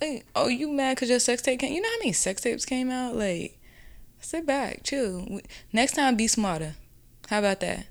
like, 0.00 0.26
oh, 0.34 0.48
you 0.48 0.68
mad 0.72 0.96
because 0.96 1.10
your 1.10 1.20
sex 1.20 1.42
tape 1.42 1.60
came? 1.60 1.72
You 1.72 1.80
know 1.80 1.88
how 1.88 1.98
many 1.98 2.12
sex 2.12 2.42
tapes 2.42 2.64
came 2.64 2.90
out? 2.90 3.14
Like, 3.14 3.59
sit 4.20 4.46
back, 4.46 4.82
chill. 4.84 5.40
Next 5.72 5.92
time, 5.94 6.16
be 6.16 6.26
smarter. 6.26 6.74
How 7.28 7.38
about 7.40 7.60
that? 7.60 7.86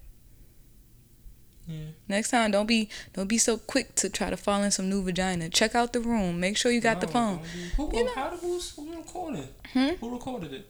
Yeah. 1.67 1.77
Next 2.07 2.31
time, 2.31 2.51
don't 2.51 2.65
be 2.65 2.89
don't 3.13 3.27
be 3.27 3.37
so 3.37 3.57
quick 3.57 3.93
to 3.95 4.09
try 4.09 4.29
to 4.31 4.37
fall 4.37 4.63
in 4.63 4.71
some 4.71 4.89
new 4.89 5.03
vagina. 5.03 5.49
Check 5.49 5.75
out 5.75 5.93
the 5.93 5.99
room. 6.01 6.39
Make 6.39 6.57
sure 6.57 6.71
you 6.71 6.81
got 6.81 6.99
the 6.99 7.07
phone. 7.07 7.41
Who, 7.77 7.95
You 7.95 8.05
know- 8.05 8.11
how 8.15 8.29
did 8.31 8.39
who's 8.39 8.71
who 8.75 8.95
recorded? 8.95 9.49
Hmm? 9.73 9.89
Who 10.01 10.09
recorded 10.11 10.51
it? 10.53 10.67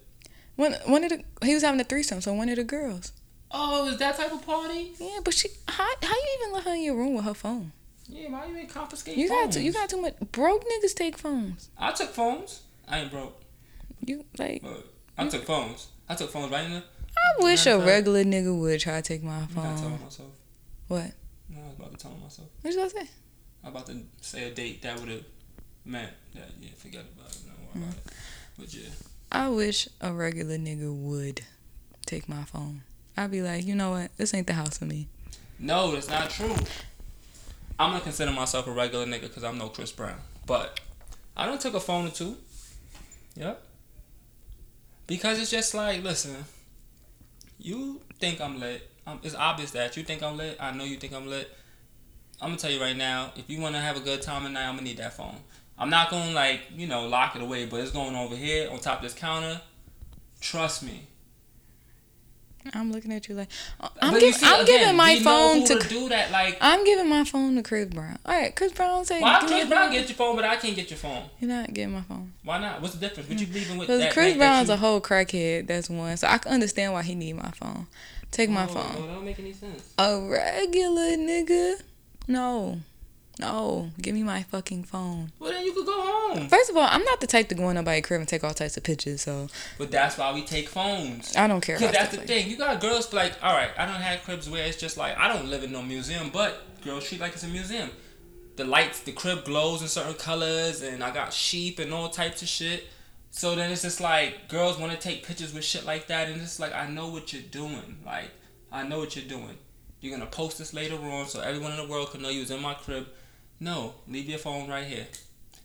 One 0.57 0.73
one 0.87 1.05
of 1.05 1.09
the 1.11 1.23
he 1.45 1.53
was 1.53 1.63
having 1.63 1.79
a 1.79 1.85
threesome, 1.85 2.19
so 2.19 2.33
one 2.33 2.49
of 2.49 2.57
the 2.57 2.65
girls. 2.65 3.13
Oh, 3.51 3.87
is 3.87 3.97
that 3.99 4.17
type 4.17 4.31
of 4.33 4.45
party? 4.45 4.91
Yeah, 4.99 5.19
but 5.23 5.33
she 5.33 5.47
how 5.69 5.87
how 6.03 6.13
you 6.15 6.37
even 6.41 6.53
let 6.53 6.63
her 6.65 6.73
in 6.73 6.83
your 6.83 6.95
room 6.95 7.13
with 7.13 7.23
her 7.25 7.33
phone? 7.33 7.71
Yeah, 8.09 8.29
why 8.29 8.47
you 8.47 8.57
ain't 8.57 8.69
confiscate 8.69 9.15
You 9.17 9.29
phones? 9.29 9.55
got 9.55 9.59
to, 9.59 9.61
you 9.61 9.71
got 9.71 9.89
too 9.89 10.01
much 10.01 10.15
broke 10.33 10.65
niggas 10.65 10.95
take 10.95 11.17
phones. 11.17 11.69
I 11.77 11.91
took 11.93 12.09
phones. 12.09 12.61
I 12.89 12.99
ain't 13.01 13.11
broke, 13.11 13.39
You 14.05 14.25
like 14.37 14.63
but 14.63 14.85
I 15.19 15.27
took 15.27 15.43
phones. 15.45 15.87
I 16.07 16.15
took 16.15 16.31
phones 16.31 16.51
right 16.51 16.65
in 16.65 16.71
the. 16.73 16.83
I 17.17 17.43
wish 17.43 17.65
a 17.67 17.77
regular 17.79 18.23
nigga 18.23 18.57
would 18.57 18.79
try 18.79 18.95
to 18.95 19.01
take 19.01 19.23
my 19.23 19.31
I'm 19.35 19.41
not 19.41 19.77
telling 19.77 19.77
phone. 19.77 20.03
myself. 20.03 20.29
What? 20.87 21.11
No, 21.49 21.59
I 21.61 21.67
was 21.67 21.75
about 21.77 21.91
to 21.91 21.97
tell 21.97 22.11
myself. 22.23 22.47
What 22.61 22.71
you 22.71 22.77
gonna 22.77 22.89
say? 22.89 23.09
I'm 23.63 23.71
about 23.71 23.85
to 23.87 23.97
say 24.21 24.47
a 24.49 24.51
date 24.53 24.81
that 24.83 24.99
would 24.99 25.09
have 25.09 25.23
meant 25.85 26.11
that. 26.35 26.49
Yeah, 26.61 26.69
forget 26.77 27.01
about 27.17 27.31
it. 27.31 27.39
Don't 27.45 27.81
worry 27.81 27.89
about 27.89 27.97
it. 28.05 28.13
But 28.57 28.73
yeah, 28.73 28.89
I 29.31 29.49
wish 29.49 29.87
a 30.01 30.13
regular 30.13 30.57
nigga 30.57 30.93
would 30.95 31.41
take 32.05 32.29
my 32.29 32.43
phone. 32.43 32.81
I'd 33.17 33.31
be 33.31 33.41
like, 33.41 33.65
you 33.65 33.75
know 33.75 33.91
what? 33.91 34.15
This 34.17 34.33
ain't 34.33 34.47
the 34.47 34.53
house 34.53 34.77
for 34.77 34.85
me. 34.85 35.07
no, 35.59 35.91
that's 35.91 36.09
not 36.09 36.29
true. 36.29 36.55
I'm 37.77 37.91
gonna 37.91 38.01
consider 38.03 38.31
myself 38.31 38.67
a 38.67 38.71
regular 38.71 39.05
nigga 39.05 39.21
because 39.23 39.43
I'm 39.43 39.57
no 39.57 39.67
Chris 39.69 39.91
Brown. 39.91 40.15
But 40.45 40.79
I 41.35 41.45
don't 41.45 41.59
took 41.59 41.73
a 41.73 41.79
phone 41.79 42.07
or 42.07 42.11
two. 42.11 42.37
Yep. 43.35 43.61
Because 45.09 45.39
it's 45.39 45.49
just 45.49 45.73
like, 45.73 46.03
listen, 46.03 46.45
you 47.57 47.99
think 48.19 48.39
I'm 48.39 48.59
lit. 48.59 48.91
Um, 49.07 49.19
it's 49.23 49.33
obvious 49.33 49.71
that 49.71 49.97
you 49.97 50.03
think 50.03 50.21
I'm 50.21 50.37
lit. 50.37 50.55
I 50.59 50.71
know 50.71 50.83
you 50.83 50.97
think 50.97 51.13
I'm 51.13 51.27
lit. 51.27 51.49
I'm 52.39 52.49
gonna 52.49 52.59
tell 52.59 52.69
you 52.69 52.79
right 52.79 52.95
now, 52.95 53.31
if 53.35 53.49
you 53.49 53.59
wanna 53.59 53.81
have 53.81 53.97
a 53.97 54.01
good 54.01 54.21
time 54.21 54.43
tonight, 54.43 54.67
I'm 54.67 54.75
gonna 54.75 54.83
need 54.83 54.97
that 54.97 55.13
phone. 55.13 55.37
I'm 55.79 55.89
not 55.89 56.11
gonna 56.11 56.31
like, 56.33 56.61
you 56.75 56.85
know, 56.85 57.07
lock 57.07 57.35
it 57.35 57.41
away, 57.41 57.65
but 57.65 57.79
it's 57.79 57.89
going 57.89 58.15
over 58.15 58.35
here 58.35 58.69
on 58.69 58.77
top 58.77 58.97
of 58.97 59.03
this 59.03 59.15
counter. 59.15 59.59
Trust 60.41 60.83
me. 60.83 61.07
I'm 62.73 62.91
looking 62.91 63.11
at 63.13 63.27
you 63.27 63.35
like 63.35 63.49
uh, 63.79 63.89
I'm, 64.01 64.11
But 64.13 64.19
giv- 64.19 64.27
you 64.27 64.33
see, 64.33 64.45
I'm 64.45 64.61
again, 64.63 64.79
giving 64.81 64.95
my 64.97 65.19
phone 65.19 65.59
who 65.61 65.65
to. 65.79 65.87
do 65.87 66.09
that. 66.09 66.31
Like, 66.31 66.57
I'm 66.61 66.83
giving 66.85 67.09
my 67.09 67.23
phone 67.23 67.55
to 67.55 67.63
Chris 67.63 67.85
Brown. 67.87 68.19
All 68.25 68.33
right, 68.39 68.55
Chris 68.55 68.71
Brown 68.73 69.05
say, 69.05 69.21
why 69.21 69.39
give 69.41 69.49
Chris 69.49 69.67
Brown 69.67 69.91
get 69.91 70.07
your 70.09 70.15
phone, 70.15 70.35
but 70.35 70.45
I 70.45 70.55
can't 70.57 70.75
get 70.75 70.89
your 70.89 70.97
phone? 70.97 71.23
You're 71.39 71.49
not 71.49 71.73
getting 71.73 71.93
my 71.93 72.01
phone. 72.01 72.33
Why 72.43 72.59
not? 72.59 72.81
What's 72.81 72.93
the 72.95 72.99
difference? 72.99 73.29
What 73.29 73.39
you 73.39 73.47
leaving 73.47 73.77
with 73.77 73.87
Because 73.87 74.01
that? 74.01 74.13
Chris 74.13 74.35
Brown's 74.37 74.67
you- 74.67 74.73
a 74.75 74.77
whole 74.77 75.01
crackhead. 75.01 75.67
That's 75.67 75.89
one. 75.89 76.15
So 76.17 76.27
I 76.27 76.37
can 76.37 76.51
understand 76.51 76.93
why 76.93 77.03
he 77.03 77.15
need 77.15 77.33
my 77.33 77.51
phone. 77.51 77.87
Take 78.31 78.49
my 78.49 78.65
Oh, 78.65 78.67
phone. 78.67 78.93
No, 78.95 79.07
that 79.07 79.13
don't 79.15 79.25
make 79.25 79.39
any 79.39 79.53
sense. 79.53 79.93
A 79.97 80.19
regular 80.21 81.17
nigga? 81.17 81.81
No. 82.27 82.79
No. 83.39 83.89
Give 84.01 84.13
me 84.13 84.21
my 84.21 84.43
fucking 84.43 84.83
phone. 84.83 85.31
Well, 85.39 85.51
then 85.51 85.65
you 85.65 85.71
could 85.71 85.85
go 85.85 85.93
home. 86.01 86.49
First 86.49 86.69
of 86.69 86.75
all, 86.75 86.87
I'm 86.89 87.03
not 87.05 87.21
the 87.21 87.27
type 87.27 87.47
to 87.49 87.55
go 87.55 87.69
in 87.69 87.75
nobody's 87.75 88.05
crib 88.05 88.19
and 88.19 88.27
take 88.27 88.43
all 88.43 88.53
types 88.53 88.75
of 88.75 88.83
pictures, 88.83 89.21
so 89.21 89.47
But 89.77 89.91
that's 89.91 90.17
why 90.17 90.33
we 90.33 90.43
take 90.43 90.67
phones. 90.67 91.35
I 91.37 91.47
don't 91.47 91.61
care 91.61 91.77
Cause 91.77 91.91
that's 91.91 92.11
the 92.11 92.17
like 92.17 92.27
thing. 92.27 92.49
You 92.49 92.57
got 92.57 92.81
girls 92.81 93.13
like, 93.13 93.41
all 93.41 93.55
right, 93.55 93.71
I 93.77 93.85
don't 93.85 93.95
have 93.95 94.23
cribs 94.23 94.49
where 94.49 94.65
it's 94.65 94.75
just 94.75 94.97
like 94.97 95.17
I 95.17 95.29
don't 95.29 95.49
live 95.49 95.63
in 95.63 95.71
no 95.71 95.81
museum, 95.81 96.29
but 96.31 96.61
girls 96.83 97.07
treat 97.07 97.21
like 97.21 97.33
it's 97.33 97.43
a 97.43 97.47
museum. 97.47 97.89
The 98.57 98.65
lights, 98.65 98.99
the 98.99 99.13
crib 99.13 99.45
glows 99.45 99.81
in 99.81 99.87
certain 99.87 100.15
colors, 100.15 100.81
and 100.81 101.01
I 101.01 101.11
got 101.11 101.31
sheep 101.31 101.79
and 101.79 101.93
all 101.93 102.09
types 102.09 102.41
of 102.41 102.49
shit. 102.49 102.87
So 103.31 103.55
then 103.55 103.71
it's 103.71 103.83
just 103.83 104.01
like 104.01 104.49
girls 104.49 104.77
want 104.77 104.91
to 104.91 104.97
take 104.97 105.25
pictures 105.25 105.53
with 105.53 105.63
shit 105.63 105.85
like 105.85 106.07
that, 106.07 106.27
and 106.27 106.41
it's 106.41 106.59
like 106.59 106.75
I 106.75 106.89
know 106.89 107.07
what 107.07 107.31
you're 107.31 107.41
doing. 107.43 107.99
Like 108.05 108.31
I 108.69 108.83
know 108.83 108.99
what 108.99 109.15
you're 109.15 109.29
doing. 109.29 109.57
You're 110.01 110.17
gonna 110.17 110.29
post 110.29 110.57
this 110.57 110.73
later 110.73 110.95
on, 110.95 111.27
so 111.27 111.39
everyone 111.39 111.71
in 111.71 111.77
the 111.77 111.87
world 111.87 112.11
can 112.11 112.21
know 112.21 112.29
you 112.29 112.41
was 112.41 112.51
in 112.51 112.61
my 112.61 112.73
crib. 112.73 113.07
No, 113.59 113.95
leave 114.07 114.29
your 114.29 114.39
phone 114.39 114.69
right 114.69 114.85
here. 114.85 115.07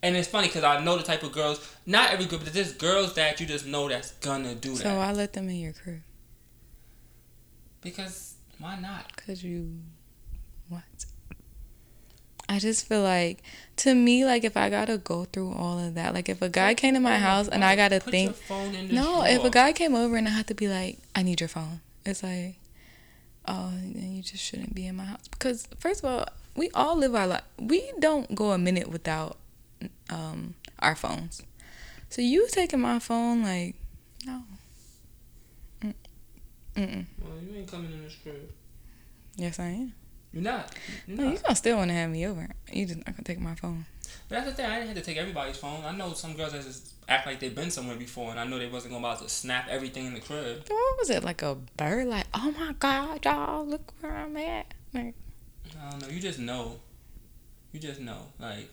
And 0.03 0.15
it's 0.15 0.27
funny 0.27 0.47
because 0.47 0.63
I 0.63 0.83
know 0.83 0.97
the 0.97 1.03
type 1.03 1.23
of 1.23 1.31
girls. 1.31 1.75
Not 1.85 2.11
every 2.11 2.25
girl, 2.25 2.39
but 2.39 2.53
there's 2.53 2.73
girls 2.73 3.15
that 3.15 3.39
you 3.39 3.45
just 3.45 3.65
know 3.65 3.89
that's 3.89 4.11
gonna 4.11 4.53
do 4.53 4.71
that. 4.71 4.83
So 4.83 4.97
I 4.99 5.11
let 5.13 5.33
them 5.33 5.49
in 5.49 5.55
your 5.55 5.73
crib. 5.73 6.01
Because 7.81 8.35
why 8.59 8.77
not? 8.79 9.15
Cause 9.15 9.43
you 9.43 9.79
what? 10.69 10.83
I 12.47 12.59
just 12.59 12.87
feel 12.87 13.01
like 13.01 13.41
to 13.77 13.95
me, 13.95 14.25
like 14.25 14.43
if 14.43 14.55
I 14.55 14.69
gotta 14.69 14.97
go 14.97 15.25
through 15.25 15.53
all 15.53 15.79
of 15.79 15.95
that, 15.95 16.13
like 16.13 16.29
if 16.29 16.41
a 16.41 16.49
guy 16.49 16.73
came 16.75 16.93
to 16.93 16.99
my 16.99 17.17
house 17.17 17.47
and 17.47 17.63
I 17.63 17.75
gotta 17.75 17.99
Put 17.99 18.11
think 18.11 18.29
Your 18.29 18.33
phone 18.33 18.75
in 18.75 18.89
the 18.89 18.93
No, 18.93 19.23
if 19.23 19.43
a 19.43 19.49
guy 19.49 19.73
came 19.73 19.95
over 19.95 20.15
and 20.17 20.27
I 20.27 20.31
had 20.31 20.47
to 20.47 20.53
be 20.53 20.67
like, 20.67 20.99
I 21.15 21.23
need 21.23 21.39
your 21.39 21.49
phone. 21.49 21.81
It's 22.05 22.21
like, 22.21 22.57
oh, 23.47 23.71
then 23.71 24.13
you 24.13 24.21
just 24.21 24.43
shouldn't 24.43 24.75
be 24.75 24.85
in 24.85 24.95
my 24.95 25.05
house. 25.05 25.27
Because 25.27 25.67
first 25.79 26.03
of 26.03 26.09
all, 26.09 26.27
we 26.55 26.69
all 26.73 26.95
live 26.97 27.13
our 27.15 27.27
life. 27.27 27.43
We 27.59 27.91
don't 27.99 28.33
go 28.35 28.51
a 28.51 28.57
minute 28.57 28.89
without 28.89 29.37
um 30.09 30.55
our 30.79 30.95
phones. 30.95 31.41
So 32.09 32.21
you 32.21 32.47
taking 32.49 32.79
my 32.79 32.99
phone, 32.99 33.43
like, 33.43 33.75
no. 34.25 34.43
Mm. 35.81 35.93
Mm-mm. 36.75 37.05
Well, 37.21 37.31
you 37.41 37.57
ain't 37.57 37.69
coming 37.71 37.91
in 37.91 38.03
this 38.03 38.15
crib. 38.21 38.49
Yes, 39.35 39.59
I 39.59 39.65
am. 39.67 39.93
You're 40.33 40.43
not. 40.43 40.73
You're 41.07 41.17
No, 41.17 41.23
not. 41.25 41.33
you 41.33 41.39
gonna 41.39 41.55
still 41.55 41.77
want 41.77 41.89
to 41.89 41.93
have 41.95 42.09
me 42.09 42.25
over. 42.25 42.49
You 42.71 42.85
just 42.85 42.97
not 42.99 43.07
gonna 43.07 43.23
take 43.23 43.39
my 43.39 43.55
phone. 43.55 43.85
But 44.29 44.35
that's 44.35 44.49
the 44.49 44.53
thing. 44.55 44.65
I 44.65 44.75
didn't 44.79 44.87
have 44.89 44.97
to 44.97 45.03
take 45.03 45.17
everybody's 45.17 45.57
phone. 45.57 45.83
I 45.85 45.91
know 45.95 46.13
some 46.13 46.35
girls 46.35 46.51
that 46.53 46.63
just 46.63 46.93
act 47.07 47.25
like 47.27 47.39
they've 47.39 47.53
been 47.55 47.71
somewhere 47.71 47.95
before, 47.95 48.31
and 48.31 48.39
I 48.39 48.45
know 48.45 48.57
they 48.59 48.67
wasn't 48.67 48.93
gonna 48.93 49.05
about 49.05 49.21
to 49.21 49.29
snap 49.29 49.67
everything 49.69 50.05
in 50.07 50.13
the 50.13 50.19
crib. 50.19 50.63
What 50.67 50.97
was 50.99 51.09
it 51.09 51.23
like 51.23 51.41
a 51.41 51.55
bird? 51.77 52.07
Like, 52.07 52.25
oh 52.33 52.51
my 52.57 52.73
god, 52.79 53.23
y'all, 53.25 53.65
look 53.65 53.93
where 54.01 54.13
I'm 54.15 54.35
at. 54.37 54.73
Like, 54.93 55.15
I 55.85 55.89
don't 55.91 56.01
know. 56.01 56.07
You 56.07 56.19
just 56.19 56.39
know. 56.39 56.79
You 57.71 57.79
just 57.79 57.99
know. 57.99 58.17
Like, 58.39 58.69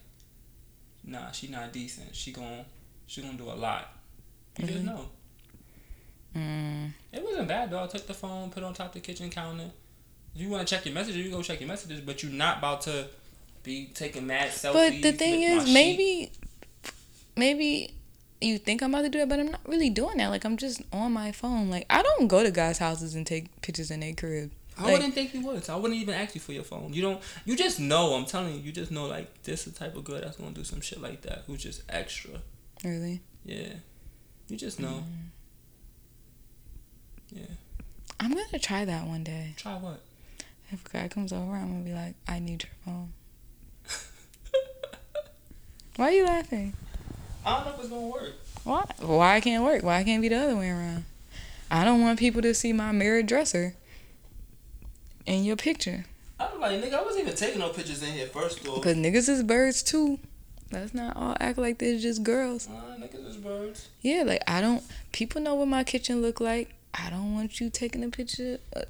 nah, 1.05 1.31
she 1.33 1.49
not 1.49 1.73
decent. 1.73 2.15
She 2.15 2.33
gon' 2.33 2.65
she 3.07 3.21
gonna 3.23 3.37
do 3.37 3.51
a 3.51 3.53
lot. 3.55 3.89
You 4.59 4.67
just 4.67 4.79
Mhm. 4.81 4.85
know. 4.85 5.09
mm, 6.35 6.91
It 7.13 7.23
wasn't 7.23 7.49
bad 7.49 7.71
though. 7.71 7.83
I 7.85 7.87
took 7.87 8.07
the 8.07 8.15
phone, 8.15 8.51
put 8.51 8.63
it 8.63 8.67
on 8.67 8.75
top 8.75 8.89
of 8.89 8.93
the 8.95 9.01
kitchen 9.01 9.29
counter. 9.31 9.71
You 10.35 10.49
want 10.49 10.67
to 10.67 10.75
check 10.75 10.87
your 10.87 10.95
messages, 10.95 11.17
you 11.25 11.31
go 11.31 11.43
check 11.43 11.61
your 11.61 11.69
messages. 11.69 12.01
But 12.01 12.23
you're 12.23 12.33
not 12.33 12.59
about 12.59 12.81
to 12.83 13.09
be 13.63 13.91
taking 13.93 14.27
mad 14.27 14.51
selfies. 14.51 14.73
But 14.73 15.03
the 15.03 15.13
thing 15.13 15.43
is, 15.43 15.73
maybe, 15.73 16.33
maybe 17.37 17.93
you 18.41 18.59
think 18.59 18.83
I'm 18.83 18.95
about 18.95 19.03
to 19.03 19.09
do 19.11 19.19
that, 19.19 19.29
but 19.29 19.39
I'm 19.41 19.51
not 19.51 19.61
really 19.69 19.91
doing 19.91 20.17
that. 20.19 20.29
Like 20.29 20.45
I'm 20.45 20.57
just 20.57 20.81
on 20.93 21.13
my 21.13 21.33
phone. 21.33 21.69
Like 21.71 21.85
I 21.91 22.03
don't 22.03 22.29
go 22.29 22.43
to 22.43 22.51
guys' 22.51 22.79
houses 22.79 23.15
and 23.15 23.27
take 23.27 23.61
pictures 23.61 23.91
in 23.91 24.01
their 24.01 24.15
crib. 24.15 24.51
I 24.79 24.85
like- 24.85 24.93
wouldn't 24.93 25.15
think 25.15 25.35
you 25.35 25.43
would. 25.47 25.65
So 25.65 25.75
I 25.75 25.77
wouldn't 25.77 26.01
even 26.01 26.15
ask 26.15 26.35
you 26.35 26.41
for 26.41 26.53
your 26.53 26.65
phone. 26.65 26.93
You 26.93 27.03
don't. 27.03 27.21
You 27.45 27.57
just 27.57 27.79
know. 27.79 28.15
I'm 28.15 28.25
telling 28.25 28.55
you. 28.55 28.61
You 28.61 28.73
just 28.73 28.91
know. 28.91 29.07
Like 29.07 29.43
this 29.43 29.67
is 29.67 29.73
the 29.73 29.79
type 29.79 29.97
of 29.97 30.05
girl 30.05 30.21
that's 30.21 30.37
gonna 30.37 30.53
do 30.53 30.65
some 30.65 30.81
shit 30.81 31.01
like 31.01 31.23
that. 31.23 31.45
Who's 31.47 31.63
just 31.63 31.83
extra. 31.89 32.41
Really? 32.85 33.21
Yeah. 33.45 33.75
You 34.49 34.57
just 34.57 34.81
know. 34.81 35.05
Mm. 35.05 35.31
Yeah. 37.33 37.55
I'm 38.21 38.33
gonna 38.33 38.59
try 38.59 38.85
that 38.85 39.07
one 39.07 39.25
day. 39.25 39.55
Try 39.57 39.75
what? 39.75 40.01
If 40.71 40.87
a 40.87 40.89
guy 40.89 41.09
comes 41.09 41.33
over, 41.33 41.55
I'm 41.55 41.69
gonna 41.69 41.85
be 41.85 41.93
like, 41.93 42.15
I 42.27 42.39
need 42.39 42.63
your 42.65 42.73
phone. 42.85 43.13
Why 45.97 46.07
are 46.07 46.13
you 46.13 46.25
laughing? 46.25 46.75
I 47.45 47.57
don't 47.57 47.67
know 47.67 47.73
if 47.75 47.81
it's 47.81 47.89
gonna 47.89 48.07
work. 48.07 48.33
Why? 48.65 48.85
Why 49.01 49.37
it 49.37 49.43
can't 49.43 49.65
work? 49.65 49.83
Why 49.83 50.01
it 50.01 50.05
can't 50.05 50.23
be 50.23 50.29
the 50.29 50.37
other 50.37 50.57
way 50.57 50.71
around? 50.71 51.05
I 51.71 51.85
don't 51.85 52.01
want 52.01 52.19
people 52.19 52.43
to 52.43 52.55
see 52.55 52.73
my 52.73 52.93
mirrored 52.93 53.27
dresser 53.27 53.75
in 55.27 55.45
your 55.45 55.57
picture. 55.57 56.05
I 56.39 56.51
was 56.51 56.61
like, 56.61 56.83
nigga, 56.83 56.95
I 56.95 57.03
wasn't 57.03 57.25
even 57.25 57.37
taking 57.37 57.61
no 57.61 57.69
pictures 57.69 58.03
in 58.03 58.13
here 58.13 58.27
first 58.27 58.63
though. 58.65 58.77
Because 58.77 58.97
niggas 58.97 59.29
is 59.29 59.43
birds 59.43 59.83
too. 59.83 60.19
Let's 60.73 60.95
not 60.95 61.17
all 61.17 61.37
act 61.39 61.59
like 61.59 61.79
they're 61.79 61.99
just 61.99 62.23
girls. 62.23 62.69
Uh, 62.69 62.97
niggas 62.99 63.29
is 63.29 63.37
birds. 63.37 63.89
Yeah, 64.01 64.23
like 64.25 64.43
I 64.47 64.61
don't. 64.61 64.83
People 65.13 65.43
know 65.43 65.55
what 65.55 65.69
my 65.69 65.85
kitchen 65.85 66.23
look 66.23 66.41
like. 66.41 66.75
I 66.95 67.11
don't 67.11 67.35
want 67.35 67.61
you 67.61 67.71
taking 67.71 68.03
a 68.05 68.09
picture. 68.09 68.59
Uh, 68.75 68.83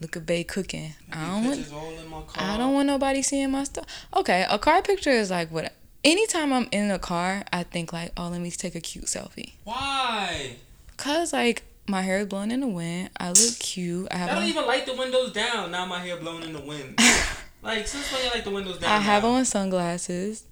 look 0.00 0.16
at 0.16 0.26
Bay 0.26 0.44
cooking. 0.44 0.94
I 1.12 1.26
don't 1.26 1.44
want. 1.44 1.72
all 1.72 1.90
in 1.90 2.08
my 2.08 2.22
car. 2.22 2.34
I 2.36 2.56
don't 2.56 2.74
want 2.74 2.86
nobody 2.86 3.22
seeing 3.22 3.50
my 3.50 3.64
stuff. 3.64 3.86
Okay, 4.14 4.46
a 4.48 4.58
car 4.58 4.82
picture 4.82 5.10
is 5.10 5.30
like 5.30 5.50
what 5.50 5.72
anytime 6.04 6.52
I'm 6.52 6.68
in 6.72 6.90
a 6.90 6.98
car, 6.98 7.44
I 7.52 7.64
think 7.64 7.92
like, 7.92 8.12
oh, 8.16 8.28
let 8.28 8.40
me 8.40 8.50
take 8.50 8.74
a 8.74 8.80
cute 8.80 9.06
selfie. 9.06 9.52
Why? 9.64 10.56
Cause 10.96 11.32
like 11.32 11.64
my 11.88 12.02
hair 12.02 12.18
is 12.18 12.26
blowing 12.26 12.50
in 12.50 12.60
the 12.60 12.68
wind. 12.68 13.10
I 13.18 13.28
look 13.28 13.58
cute. 13.58 14.08
I 14.10 14.16
have 14.16 14.30
I 14.30 14.34
don't 14.34 14.42
on, 14.42 14.48
even 14.48 14.66
like 14.66 14.86
the 14.86 14.94
windows 14.94 15.32
down. 15.32 15.70
Now 15.70 15.86
my 15.86 16.00
hair 16.00 16.16
blown 16.16 16.42
in 16.42 16.52
the 16.52 16.60
wind. 16.60 16.98
like 17.62 17.86
since 17.86 18.12
when 18.12 18.24
you 18.24 18.30
like 18.30 18.44
the 18.44 18.50
windows 18.50 18.78
down? 18.78 18.90
I 18.90 18.98
have 18.98 19.22
now? 19.22 19.30
on 19.30 19.44
sunglasses. 19.44 20.44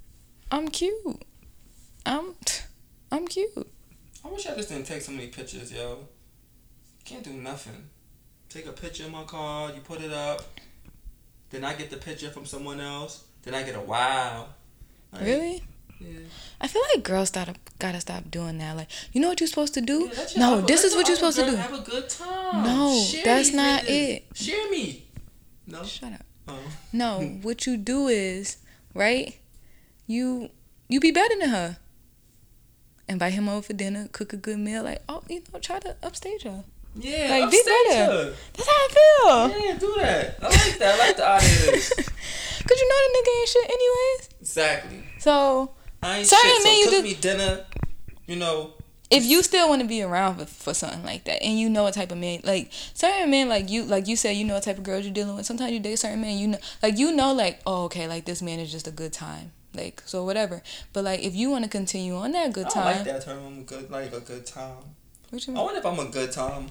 I'm 0.50 0.68
cute. 0.68 1.22
I'm 2.06 2.34
I'm 3.10 3.26
cute. 3.26 3.70
I 4.24 4.28
wish 4.28 4.46
I 4.46 4.54
just 4.54 4.68
didn't 4.68 4.86
take 4.86 5.02
so 5.02 5.12
many 5.12 5.28
pictures, 5.28 5.72
yo. 5.72 6.08
Can't 7.04 7.22
do 7.22 7.32
nothing. 7.32 7.90
Take 8.48 8.66
a 8.66 8.72
picture 8.72 9.04
of 9.04 9.10
my 9.10 9.24
car, 9.24 9.70
you 9.74 9.80
put 9.80 10.00
it 10.00 10.12
up. 10.12 10.42
Then 11.50 11.64
I 11.64 11.74
get 11.74 11.90
the 11.90 11.96
picture 11.96 12.30
from 12.30 12.46
someone 12.46 12.80
else. 12.80 13.24
Then 13.42 13.54
I 13.54 13.62
get 13.62 13.74
a 13.76 13.80
wow. 13.80 14.48
Like, 15.12 15.22
Really? 15.22 15.62
Yeah. 16.00 16.18
I 16.60 16.68
feel 16.68 16.82
like 16.94 17.04
girls 17.04 17.30
gotta 17.30 17.54
gotta 17.78 18.00
stop 18.00 18.30
doing 18.30 18.58
that. 18.58 18.76
Like, 18.76 18.88
you 19.12 19.20
know 19.20 19.28
what 19.28 19.40
you're 19.40 19.48
supposed 19.48 19.74
to 19.74 19.80
do? 19.80 20.10
Yeah, 20.12 20.26
your 20.30 20.38
no, 20.38 20.60
this 20.60 20.84
is 20.84 20.94
what 20.94 21.06
you're 21.08 21.16
supposed 21.16 21.38
to 21.38 21.46
do. 21.46 21.56
Have 21.56 21.72
a 21.72 21.78
good 21.78 22.08
time. 22.08 22.64
No, 22.64 22.98
Share 23.00 23.24
that's 23.24 23.52
not 23.52 23.82
niggas. 23.82 23.88
it. 23.88 24.24
Share 24.34 24.70
me. 24.70 25.04
No. 25.66 25.82
Shut 25.84 26.12
up. 26.12 26.24
Oh. 26.48 26.58
No, 26.92 27.20
what 27.42 27.66
you 27.66 27.76
do 27.76 28.08
is, 28.08 28.58
right? 28.94 29.38
You 30.06 30.50
you 30.88 31.00
be 31.00 31.10
better 31.10 31.34
than 31.38 31.48
her. 31.48 31.78
Invite 33.08 33.34
him 33.34 33.48
over 33.48 33.62
for 33.62 33.72
dinner, 33.74 34.08
cook 34.12 34.32
a 34.32 34.36
good 34.36 34.58
meal, 34.58 34.82
like 34.82 35.02
oh, 35.08 35.22
you 35.28 35.42
know, 35.52 35.58
try 35.60 35.78
to 35.78 35.96
upstage 36.02 36.42
her. 36.42 36.64
Yeah. 36.96 37.28
Like, 37.28 37.50
be 37.50 37.60
better. 37.64 38.04
her. 38.04 38.34
That's 38.52 38.68
how 38.68 38.72
I 38.72 39.48
feel. 39.50 39.60
Yeah, 39.66 39.78
do 39.78 39.94
that. 39.98 40.38
I 40.40 40.46
like 40.46 40.78
that. 40.78 40.94
I 40.94 40.98
like 40.98 41.16
the 41.16 41.28
idea 41.28 41.58
of 41.58 41.72
this. 41.74 41.92
Cause 42.66 42.80
you 42.80 42.88
know 42.88 42.96
the 43.02 43.18
nigga 43.18 43.40
ain't 43.40 43.48
shit 43.48 43.64
anyways. 43.64 44.28
Exactly. 44.40 45.04
So 45.18 45.70
I 46.04 46.18
ain't 46.18 46.26
Certain 46.26 46.50
shit, 46.50 46.62
so 46.62 46.68
men 46.68 46.76
you 46.78 46.84
cook 46.84 46.92
just- 46.92 47.04
me 47.04 47.14
dinner. 47.14 47.64
You 48.26 48.36
know, 48.36 48.72
if 49.10 49.24
you 49.24 49.42
still 49.42 49.68
want 49.68 49.82
to 49.82 49.88
be 49.88 50.02
around 50.02 50.38
for, 50.38 50.46
for 50.46 50.74
something 50.74 51.04
like 51.04 51.24
that 51.24 51.42
and 51.42 51.58
you 51.58 51.68
know 51.68 51.82
what 51.84 51.94
type 51.94 52.10
of 52.10 52.18
man 52.18 52.40
like 52.42 52.70
certain 52.94 53.30
men 53.30 53.48
like 53.48 53.70
you 53.70 53.84
like 53.84 54.08
you 54.08 54.16
said 54.16 54.30
you 54.30 54.44
know 54.44 54.54
what 54.54 54.62
type 54.62 54.78
of 54.78 54.82
girls 54.82 55.04
you're 55.04 55.12
dealing 55.12 55.36
with 55.36 55.44
sometimes 55.46 55.72
you 55.72 55.78
date 55.80 55.98
certain 55.98 56.20
men 56.20 56.38
you 56.38 56.48
know 56.48 56.58
like 56.82 56.98
you 56.98 57.12
know 57.14 57.32
like 57.32 57.60
oh 57.66 57.84
okay 57.84 58.08
like 58.08 58.24
this 58.24 58.40
man 58.40 58.58
is 58.58 58.72
just 58.72 58.88
a 58.88 58.90
good 58.90 59.12
time 59.12 59.52
like 59.74 60.02
so 60.06 60.24
whatever 60.24 60.62
but 60.92 61.04
like 61.04 61.20
if 61.20 61.34
you 61.34 61.50
want 61.50 61.64
to 61.64 61.70
continue 61.70 62.16
on 62.16 62.32
that 62.32 62.52
good 62.52 62.66
I 62.66 62.70
time 62.70 62.96
like 62.96 63.04
that 63.04 63.22
term. 63.24 63.44
I'm 63.46 63.64
good, 63.64 63.90
like 63.90 64.12
a 64.12 64.20
good 64.20 64.46
time. 64.46 64.76
what 65.30 65.46
you, 65.46 65.54
I 65.54 65.60
wonder 65.60 65.80
if 65.80 65.86
I'm 65.86 65.98
a 65.98 66.06
good 66.10 66.32
time. 66.32 66.68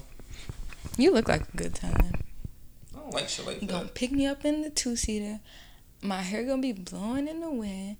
you 0.98 1.12
look 1.12 1.28
like 1.28 1.42
a 1.54 1.56
good 1.56 1.74
time 1.74 2.12
I 2.94 2.98
don't 2.98 3.14
like 3.14 3.28
shit 3.28 3.46
like 3.46 3.56
that. 3.60 3.62
you 3.62 3.68
gonna 3.68 3.88
pick 3.88 4.10
me 4.10 4.26
up 4.26 4.44
in 4.44 4.62
the 4.62 4.70
two-seater 4.70 5.38
my 6.02 6.20
hair 6.20 6.42
gonna 6.42 6.60
be 6.60 6.72
blowing 6.72 7.28
in 7.28 7.40
the 7.40 7.50
wind 7.50 7.96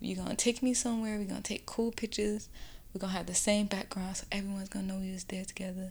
you 0.00 0.14
gonna 0.16 0.34
take 0.36 0.62
me 0.62 0.74
somewhere 0.74 1.18
We're 1.18 1.24
gonna 1.24 1.40
take 1.40 1.66
cool 1.66 1.90
pictures 1.92 2.48
we're 2.94 3.00
gonna 3.00 3.12
have 3.12 3.26
the 3.26 3.34
same 3.34 3.66
background 3.66 4.16
so 4.16 4.26
everyone's 4.32 4.68
gonna 4.68 4.86
know 4.86 4.96
we 5.00 5.10
was 5.12 5.24
there 5.24 5.44
together 5.44 5.90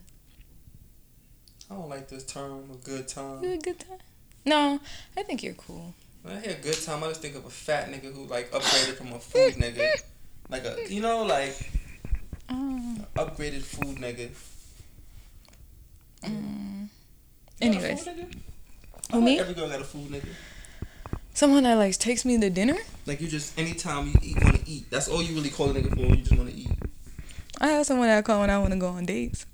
I 1.70 1.74
don't 1.76 1.90
like 1.90 2.08
this 2.08 2.24
term. 2.24 2.70
A 2.72 2.76
good 2.78 3.08
time. 3.10 3.44
you 3.44 3.52
a 3.54 3.58
good 3.58 3.80
time 3.80 4.00
no 4.46 4.80
i 5.18 5.24
think 5.24 5.44
you're 5.44 5.54
cool 5.56 5.94
When 6.24 6.38
I 6.38 6.40
hear 6.42 6.58
good 6.62 6.82
time, 6.82 7.04
I 7.04 7.08
just 7.10 7.22
think 7.22 7.36
of 7.36 7.46
a 7.46 7.50
fat 7.50 7.90
nigga 7.90 8.14
who 8.14 8.26
like 8.26 8.52
upgraded 8.52 8.96
from 8.96 9.14
a 9.14 9.20
food 9.20 9.54
nigga, 9.56 10.02
like 10.50 10.66
a 10.66 10.76
you 10.90 11.02
know 11.02 11.24
like 11.24 11.56
um, 12.50 13.06
upgraded 13.16 13.62
food 13.64 13.98
nigga. 13.98 14.30
mm. 16.24 16.88
A 17.62 17.64
Anyways, 17.64 18.04
food 18.04 18.14
nigga? 18.18 18.36
I 19.12 19.14
Who, 19.14 19.20
like 19.20 19.26
me? 19.26 19.40
Every 19.40 19.54
girl 19.54 19.70
got 19.70 19.82
a 19.82 19.84
food 19.86 20.10
nigga. 20.12 20.28
Someone 21.38 21.62
that 21.64 21.76
like 21.76 21.96
takes 21.98 22.26
me 22.26 22.36
to 22.40 22.50
dinner. 22.50 22.76
Like 23.06 23.22
you 23.22 23.28
just 23.28 23.58
anytime 23.60 24.08
you 24.08 24.14
eat, 24.24 24.44
want 24.44 24.56
to 24.56 24.70
eat. 24.70 24.90
That's 24.90 25.08
all 25.08 25.22
you 25.22 25.36
really 25.36 25.52
call 25.52 25.70
a 25.70 25.74
nigga 25.74 25.90
for. 25.90 26.02
When 26.02 26.18
you 26.18 26.24
just 26.24 26.36
want 26.36 26.50
to 26.50 26.56
eat. 26.56 26.72
I 27.62 27.68
have 27.68 27.86
someone 27.86 28.08
that 28.08 28.18
I 28.18 28.22
call 28.24 28.42
when 28.42 28.50
I 28.50 28.58
want 28.58 28.72
to 28.72 28.80
go 28.80 28.88
on 28.88 29.06
dates. 29.06 29.46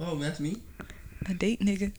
Oh, 0.00 0.16
that's 0.16 0.40
me. 0.40 0.56
A 1.26 1.34
date 1.34 1.60
nigga. 1.60 1.92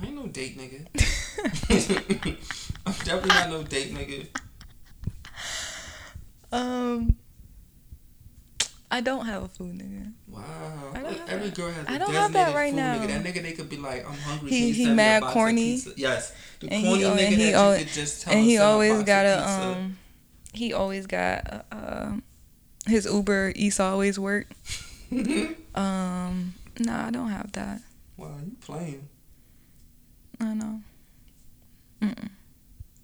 I 0.00 0.06
ain't 0.06 0.14
no 0.14 0.26
date 0.26 0.56
nigga. 0.56 0.86
I'm 2.86 2.92
definitely 3.04 3.28
not 3.28 3.50
no 3.50 3.62
date 3.62 3.92
nigga. 3.92 4.28
um, 6.52 7.16
I 8.90 9.00
don't 9.00 9.26
have 9.26 9.42
a 9.42 9.48
food 9.48 9.74
nigga. 9.78 10.12
Wow. 10.28 10.42
I 10.94 11.00
don't 11.02 11.16
have 11.18 11.28
Every 11.28 11.48
that. 11.48 11.56
girl 11.56 11.70
has 11.72 11.86
a 11.86 11.90
I 11.90 11.98
don't 11.98 12.12
have 12.12 12.32
that 12.34 12.54
right 12.54 12.70
food 12.70 12.76
now. 12.76 12.94
Nigga. 12.98 13.06
That 13.08 13.24
nigga 13.24 13.42
they 13.42 13.52
could 13.52 13.68
be 13.68 13.76
like, 13.76 14.06
I'm 14.06 14.14
hungry. 14.14 14.50
He- 14.50 14.72
he 14.72 14.84
send 14.84 14.86
me 14.88 14.92
a 14.92 14.94
mad 14.96 15.22
corny. 15.24 15.80
Yes. 15.96 16.32
The 16.60 16.70
And 16.72 16.84
corny 16.84 16.98
he, 16.98 17.04
nigga 17.04 17.18
and 17.26 17.34
he, 17.34 17.44
that 17.50 17.54
al- 17.54 17.72
you 17.78 17.84
could 17.84 17.92
just 17.92 18.22
tell 18.22 18.32
and 18.34 18.44
he 18.44 18.58
always 18.58 19.02
got 19.02 19.26
a 19.26 19.48
um. 19.48 19.98
He 20.52 20.72
always 20.72 21.06
got 21.06 21.66
uh. 21.72 22.12
His 22.86 23.04
Uber 23.06 23.52
Eats 23.56 23.80
always 23.80 24.18
work. 24.18 24.46
Um, 25.74 26.54
nah, 26.78 27.06
I 27.06 27.10
don't 27.10 27.28
have 27.28 27.52
that. 27.52 27.80
wow, 28.16 28.34
you 28.44 28.52
playing. 28.60 29.08
I 30.40 30.54
know. 30.54 30.80
Mm-mm. 32.00 32.30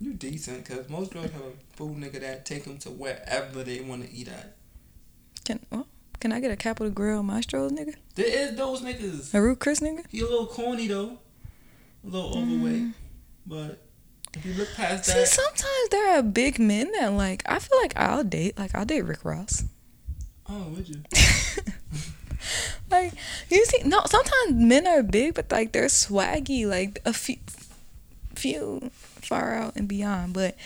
You 0.00 0.14
decent, 0.14 0.64
cause 0.64 0.88
most 0.88 1.12
girls 1.12 1.30
have 1.32 1.42
a 1.42 1.76
food 1.76 1.96
nigga 1.98 2.20
that 2.20 2.44
take 2.46 2.64
them 2.64 2.78
to 2.78 2.90
wherever 2.90 3.62
they 3.62 3.80
want 3.80 4.04
to 4.04 4.12
eat 4.12 4.28
at. 4.28 4.56
Can 5.44 5.60
well, 5.70 5.86
can 6.20 6.32
I 6.32 6.40
get 6.40 6.50
a 6.50 6.56
Capital 6.56 6.90
Grille 6.90 7.22
Mastro's 7.22 7.72
nigga? 7.72 7.94
There 8.14 8.26
is 8.26 8.54
those 8.56 8.82
niggas. 8.82 9.34
A 9.34 9.42
Ruth's 9.42 9.58
Chris 9.60 9.80
nigga? 9.80 10.04
He 10.08 10.20
a 10.20 10.24
little 10.24 10.46
corny 10.46 10.86
though, 10.86 11.18
a 12.04 12.06
little 12.06 12.36
mm. 12.36 12.42
overweight, 12.42 12.94
but 13.46 13.82
if 14.34 14.46
you 14.46 14.54
look 14.54 14.68
past 14.74 15.06
that. 15.06 15.26
See, 15.26 15.34
sometimes 15.34 15.88
there 15.90 16.18
are 16.18 16.22
big 16.22 16.58
men 16.58 16.90
that 16.92 17.12
like. 17.12 17.42
I 17.46 17.58
feel 17.58 17.78
like 17.80 17.96
I'll 17.96 18.24
date. 18.24 18.58
Like 18.58 18.74
I'll 18.74 18.84
date 18.84 19.02
Rick 19.02 19.24
Ross. 19.24 19.64
oh, 20.48 20.68
would 20.74 20.88
you? 20.88 21.02
like 22.90 23.12
you 23.50 23.64
see, 23.66 23.82
no. 23.84 24.02
Sometimes 24.06 24.52
men 24.52 24.86
are 24.86 25.02
big, 25.02 25.34
but 25.34 25.50
like 25.50 25.72
they're 25.72 25.86
swaggy. 25.86 26.66
Like 26.66 27.00
a 27.04 27.12
few, 27.12 27.36
few 28.34 28.90
far 28.92 29.54
out 29.54 29.76
and 29.76 29.86
beyond. 29.86 30.32
But 30.32 30.56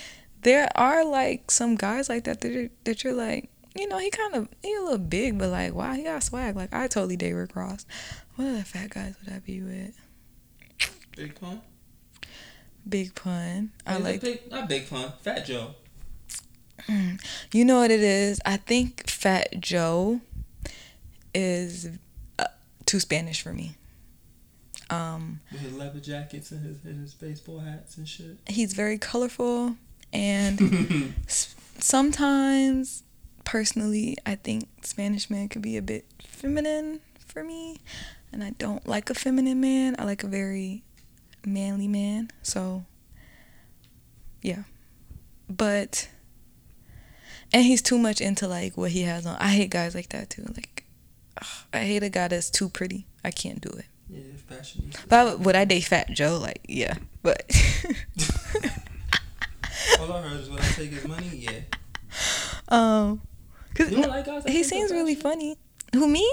there 0.42 0.68
are 0.76 1.04
like 1.04 1.50
some 1.50 1.74
guys 1.74 2.08
like 2.08 2.24
that 2.24 2.40
that 2.42 2.52
you're, 2.52 2.68
that 2.84 3.02
you're 3.02 3.14
like, 3.14 3.48
you 3.78 3.88
know, 3.88 3.98
he 3.98 4.10
kind 4.10 4.34
of 4.34 4.48
he 4.62 4.74
a 4.74 4.80
little 4.80 4.98
big, 4.98 5.38
but 5.38 5.48
like, 5.50 5.74
wow, 5.74 5.92
he 5.94 6.02
got 6.04 6.22
swag. 6.22 6.56
Like 6.56 6.72
I 6.72 6.86
totally 6.88 7.16
date 7.16 7.32
Rick 7.32 7.54
Ross. 7.56 7.86
What 8.36 8.48
other 8.48 8.62
fat 8.62 8.90
guys 8.90 9.14
would 9.24 9.32
I 9.34 9.38
be 9.40 9.60
with? 9.62 9.98
Big 11.16 11.34
pun. 11.40 11.60
Big 12.88 13.14
pun. 13.14 13.72
I 13.86 13.96
like. 13.98 14.20
big, 14.20 14.50
not 14.50 14.68
big 14.68 14.88
pun. 14.88 15.12
Fat 15.22 15.44
Joe. 15.46 15.74
You 17.52 17.64
know 17.64 17.78
what 17.80 17.90
it 17.90 18.00
is? 18.00 18.40
I 18.46 18.58
think 18.58 19.08
Fat 19.08 19.58
Joe 19.60 20.20
is 21.34 21.88
uh, 22.38 22.44
too 22.84 23.00
Spanish 23.00 23.42
for 23.42 23.52
me. 23.52 23.74
Um, 24.88 25.40
With 25.50 25.62
his 25.62 25.72
leather 25.72 25.98
jackets 25.98 26.52
and 26.52 26.64
his, 26.64 26.84
and 26.84 27.00
his 27.00 27.12
baseball 27.14 27.58
hats 27.58 27.96
and 27.96 28.06
shit. 28.08 28.36
he's 28.46 28.72
very 28.72 28.98
colorful, 28.98 29.74
and 30.12 31.14
s- 31.26 31.56
sometimes, 31.80 33.02
personally, 33.46 34.18
I 34.26 34.34
think 34.34 34.68
Spanish 34.82 35.30
men 35.30 35.48
could 35.48 35.62
be 35.62 35.78
a 35.78 35.82
bit 35.82 36.04
feminine 36.22 37.00
for 37.24 37.42
me, 37.42 37.78
and 38.30 38.44
I 38.44 38.50
don't 38.50 38.86
like 38.86 39.08
a 39.08 39.14
feminine 39.14 39.60
man. 39.62 39.96
I 39.98 40.04
like 40.04 40.22
a 40.22 40.26
very 40.26 40.82
manly 41.46 41.88
man. 41.88 42.30
So, 42.42 42.84
yeah, 44.42 44.64
but. 45.48 46.10
And 47.52 47.64
he's 47.64 47.80
too 47.80 47.96
much 47.96 48.20
into 48.20 48.48
like 48.48 48.76
what 48.76 48.90
he 48.90 49.02
has 49.02 49.24
on. 49.24 49.36
I 49.36 49.48
hate 49.48 49.70
guys 49.70 49.94
like 49.94 50.08
that 50.08 50.28
too. 50.30 50.42
Like, 50.56 50.84
ugh, 51.40 51.46
I 51.72 51.78
hate 51.78 52.02
a 52.02 52.08
guy 52.10 52.26
that's 52.26 52.50
too 52.50 52.68
pretty. 52.68 53.06
I 53.22 53.30
can't 53.30 53.60
do 53.60 53.70
it. 53.70 53.84
Yeah, 54.10 54.22
fashionista. 54.50 55.08
But 55.08 55.18
I 55.18 55.24
would, 55.24 55.44
would 55.44 55.56
I 55.56 55.64
date 55.64 55.84
Fat 55.84 56.10
Joe? 56.10 56.38
Like, 56.42 56.62
yeah. 56.68 56.96
But 57.22 57.48
All 60.00 60.12
I 60.12 60.22
heard 60.22 60.40
is 60.40 60.50
when 60.50 60.58
I 60.58 60.66
take 60.70 60.90
his 60.90 61.06
money, 61.06 61.30
yeah. 61.32 61.60
um, 62.68 63.22
cause 63.76 63.90
You 63.90 64.02
like 64.02 64.26
guys 64.26 64.44
he 64.44 64.62
seems 64.62 64.90
really 64.90 65.14
funny. 65.14 65.56
Who 65.94 66.08
me? 66.08 66.28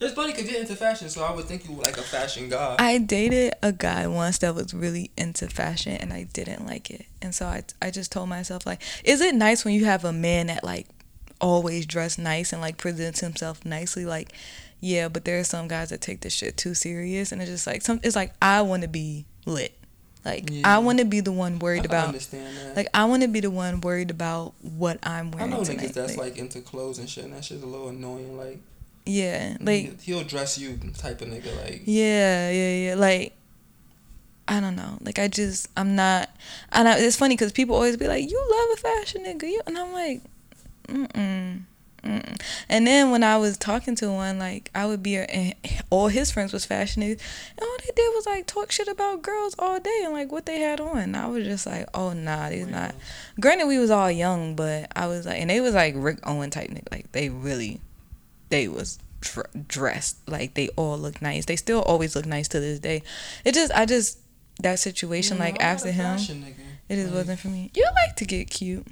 It's 0.00 0.14
funny 0.14 0.32
because 0.32 0.50
you're 0.50 0.60
into 0.60 0.74
fashion, 0.74 1.08
so 1.08 1.22
I 1.22 1.32
would 1.32 1.44
think 1.44 1.68
you 1.68 1.76
were 1.76 1.84
like 1.84 1.96
a 1.96 2.02
fashion 2.02 2.48
guy. 2.48 2.74
I 2.76 2.98
dated 2.98 3.54
a 3.62 3.70
guy 3.70 4.08
once 4.08 4.38
that 4.38 4.52
was 4.52 4.74
really 4.74 5.12
into 5.16 5.46
fashion, 5.48 5.92
and 5.92 6.12
I 6.12 6.24
didn't 6.24 6.66
like 6.66 6.90
it. 6.90 7.06
And 7.20 7.32
so 7.32 7.46
I, 7.46 7.62
I 7.80 7.92
just 7.92 8.10
told 8.10 8.28
myself 8.28 8.66
like, 8.66 8.82
is 9.04 9.20
it 9.20 9.36
nice 9.36 9.64
when 9.64 9.74
you 9.74 9.84
have 9.84 10.04
a 10.04 10.12
man 10.12 10.48
that 10.48 10.64
like 10.64 10.88
always 11.40 11.86
dress 11.86 12.18
nice 12.18 12.52
and 12.52 12.60
like 12.60 12.78
presents 12.78 13.20
himself 13.20 13.64
nicely? 13.64 14.04
Like, 14.04 14.32
yeah, 14.80 15.06
but 15.06 15.24
there 15.24 15.38
are 15.38 15.44
some 15.44 15.68
guys 15.68 15.90
that 15.90 16.00
take 16.00 16.22
this 16.22 16.34
shit 16.34 16.56
too 16.56 16.74
serious, 16.74 17.30
and 17.30 17.40
it's 17.40 17.50
just 17.50 17.68
like 17.68 17.82
some. 17.82 18.00
It's 18.02 18.16
like 18.16 18.32
I 18.42 18.62
want 18.62 18.82
to 18.82 18.88
be 18.88 19.24
lit. 19.46 19.78
Like 20.24 20.50
Yeah. 20.50 20.74
I 20.74 20.78
want 20.78 20.98
to 21.00 21.04
be 21.04 21.20
the 21.20 21.32
one 21.32 21.58
worried 21.58 21.82
can 21.82 21.90
about. 21.90 22.06
understand 22.08 22.56
that. 22.56 22.76
Like 22.76 22.88
I 22.94 23.04
want 23.06 23.22
to 23.22 23.28
be 23.28 23.40
the 23.40 23.50
one 23.50 23.80
worried 23.80 24.10
about 24.10 24.54
what 24.62 24.98
I'm 25.02 25.30
wearing. 25.30 25.52
I 25.52 25.56
know 25.56 25.64
tonight. 25.64 25.88
niggas 25.88 25.92
that's 25.94 26.16
like, 26.16 26.32
like 26.32 26.38
into 26.38 26.60
clothes 26.60 26.98
and 26.98 27.08
shit, 27.08 27.24
and 27.24 27.32
that 27.34 27.44
shit's 27.44 27.62
a 27.62 27.66
little 27.66 27.88
annoying. 27.88 28.36
Like, 28.36 28.60
yeah, 29.04 29.56
like 29.60 30.00
he, 30.00 30.12
he'll 30.12 30.24
dress 30.24 30.58
you 30.58 30.78
type 30.96 31.20
of 31.22 31.28
nigga. 31.28 31.56
Like, 31.64 31.82
yeah, 31.86 32.50
yeah, 32.50 32.88
yeah. 32.88 32.94
Like 32.94 33.34
I 34.48 34.60
don't 34.60 34.76
know. 34.76 34.98
Like 35.00 35.18
I 35.18 35.28
just 35.28 35.68
I'm 35.76 35.96
not. 35.96 36.30
And 36.70 36.88
I, 36.88 36.98
it's 36.98 37.16
funny 37.16 37.34
because 37.34 37.52
people 37.52 37.74
always 37.74 37.96
be 37.96 38.06
like, 38.06 38.30
"You 38.30 38.38
love 38.50 38.78
a 38.78 38.80
fashion 38.80 39.24
nigga," 39.24 39.44
you, 39.44 39.60
and 39.66 39.78
I'm 39.78 39.92
like, 39.92 40.20
mm 40.88 41.08
mm. 41.12 41.62
Mm-mm. 42.04 42.40
And 42.68 42.86
then 42.86 43.10
when 43.12 43.22
I 43.22 43.36
was 43.36 43.56
talking 43.56 43.94
to 43.96 44.10
one, 44.10 44.38
like 44.38 44.70
I 44.74 44.86
would 44.86 45.02
be, 45.02 45.16
and 45.16 45.54
all 45.90 46.08
his 46.08 46.32
friends 46.32 46.52
was 46.52 46.64
fashion 46.64 47.02
and 47.02 47.16
all 47.60 47.76
they 47.78 47.92
did 47.94 48.10
was 48.14 48.26
like 48.26 48.46
talk 48.46 48.72
shit 48.72 48.88
about 48.88 49.22
girls 49.22 49.54
all 49.58 49.78
day 49.78 50.00
and 50.04 50.12
like 50.12 50.32
what 50.32 50.46
they 50.46 50.58
had 50.60 50.80
on. 50.80 50.98
And 50.98 51.16
I 51.16 51.28
was 51.28 51.44
just 51.44 51.66
like, 51.66 51.86
oh 51.94 52.12
nah, 52.12 52.50
these 52.50 52.66
not. 52.66 52.94
Granted, 53.40 53.66
we 53.68 53.78
was 53.78 53.90
all 53.90 54.10
young, 54.10 54.56
but 54.56 54.90
I 54.96 55.06
was 55.06 55.26
like, 55.26 55.40
and 55.40 55.48
they 55.48 55.60
was 55.60 55.74
like 55.74 55.94
Rick 55.96 56.18
Owen 56.24 56.50
type 56.50 56.70
nigga, 56.70 56.90
like 56.90 57.12
they 57.12 57.28
really, 57.28 57.80
they 58.48 58.66
was 58.66 58.98
dr- 59.20 59.68
dressed 59.68 60.16
like 60.28 60.54
they 60.54 60.68
all 60.70 60.98
look 60.98 61.22
nice. 61.22 61.44
They 61.44 61.56
still 61.56 61.82
always 61.82 62.16
look 62.16 62.26
nice 62.26 62.48
to 62.48 62.58
this 62.60 62.80
day. 62.80 63.02
It 63.44 63.54
just, 63.54 63.72
I 63.72 63.86
just 63.86 64.18
that 64.60 64.78
situation 64.80 65.38
know, 65.38 65.44
like 65.44 65.62
after 65.62 65.90
him, 65.92 66.16
nigga. 66.16 66.54
it 66.88 66.96
just 66.96 67.08
Like, 67.08 67.14
wasn't 67.14 67.38
for 67.40 67.48
me. 67.48 67.70
You 67.74 67.84
like 68.06 68.16
to 68.16 68.24
get 68.24 68.50
cute. 68.50 68.86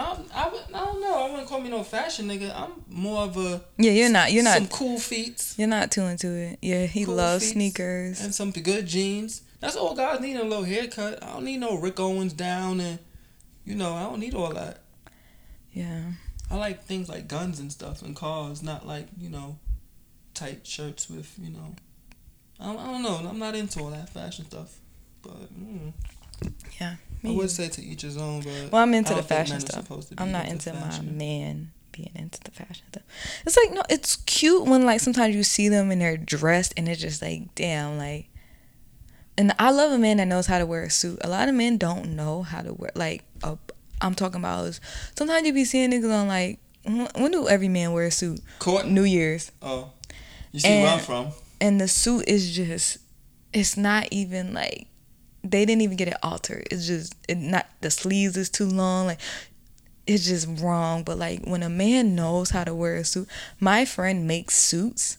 I'm, 0.00 0.24
I, 0.34 0.48
would, 0.48 0.60
I 0.74 0.84
don't 0.84 1.00
know. 1.00 1.14
I 1.26 1.30
wouldn't 1.30 1.48
call 1.48 1.60
me 1.60 1.68
no 1.70 1.82
fashion 1.82 2.28
nigga. 2.28 2.54
I'm 2.54 2.72
more 2.88 3.22
of 3.24 3.36
a 3.36 3.62
Yeah, 3.76 3.92
you're 3.92 4.10
not. 4.10 4.32
You're 4.32 4.44
not. 4.44 4.58
some 4.58 4.68
cool 4.68 4.98
feet 4.98 5.54
You're 5.56 5.68
not 5.68 5.90
too 5.90 6.02
into 6.02 6.28
it. 6.34 6.58
Yeah, 6.62 6.86
he 6.86 7.04
Cool 7.04 7.14
loves 7.16 7.48
sneakers. 7.50 8.20
and 8.20 8.34
some 8.34 8.50
good 8.50 8.86
jeans. 8.86 9.42
That's 9.60 9.76
all 9.76 9.94
guys 9.94 10.20
need 10.20 10.36
a 10.36 10.44
little 10.44 10.64
haircut. 10.64 11.22
I 11.22 11.32
don't 11.32 11.44
need 11.44 11.58
no 11.58 11.76
Rick 11.78 11.98
Owens 12.00 12.32
down 12.32 12.80
and 12.80 12.98
you 13.64 13.74
know 13.74 13.94
I 13.94 14.02
don't 14.04 14.20
need 14.20 14.34
all 14.34 14.52
that. 14.54 14.80
Yeah. 15.72 16.02
I 16.50 16.56
like 16.56 16.84
things 16.84 17.08
like 17.08 17.28
guns 17.28 17.58
and 17.60 17.70
stuff 17.70 18.00
and 18.02 18.14
cars, 18.16 18.62
not 18.62 18.86
like 18.86 19.06
you 19.18 19.28
know 19.30 19.58
tight 20.34 20.66
shirts 20.66 21.10
with 21.10 21.34
you 21.40 21.50
know. 21.50 21.74
I 22.60 22.66
don't, 22.66 22.78
I 22.78 22.86
don't 22.86 23.02
know. 23.02 23.28
I'm 23.28 23.38
not 23.38 23.54
into 23.54 23.80
all 23.80 23.90
that 23.90 24.08
fashion 24.10 24.44
stuff, 24.46 24.78
but 25.22 25.52
mm, 25.56 25.92
Yeah. 26.80 26.96
I 27.24 27.30
would 27.30 27.50
say 27.50 27.68
to 27.68 27.82
each 27.82 28.02
his 28.02 28.16
own. 28.16 28.40
But 28.42 28.72
Well, 28.72 28.82
I'm 28.82 28.94
into 28.94 29.14
the 29.14 29.22
fashion 29.22 29.60
stuff. 29.60 29.82
supposed 29.84 30.08
to 30.10 30.16
be 30.16 30.22
I'm 30.22 30.32
not 30.32 30.46
into 30.48 30.72
my 30.72 31.00
man 31.00 31.72
being 31.92 32.10
into 32.14 32.38
the 32.44 32.50
fashion 32.50 32.84
stuff. 32.92 33.02
It's 33.44 33.56
like 33.56 33.72
no, 33.72 33.82
it's 33.90 34.16
cute 34.16 34.66
when 34.66 34.84
like 34.86 35.00
sometimes 35.00 35.34
you 35.34 35.42
see 35.42 35.68
them 35.68 35.90
and 35.90 36.00
they're 36.00 36.16
dressed 36.16 36.74
and 36.76 36.88
it's 36.88 37.00
just 37.00 37.20
like 37.22 37.54
damn 37.54 37.98
like. 37.98 38.28
And 39.36 39.52
I 39.58 39.70
love 39.70 39.92
a 39.92 39.98
man 39.98 40.16
that 40.16 40.26
knows 40.26 40.46
how 40.46 40.58
to 40.58 40.66
wear 40.66 40.82
a 40.82 40.90
suit. 40.90 41.18
A 41.22 41.28
lot 41.28 41.48
of 41.48 41.54
men 41.54 41.76
don't 41.78 42.16
know 42.16 42.42
how 42.42 42.60
to 42.62 42.72
wear 42.72 42.90
like 42.94 43.24
a. 43.42 43.56
I'm 44.00 44.14
talking 44.14 44.40
about 44.40 44.66
is 44.66 44.80
sometimes 45.16 45.46
you 45.46 45.52
be 45.52 45.64
seeing 45.64 45.90
niggas 45.90 46.12
on 46.12 46.28
like 46.28 46.58
when 46.84 47.08
when 47.16 47.30
do 47.32 47.48
every 47.48 47.68
man 47.68 47.92
wear 47.92 48.06
a 48.06 48.10
suit? 48.10 48.40
Court. 48.58 48.86
New 48.86 49.02
Year's. 49.04 49.50
Oh, 49.62 49.90
you 50.52 50.60
see 50.60 50.68
where 50.82 50.92
I'm 50.94 51.00
from? 51.00 51.28
and 51.60 51.80
the 51.80 51.88
suit 51.88 52.24
is 52.28 52.54
just 52.54 52.98
it's 53.52 53.76
not 53.76 54.06
even 54.12 54.54
like 54.54 54.86
they 55.42 55.64
didn't 55.64 55.82
even 55.82 55.96
get 55.96 56.08
it 56.08 56.16
altered. 56.22 56.66
It's 56.70 56.86
just 56.86 57.14
it 57.28 57.38
not 57.38 57.66
the 57.80 57.90
sleeves 57.90 58.36
is 58.36 58.50
too 58.50 58.66
long 58.66 59.06
like 59.06 59.20
it's 60.06 60.26
just 60.26 60.48
wrong. 60.60 61.02
But 61.04 61.18
like 61.18 61.44
when 61.44 61.62
a 61.62 61.68
man 61.68 62.14
knows 62.14 62.50
how 62.50 62.64
to 62.64 62.74
wear 62.74 62.96
a 62.96 63.04
suit 63.04 63.28
my 63.60 63.84
friend 63.84 64.26
makes 64.26 64.56
suits 64.56 65.18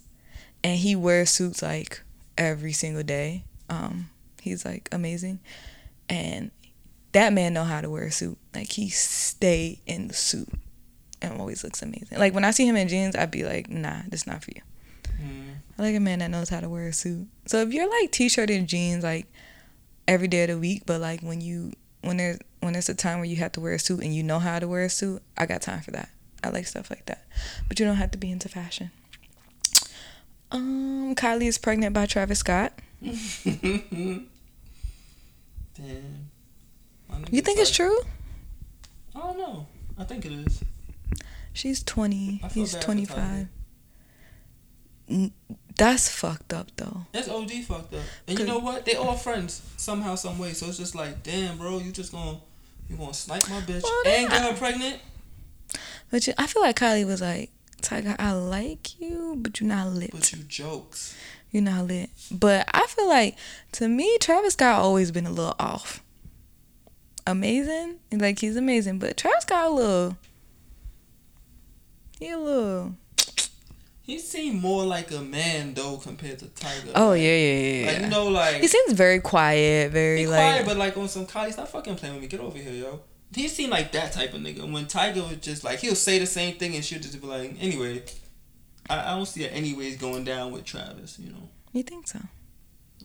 and 0.63 0.77
he 0.77 0.95
wears 0.95 1.29
suits 1.29 1.61
like 1.61 2.01
every 2.37 2.73
single 2.73 3.03
day. 3.03 3.43
Um 3.69 4.09
he's 4.41 4.65
like 4.65 4.89
amazing. 4.91 5.39
And 6.09 6.51
that 7.11 7.33
man 7.33 7.53
know 7.53 7.63
how 7.63 7.81
to 7.81 7.89
wear 7.89 8.03
a 8.03 8.11
suit. 8.11 8.37
Like 8.53 8.71
he 8.71 8.89
stay 8.89 9.79
in 9.85 10.07
the 10.07 10.13
suit 10.13 10.49
and 11.21 11.39
always 11.39 11.63
looks 11.63 11.81
amazing. 11.81 12.17
Like 12.17 12.33
when 12.33 12.45
i 12.45 12.51
see 12.51 12.67
him 12.67 12.75
in 12.75 12.87
jeans 12.87 13.15
i'd 13.15 13.31
be 13.31 13.43
like 13.43 13.69
nah 13.69 14.01
this 14.09 14.27
not 14.27 14.43
for 14.43 14.51
you. 14.51 14.61
Mm. 15.21 15.55
I 15.77 15.81
like 15.81 15.95
a 15.95 15.99
man 15.99 16.19
that 16.19 16.29
knows 16.29 16.49
how 16.49 16.59
to 16.59 16.69
wear 16.69 16.87
a 16.87 16.93
suit. 16.93 17.27
So 17.45 17.61
if 17.61 17.73
you're 17.73 17.89
like 17.89 18.11
t-shirt 18.11 18.49
and 18.49 18.67
jeans 18.67 19.03
like 19.03 19.27
every 20.09 20.27
day 20.27 20.43
of 20.43 20.49
the 20.49 20.57
week, 20.57 20.83
but 20.85 20.99
like 20.99 21.21
when 21.21 21.39
you 21.39 21.71
when 22.01 22.17
there's 22.17 22.39
when 22.59 22.73
there's 22.73 22.89
a 22.89 22.95
time 22.95 23.19
where 23.19 23.25
you 23.25 23.37
have 23.37 23.51
to 23.53 23.61
wear 23.61 23.73
a 23.73 23.79
suit 23.79 24.01
and 24.01 24.13
you 24.13 24.23
know 24.23 24.39
how 24.39 24.59
to 24.59 24.67
wear 24.67 24.83
a 24.83 24.89
suit, 24.89 25.21
I 25.37 25.45
got 25.45 25.61
time 25.61 25.81
for 25.81 25.91
that. 25.91 26.09
I 26.43 26.49
like 26.49 26.67
stuff 26.67 26.89
like 26.89 27.05
that. 27.05 27.25
But 27.67 27.79
you 27.79 27.85
don't 27.85 27.97
have 27.97 28.11
to 28.11 28.17
be 28.17 28.31
into 28.31 28.49
fashion. 28.49 28.91
Um, 30.51 31.13
Kylie 31.15 31.47
is 31.47 31.57
pregnant 31.59 31.93
by 31.93 32.07
Travis 32.07 32.39
Scott. 32.39 32.73
Damn. 33.03 34.27
You 37.31 37.41
think 37.41 37.59
it's 37.59 37.71
true? 37.71 37.99
I 39.15 39.19
don't 39.19 39.37
know. 39.37 39.67
I 39.97 40.05
think 40.05 40.25
it 40.25 40.31
is. 40.31 40.63
She's 41.53 41.83
20. 41.83 42.41
He's 42.51 42.73
25. 42.75 43.47
That's 45.79 46.09
fucked 46.09 46.53
up 46.53 46.67
though. 46.75 47.05
That's 47.13 47.29
OD 47.29 47.51
fucked 47.65 47.93
up. 47.93 48.01
And 48.27 48.37
you 48.37 48.45
know 48.45 48.59
what? 48.59 48.85
They 48.85 48.95
all 48.95 49.15
friends 49.15 49.61
somehow, 49.77 50.15
some 50.15 50.37
way. 50.37 50.51
So 50.51 50.67
it's 50.67 50.77
just 50.77 50.93
like, 50.93 51.23
damn, 51.23 51.57
bro, 51.57 51.79
you 51.79 51.93
just 51.93 52.11
gonna 52.11 52.37
you 52.89 52.97
gonna 52.97 53.13
snipe 53.13 53.49
my 53.49 53.61
bitch 53.61 53.83
Well, 53.83 54.03
and 54.05 54.29
get 54.29 54.41
her 54.41 54.57
pregnant? 54.57 54.99
But 56.11 56.27
you, 56.27 56.33
I 56.37 56.47
feel 56.47 56.61
like 56.61 56.77
Kylie 56.77 57.05
was 57.05 57.21
like, 57.21 57.51
Tyga, 57.81 58.17
I 58.19 58.33
like 58.33 58.99
you, 58.99 59.35
but 59.37 59.61
you're 59.61 59.69
not 59.69 59.93
lit. 59.93 60.11
But 60.11 60.31
you 60.33 60.39
jokes. 60.43 61.15
You're 61.51 61.63
not 61.63 61.87
lit. 61.87 62.09
But 62.29 62.67
I 62.73 62.85
feel 62.87 63.07
like 63.07 63.37
to 63.73 63.87
me, 63.87 64.17
Travis 64.19 64.53
Scott 64.53 64.81
always 64.81 65.11
been 65.11 65.25
a 65.25 65.31
little 65.31 65.55
off. 65.59 66.03
Amazing, 67.25 67.99
like 68.11 68.39
he's 68.39 68.57
amazing, 68.57 68.99
but 68.99 69.15
Travis 69.15 69.43
Scott 69.43 69.67
a 69.67 69.69
little. 69.69 70.17
He 72.19 72.31
a 72.31 72.37
little. 72.37 72.95
He 74.09 74.17
seemed 74.17 74.59
more 74.59 74.83
like 74.85 75.11
a 75.11 75.21
man 75.21 75.75
though 75.75 75.97
compared 75.97 76.39
to 76.39 76.45
Tyga. 76.45 76.93
Oh 76.95 77.13
yeah, 77.13 77.27
yeah, 77.29 77.61
yeah. 77.61 77.91
Like 77.91 78.01
you 78.01 78.07
know, 78.07 78.27
like 78.27 78.55
he 78.55 78.67
seems 78.67 78.93
very 78.93 79.19
quiet, 79.19 79.91
very 79.91 80.25
like. 80.25 80.39
quiet, 80.39 80.65
but 80.65 80.77
like 80.77 80.97
on 80.97 81.07
some 81.07 81.27
Kylie, 81.27 81.53
stop 81.53 81.67
fucking 81.67 81.95
playing 81.95 82.15
with 82.15 82.23
me. 82.23 82.27
Get 82.27 82.39
over 82.39 82.57
here, 82.57 82.73
yo. 82.73 83.01
He 83.35 83.47
seemed 83.47 83.69
like 83.69 83.91
that 83.91 84.11
type 84.11 84.33
of 84.33 84.41
nigga. 84.41 84.67
When 84.71 84.87
Tyga 84.87 85.29
was 85.29 85.37
just 85.37 85.63
like 85.63 85.77
he'll 85.77 85.93
say 85.93 86.17
the 86.17 86.25
same 86.25 86.55
thing 86.55 86.73
and 86.73 86.83
she'll 86.83 86.99
just 86.99 87.21
be 87.21 87.27
like, 87.27 87.55
anyway. 87.61 88.01
I, 88.89 89.11
I 89.11 89.15
don't 89.15 89.27
see 89.27 89.43
it 89.43 89.49
anyways 89.53 89.97
going 89.97 90.23
down 90.23 90.53
with 90.53 90.65
Travis. 90.65 91.19
You 91.19 91.29
know. 91.29 91.49
you 91.71 91.83
think 91.83 92.07
so? 92.07 92.17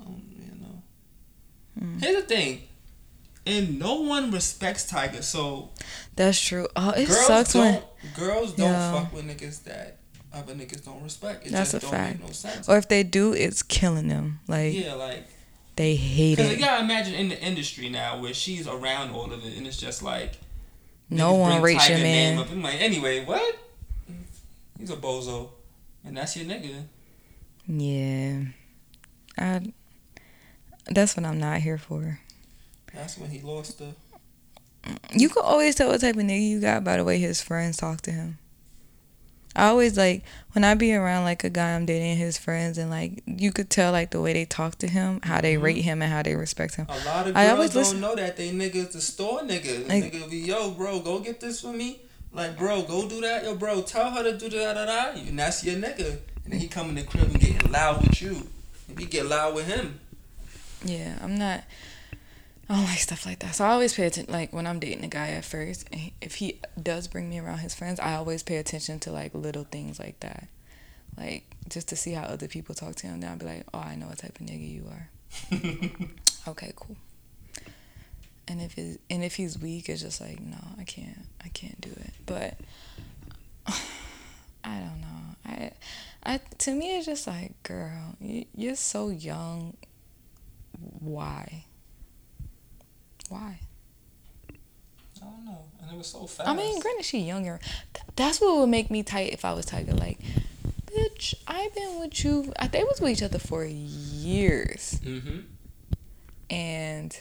I 0.01 0.05
don't 0.05 0.23
you 0.31 0.59
know. 0.59 0.83
Hmm. 1.79 1.99
Here's 1.99 2.17
the 2.17 2.23
thing. 2.23 2.63
And 3.45 3.79
no 3.79 4.01
one 4.01 4.31
respects 4.31 4.91
Tyga, 4.91 5.23
so 5.23 5.69
That's 6.17 6.41
true. 6.41 6.67
Oh, 6.75 6.95
it 6.97 7.09
sucks 7.09 7.53
don't 7.53 7.63
when. 7.63 7.83
girls 8.17 8.55
don't 8.55 8.71
Yeah. 8.71 9.03
fuck 9.03 9.13
with 9.13 9.27
niggas 9.27 9.65
that 9.65 9.99
other 10.35 10.55
niggas 10.55 10.85
don't 10.85 11.03
respect. 11.03 11.47
It 11.47 11.53
That's 11.53 11.73
just 11.73 11.85
a 11.85 11.87
don't 11.87 11.91
fact. 11.91 12.19
make 12.19 12.27
no 12.27 12.33
sense. 12.33 12.69
Or 12.69 12.77
if 12.77 12.89
they 12.89 13.03
do, 13.03 13.33
it's 13.33 13.63
killing 13.63 14.09
them. 14.09 14.41
Like 14.49 14.75
yeah, 14.75 14.95
like 14.95 15.25
they 15.77 15.97
hate 15.97 16.37
because 16.37 16.53
you 16.53 16.59
gotta 16.59 16.83
imagine 16.83 17.15
in 17.15 17.29
the 17.29 17.41
industry 17.41 17.89
now 17.89 18.21
where 18.21 18.35
she's 18.35 18.67
around 18.67 19.13
all 19.13 19.33
of 19.33 19.45
it, 19.45 19.57
and 19.57 19.67
it's 19.67 19.77
just 19.77 20.03
like 20.03 20.33
No 21.11 21.35
one 21.35 21.63
rates 21.63 21.89
your 21.89 21.99
man. 21.99 22.39
Up. 22.39 22.51
I'm 22.51 22.63
like, 22.63 22.81
anyway, 22.81 23.25
what? 23.25 23.59
He's 24.79 24.91
a 24.91 24.97
bozo, 24.97 25.51
and 26.05 26.17
that's 26.17 26.37
your 26.37 26.47
nigga. 26.47 26.85
Yeah, 27.67 28.43
I. 29.39 29.73
That's 30.91 31.17
what 31.17 31.25
I'm 31.25 31.39
not 31.41 31.61
here 31.61 31.79
for. 31.79 32.21
That's 32.93 33.17
when 33.17 33.31
he 33.31 33.41
lost 33.41 33.79
the. 33.79 33.95
You 35.13 35.31
can 35.31 35.43
always 35.43 35.75
tell 35.77 35.89
what 35.89 36.01
type 36.03 36.17
of 36.17 36.23
nigga 36.23 36.47
you 36.47 36.61
got 36.61 36.85
by 36.85 36.99
the 36.99 37.05
way 37.05 37.19
his 37.19 37.41
friends 37.41 37.79
talk 37.79 38.03
to 38.03 38.11
him. 38.13 38.39
I 39.57 39.69
always 39.69 39.97
like 39.97 40.25
when 40.53 40.65
I 40.65 40.75
be 40.75 40.95
around 40.95 41.25
like 41.25 41.45
a 41.45 41.51
guy 41.51 41.75
I'm 41.75 41.87
dating, 41.87 42.17
his 42.17 42.37
friends, 42.39 42.77
and 42.79 42.91
like 42.91 43.23
you 43.27 43.53
could 43.53 43.71
tell 43.71 43.93
like 43.93 44.11
the 44.11 44.21
way 44.21 44.33
they 44.33 44.45
talk 44.45 44.79
to 44.79 44.89
him, 44.89 45.21
how 45.23 45.41
they 45.41 45.55
Mhm. 45.55 45.63
rate 45.63 45.83
him, 45.83 46.03
and 46.03 46.13
how 46.13 46.23
they 46.23 46.35
respect 46.35 46.75
him. 46.77 46.87
A 46.89 47.05
lot 47.05 47.29
of 47.29 47.37
I 47.37 47.45
girls 47.47 47.53
always 47.55 47.71
don't 47.71 47.83
listen- 47.83 48.01
know 48.01 48.15
that 48.17 48.37
they 48.37 48.51
niggas 48.51 48.93
the 48.93 49.01
store 49.01 49.43
niggas. 49.43 49.89
Like- 49.89 50.13
nigga 50.13 50.31
be 50.31 50.39
yo, 50.39 50.71
bro, 50.73 51.01
go 51.01 51.21
get 51.21 51.41
this 51.41 51.61
for 51.61 51.73
me. 51.73 52.01
Like, 52.33 52.59
bro, 52.59 52.83
go 52.83 53.09
do 53.09 53.21
that. 53.21 53.45
Yo, 53.45 53.55
bro, 53.55 53.83
tell 53.83 54.11
her 54.11 54.25
to 54.25 54.37
do 54.37 54.49
that, 54.51 54.75
da, 54.75 54.85
da, 54.87 55.13
da. 55.13 55.21
And 55.21 55.39
that's 55.39 55.63
your 55.63 55.77
nigga. 55.77 56.19
And 56.45 56.53
then 56.53 56.59
he 56.61 56.67
come 56.67 56.89
in 56.89 56.97
the 56.97 57.03
crib 57.05 57.31
and 57.31 57.41
getting 57.41 57.71
loud 57.71 58.03
with 58.03 58.21
you. 58.21 58.49
And 58.89 58.99
you 58.99 59.07
get 59.07 59.27
loud 59.27 59.55
with 59.55 59.67
him. 59.69 60.01
Yeah, 60.85 61.15
I'm 61.23 61.39
not. 61.39 61.63
I 62.69 62.75
don't 62.77 62.85
like 62.85 62.99
stuff 62.99 63.27
like 63.27 63.41
that. 63.41 63.55
So 63.55 63.65
I 63.65 63.69
always 63.71 63.95
pay 63.95 64.07
attention. 64.07 64.33
Like 64.33 64.53
when 64.53 64.67
I'm 64.67 64.79
dating 64.79 65.05
a 65.05 65.09
guy 65.09 65.29
at 65.31 65.45
first, 65.45 65.89
if 66.21 66.37
he 66.37 66.61
does 66.81 67.09
bring 67.09 67.29
me 67.29 67.39
around 67.39 67.59
his 67.59 67.75
friends, 67.75 68.01
I 68.01 68.15
always 68.15 68.43
pay 68.43 68.57
attention 68.57 69.01
to 69.01 69.13
like 69.13 69.35
little 69.35 69.65
things 69.65 69.99
like 69.99 70.21
that, 70.21 70.49
like 71.19 71.45
just 71.69 71.89
to 71.89 71.97
see 71.97 72.13
how 72.13 72.23
other 72.23 72.49
people 72.49 72.75
talk 72.75 72.95
to 72.97 73.07
him. 73.07 73.21
Then 73.21 73.31
I'll 73.31 73.39
be 73.39 73.47
like, 73.47 73.65
oh, 73.75 73.81
I 73.81 73.97
know 73.97 74.07
what 74.07 74.19
type 74.19 74.39
of 74.41 74.47
nigga 74.47 74.73
you 74.73 74.87
are. 74.91 75.11
Okay, 76.47 76.73
cool. 76.77 76.97
And 78.47 78.61
if 78.61 78.77
it, 78.77 79.01
and 79.09 79.25
if 79.25 79.37
he's 79.37 79.59
weak, 79.59 79.89
it's 79.89 80.03
just 80.03 80.21
like 80.21 80.41
no, 80.41 80.59
I 80.79 80.85
can't, 80.85 81.27
I 81.43 81.49
can't 81.49 81.81
do 81.81 81.89
it. 81.89 82.13
But 82.27 82.59
I 84.63 84.79
don't 84.79 85.01
know. 85.01 85.37
I, 85.47 85.71
I 86.23 86.41
to 86.59 86.75
me, 86.75 86.99
it's 86.99 87.07
just 87.07 87.27
like, 87.27 87.55
girl, 87.63 88.17
you, 88.21 88.45
you're 88.55 88.77
so 88.77 89.09
young. 89.09 89.75
Why? 91.01 91.65
Why? 93.29 93.59
I 94.51 95.25
don't 95.25 95.45
know. 95.45 95.59
And 95.83 95.91
it 95.93 95.97
was 95.99 96.09
so 96.09 96.27
fast. 96.27 96.49
I 96.49 96.55
mean, 96.55 96.79
granted, 96.81 97.05
she 97.05 97.21
younger. 97.21 97.59
Th- 97.95 98.05
that's 98.17 98.41
what 98.41 98.59
would 98.59 98.69
make 98.69 98.91
me 98.91 99.03
tight 99.03 99.33
if 99.33 99.45
I 99.45 99.53
was 99.55 99.65
Tyga. 99.67 99.99
Like, 99.99 100.19
bitch, 100.87 101.35
I've 101.47 101.75
been 101.75 101.99
with 102.01 102.23
you. 102.25 102.53
I, 102.59 102.69
they 102.69 102.85
was 102.85 103.01
with 103.01 103.11
each 103.13 103.23
other 103.23 103.39
for 103.39 103.65
years, 103.65 105.01
Mm-hmm. 105.03 105.39
and 106.51 107.17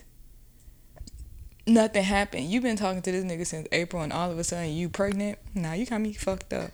nothing 1.66 2.04
happened. 2.04 2.46
You've 2.46 2.64
been 2.64 2.76
talking 2.76 3.02
to 3.02 3.12
this 3.12 3.24
nigga 3.24 3.46
since 3.48 3.68
April, 3.72 4.02
and 4.04 4.12
all 4.12 4.32
of 4.32 4.38
a 4.40 4.44
sudden 4.44 4.72
you 4.74 4.90
pregnant. 4.90 5.40
Nah, 5.56 5.74
you 5.74 5.86
got 5.86 6.02
me 6.02 6.14
fucked 6.14 6.52
up. 6.54 6.72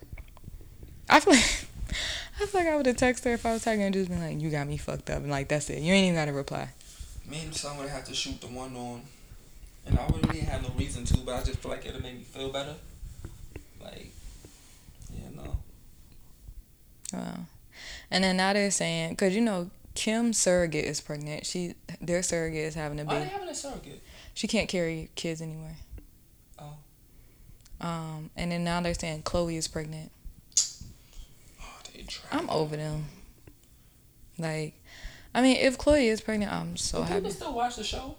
I 1.10 1.20
feel 1.20 1.34
like 1.34 1.44
I 2.42 2.46
feel 2.46 2.62
like 2.62 2.70
I 2.70 2.76
would 2.76 2.86
have 2.86 2.98
texted 2.98 3.26
her 3.26 3.34
if 3.34 3.46
I 3.46 3.54
was 3.54 3.64
talking 3.64 3.82
and 3.84 3.94
just 3.94 4.10
been 4.10 4.22
like, 4.22 4.42
"You 4.42 4.50
got 4.50 4.68
me 4.68 4.78
fucked 4.78 5.10
up," 5.10 5.18
and 5.18 5.30
like 5.30 5.48
that's 5.48 5.70
it. 5.70 5.80
You 5.80 5.94
ain't 5.94 6.06
even 6.06 6.16
got 6.16 6.26
to 6.26 6.34
reply. 6.34 6.70
Me 7.30 7.42
and 7.44 7.56
someone 7.56 7.88
have 7.88 8.06
to 8.06 8.14
shoot 8.16 8.42
the 8.42 8.48
one 8.48 8.76
on, 8.76 9.02
and 9.90 10.00
I 10.00 10.06
really 10.08 10.22
didn't 10.22 10.48
have 10.50 10.62
no 10.64 10.70
reason 10.78 11.04
to, 11.06 11.18
but 11.18 11.36
I 11.36 11.44
just 11.44 11.60
feel 11.60 11.72
like 11.72 11.86
it'll 11.86 12.02
make 12.02 12.16
me 12.18 12.24
feel 12.24 12.50
better. 12.52 12.76
Like, 13.82 14.12
yeah, 15.14 15.30
no. 15.36 15.58
Wow. 17.14 17.40
And 18.12 18.24
then 18.24 18.38
now 18.38 18.54
they're 18.54 18.72
saying, 18.72 19.16
cause 19.16 19.34
you 19.34 19.42
know 19.42 19.70
Kim 19.96 20.32
surrogate 20.34 20.86
is 20.86 21.02
pregnant. 21.02 21.46
She 21.46 21.76
their 22.02 22.24
surrogate 22.24 22.66
is 22.66 22.76
having 22.76 23.00
a 23.00 23.04
Why 23.04 23.16
they 23.16 23.20
baby. 23.22 23.32
having 23.32 23.50
a 23.50 23.56
surrogate? 23.56 24.02
She 24.34 24.48
can't 24.48 24.70
carry 24.70 25.10
kids 25.16 25.42
anywhere. 25.42 25.76
Oh. 26.60 26.74
Um, 27.82 28.30
and 28.36 28.52
then 28.52 28.64
now 28.64 28.82
they're 28.82 28.94
saying 28.94 29.24
Khloé 29.24 29.58
is 29.58 29.68
pregnant. 29.68 30.12
Oh, 31.62 31.66
they. 31.94 32.06
I'm 32.32 32.50
over 32.50 32.78
them. 32.78 33.06
Like, 34.38 34.74
I 35.36 35.42
mean, 35.42 35.58
if 35.58 35.78
Khloé 35.78 36.06
is 36.06 36.22
pregnant, 36.22 36.52
I'm 36.54 36.78
so 36.78 37.00
Do 37.00 37.04
happy. 37.04 37.16
people 37.16 37.32
still 37.32 37.54
watch 37.54 37.76
the 37.76 37.84
show? 37.84 38.16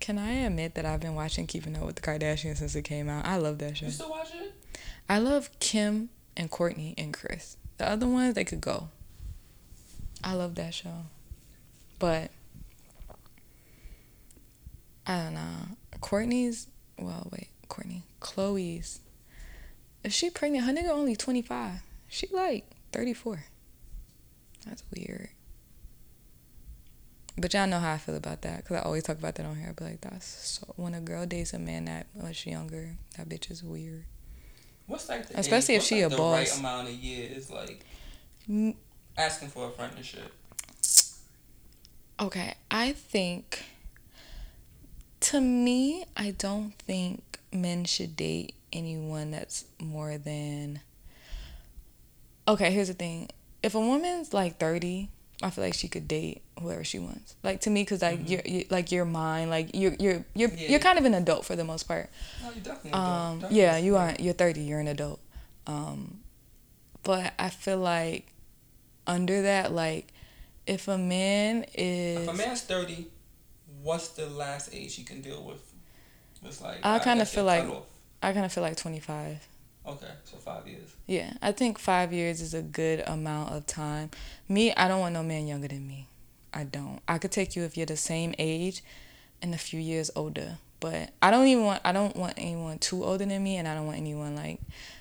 Can 0.00 0.18
I 0.18 0.32
admit 0.32 0.74
that 0.74 0.84
I've 0.84 1.00
been 1.00 1.14
watching 1.14 1.46
Keeping 1.46 1.76
Up 1.76 1.84
with 1.84 1.96
the 1.96 2.02
Kardashians 2.02 2.58
since 2.58 2.74
it 2.74 2.82
came 2.82 3.08
out? 3.08 3.26
I 3.26 3.36
love 3.36 3.58
that 3.58 3.76
show. 3.76 3.86
You 3.86 3.92
still 3.92 4.10
watch 4.10 4.30
it? 4.34 4.54
I 5.08 5.18
love 5.18 5.50
Kim 5.60 6.10
and 6.36 6.50
Kourtney 6.50 6.94
and 6.96 7.12
Kris. 7.12 7.56
The 7.78 7.88
other 7.88 8.06
ones, 8.06 8.34
they 8.34 8.44
could 8.44 8.60
go. 8.60 8.88
I 10.22 10.34
love 10.34 10.54
that 10.56 10.74
show. 10.74 11.04
But 11.98 12.30
I 15.06 15.22
don't 15.22 15.34
know. 15.34 15.76
Kourtney's 16.00 16.68
well, 16.98 17.28
wait, 17.32 17.48
Kourtney. 17.68 18.02
Khloé's 18.20 19.00
is 20.04 20.14
she 20.14 20.30
pregnant? 20.30 20.64
Her 20.64 20.72
nigga 20.72 20.90
only 20.90 21.16
twenty 21.16 21.42
five. 21.42 21.80
She 22.08 22.28
like 22.32 22.64
thirty 22.92 23.14
four. 23.14 23.44
That's 24.66 24.82
weird. 24.94 25.30
But 27.40 27.54
y'all 27.54 27.66
know 27.68 27.78
how 27.78 27.92
I 27.92 27.98
feel 27.98 28.16
about 28.16 28.42
that 28.42 28.58
because 28.64 28.76
I 28.78 28.80
always 28.80 29.04
talk 29.04 29.18
about 29.18 29.36
that 29.36 29.46
on 29.46 29.56
here. 29.56 29.72
But 29.76 29.84
like 29.84 30.00
that's 30.00 30.26
so 30.26 30.72
when 30.76 30.94
a 30.94 31.00
girl 31.00 31.24
dates 31.26 31.52
a 31.54 31.58
man 31.58 31.84
that 31.84 32.06
much 32.20 32.46
younger, 32.46 32.96
that 33.16 33.28
bitch 33.28 33.50
is 33.50 33.62
weird. 33.62 34.04
What's 34.86 35.08
like 35.08 35.28
the 35.28 35.38
Especially 35.38 35.74
age? 35.74 35.78
if 35.78 35.82
What's 35.82 35.88
she 35.88 36.02
like 36.02 36.06
a 36.06 36.08
the 36.10 36.16
boss. 36.16 36.50
right 36.50 36.58
amount 36.58 36.88
of 36.88 36.94
years, 36.94 37.50
like 37.50 37.84
Mm, 38.50 38.74
asking 39.16 39.48
for 39.50 39.66
a 39.68 39.70
friendship. 39.70 40.32
Okay, 42.20 42.54
I 42.70 42.92
think 42.92 43.64
to 45.20 45.40
me, 45.40 46.04
I 46.16 46.30
don't 46.32 46.72
think 46.78 47.38
men 47.52 47.84
should 47.84 48.16
date 48.16 48.54
anyone 48.72 49.30
that's 49.30 49.64
more 49.80 50.18
than 50.18 50.80
Okay, 52.48 52.70
here's 52.72 52.88
the 52.88 52.94
thing. 52.94 53.28
If 53.62 53.74
a 53.74 53.80
woman's 53.80 54.32
like 54.32 54.58
30, 54.58 55.10
I 55.42 55.50
feel 55.50 55.62
like 55.64 55.74
she 55.74 55.86
could 55.88 56.08
date 56.08 56.42
whoever 56.60 56.82
she 56.82 56.98
wants. 56.98 57.36
Like 57.44 57.60
to 57.62 57.70
me 57.70 57.84
cuz 57.84 58.02
like 58.02 58.28
you're, 58.28 58.42
you 58.44 58.64
like 58.70 58.90
you're 58.90 59.04
mine, 59.04 59.48
like 59.50 59.70
you're 59.74 59.94
you're 60.00 60.24
you're 60.34 60.50
Yeah. 60.50 60.68
you're 60.70 60.80
kind 60.80 60.98
of 60.98 61.04
an 61.04 61.14
adult 61.14 61.44
for 61.44 61.54
the 61.54 61.64
most 61.64 61.84
part. 61.84 62.10
No, 62.42 62.50
you 62.50 62.60
definitely. 62.60 62.92
Um, 62.92 63.40
don't. 63.40 63.52
yeah, 63.52 63.76
you 63.76 63.96
are. 63.96 64.14
You're 64.18 64.34
30. 64.34 64.62
You're 64.62 64.80
an 64.80 64.88
adult. 64.88 65.20
Um, 65.66 66.20
but 67.04 67.34
I 67.38 67.50
feel 67.50 67.78
like 67.78 68.26
under 69.06 69.42
that, 69.42 69.72
like, 69.72 70.08
if 70.66 70.88
a 70.88 70.98
man 70.98 71.64
is, 71.74 72.22
If 72.22 72.28
a 72.28 72.32
man's 72.34 72.62
thirty, 72.62 73.06
what's 73.82 74.08
the 74.08 74.26
last 74.26 74.70
age 74.74 74.98
you 74.98 75.04
can 75.04 75.20
deal 75.20 75.42
with? 75.42 75.72
It's 76.44 76.60
like 76.60 76.84
I 76.84 76.98
kinda 76.98 77.24
feel 77.24 77.44
like-. 77.44 77.66
I 78.22 78.32
kind 78.32 78.44
of 78.44 78.52
feel 78.52 78.62
like 78.64 78.76
25. 78.76 79.46
Okay, 79.88 80.10
so 80.24 80.36
five 80.36 80.68
years. 80.68 80.94
Yeah, 81.06 81.32
I 81.40 81.52
think 81.52 81.78
five 81.78 82.12
years 82.12 82.42
is 82.42 82.52
a 82.52 82.60
good 82.60 83.02
amount 83.06 83.52
of 83.52 83.66
time. 83.66 84.10
Me, 84.46 84.72
I 84.74 84.86
don't 84.86 85.00
want 85.00 85.14
no 85.14 85.22
man 85.22 85.46
younger 85.46 85.68
than 85.68 85.86
me. 85.86 86.06
I 86.52 86.64
don't. 86.64 87.00
I 87.08 87.16
could 87.16 87.32
take 87.32 87.56
you 87.56 87.64
if 87.64 87.76
you're 87.76 87.86
the 87.86 87.96
same 87.96 88.34
age 88.38 88.82
and 89.40 89.54
a 89.54 89.58
few 89.58 89.80
years 89.80 90.10
older. 90.14 90.58
But 90.80 91.10
I 91.22 91.30
don't 91.30 91.46
even 91.48 91.64
want 91.64 91.80
I 91.84 91.92
don't 91.92 92.14
want 92.16 92.34
anyone 92.36 92.78
too 92.78 93.02
older 93.02 93.24
than 93.24 93.42
me 93.42 93.56
and 93.56 93.66
I 93.66 93.74
don't 93.74 93.86
want 93.86 93.98
anyone 93.98 94.36
like 94.36 94.60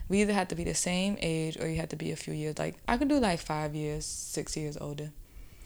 we 0.10 0.22
either 0.22 0.34
have 0.34 0.48
to 0.48 0.56
be 0.56 0.64
the 0.64 0.74
same 0.74 1.18
age 1.22 1.58
or 1.60 1.68
you 1.68 1.76
have 1.78 1.90
to 1.90 1.96
be 1.96 2.12
a 2.12 2.16
few 2.16 2.34
years 2.34 2.58
like 2.58 2.78
I 2.88 2.98
could 2.98 3.10
do 3.10 3.20
like 3.20 3.40
five 3.40 3.76
years, 3.76 4.06
six 4.06 4.58
years 4.58 4.78
older. 4.80 5.12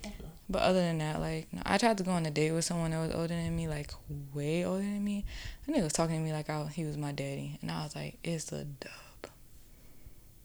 Okay. 0.06 0.16
But 0.50 0.64
other 0.64 0.80
than 0.80 0.98
that, 0.98 1.22
like 1.22 1.48
no, 1.54 1.62
I 1.66 1.78
tried 1.78 1.98
to 2.00 2.04
go 2.04 2.12
on 2.12 2.26
a 2.26 2.32
date 2.32 2.52
with 2.52 2.66
someone 2.66 2.92
that 2.92 3.00
was 3.00 3.14
older 3.14 3.36
than 3.36 3.56
me, 3.56 3.68
like 3.70 3.94
way 4.34 4.66
older 4.66 4.82
than 4.82 5.04
me. 5.04 5.24
That 5.66 5.76
nigga 5.76 5.84
was 5.84 5.94
talking 5.94 6.16
to 6.18 6.22
me 6.22 6.34
like 6.34 6.50
I, 6.50 6.66
he 6.66 6.84
was 6.84 6.98
my 6.98 7.14
daddy, 7.14 7.58
and 7.62 7.72
I 7.72 7.84
was 7.84 7.96
like, 7.96 8.18
it's 8.24 8.52
a 8.52 8.66
dub. 8.66 8.92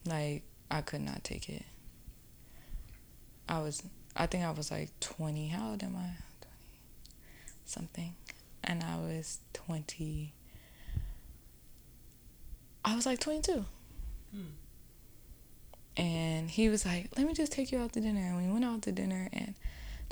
Like 0.07 0.43
I 0.71 0.81
could 0.81 1.01
not 1.01 1.25
take 1.25 1.49
it. 1.49 1.65
I 3.49 3.61
was, 3.61 3.83
I 4.17 4.27
think 4.27 4.45
I 4.45 4.51
was 4.51 4.71
like 4.71 4.91
twenty. 5.01 5.49
How 5.49 5.71
old 5.71 5.83
am 5.83 5.97
I? 5.97 6.01
Twenty 6.01 6.17
something, 7.67 8.15
and 8.65 8.83
I 8.83 8.97
was 8.97 9.39
twenty. 9.53 10.33
I 12.85 12.95
was 12.95 13.07
like 13.07 13.21
twenty 13.21 13.43
two. 13.43 13.65
Hmm. 14.33 14.43
And 15.97 16.51
he 16.51 16.69
was 16.69 16.85
like, 16.85 17.11
"Let 17.17 17.27
me 17.27 17.35
just 17.35 17.53
take 17.53 17.73
you 17.73 17.79
out 17.79 17.93
to 17.95 18.01
dinner." 18.01 18.21
And 18.21 18.37
we 18.37 18.53
went 18.53 18.65
out 18.65 18.83
to 18.83 18.93
dinner, 18.93 19.29
and 19.33 19.55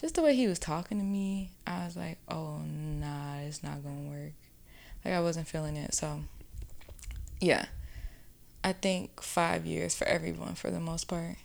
just 0.01 0.14
the 0.14 0.22
way 0.22 0.34
he 0.34 0.47
was 0.47 0.59
talking 0.59 0.99
to 0.99 1.05
me, 1.05 1.51
I 1.66 1.84
was 1.84 1.97
like, 1.97 2.18
"Oh 2.28 2.59
nah, 2.59 3.38
it's 3.38 3.62
not 3.62 3.82
gonna 3.82 4.11
work." 4.11 4.32
Like 5.05 5.14
I 5.14 5.20
wasn't 5.20 5.47
feeling 5.49 5.76
it. 5.76 5.95
So, 5.95 6.20
yeah, 7.40 7.66
I 8.65 8.73
think 8.73 9.23
five 9.23 9.67
years 9.67 9.95
for 9.95 10.07
everyone 10.07 10.55
for 10.55 10.71
the 10.71 10.81
most 10.81 11.05
part. 11.05 11.37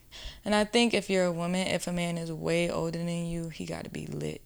And 0.45 0.55
I 0.55 0.63
think 0.63 0.93
if 0.93 1.09
you're 1.09 1.25
a 1.25 1.31
woman, 1.33 1.67
if 1.67 1.85
a 1.85 1.91
man 1.91 2.17
is 2.17 2.31
way 2.31 2.71
older 2.71 2.97
than 2.97 3.25
you, 3.25 3.49
he 3.49 3.65
got 3.65 3.83
to 3.83 3.89
be 3.89 4.07
lit. 4.07 4.41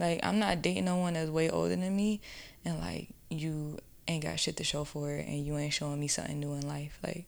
Like 0.00 0.18
I'm 0.24 0.40
not 0.40 0.60
dating 0.60 0.86
no 0.86 0.96
one 0.96 1.14
that's 1.14 1.30
way 1.30 1.48
older 1.50 1.76
than 1.76 1.94
me, 1.94 2.20
and 2.64 2.80
like 2.80 3.10
you 3.28 3.78
ain't 4.08 4.24
got 4.24 4.40
shit 4.40 4.56
to 4.56 4.64
show 4.64 4.82
for 4.82 5.12
it, 5.12 5.28
and 5.28 5.46
you 5.46 5.56
ain't 5.56 5.72
showing 5.72 6.00
me 6.00 6.08
something 6.08 6.40
new 6.40 6.54
in 6.54 6.66
life. 6.66 6.98
Like, 7.02 7.26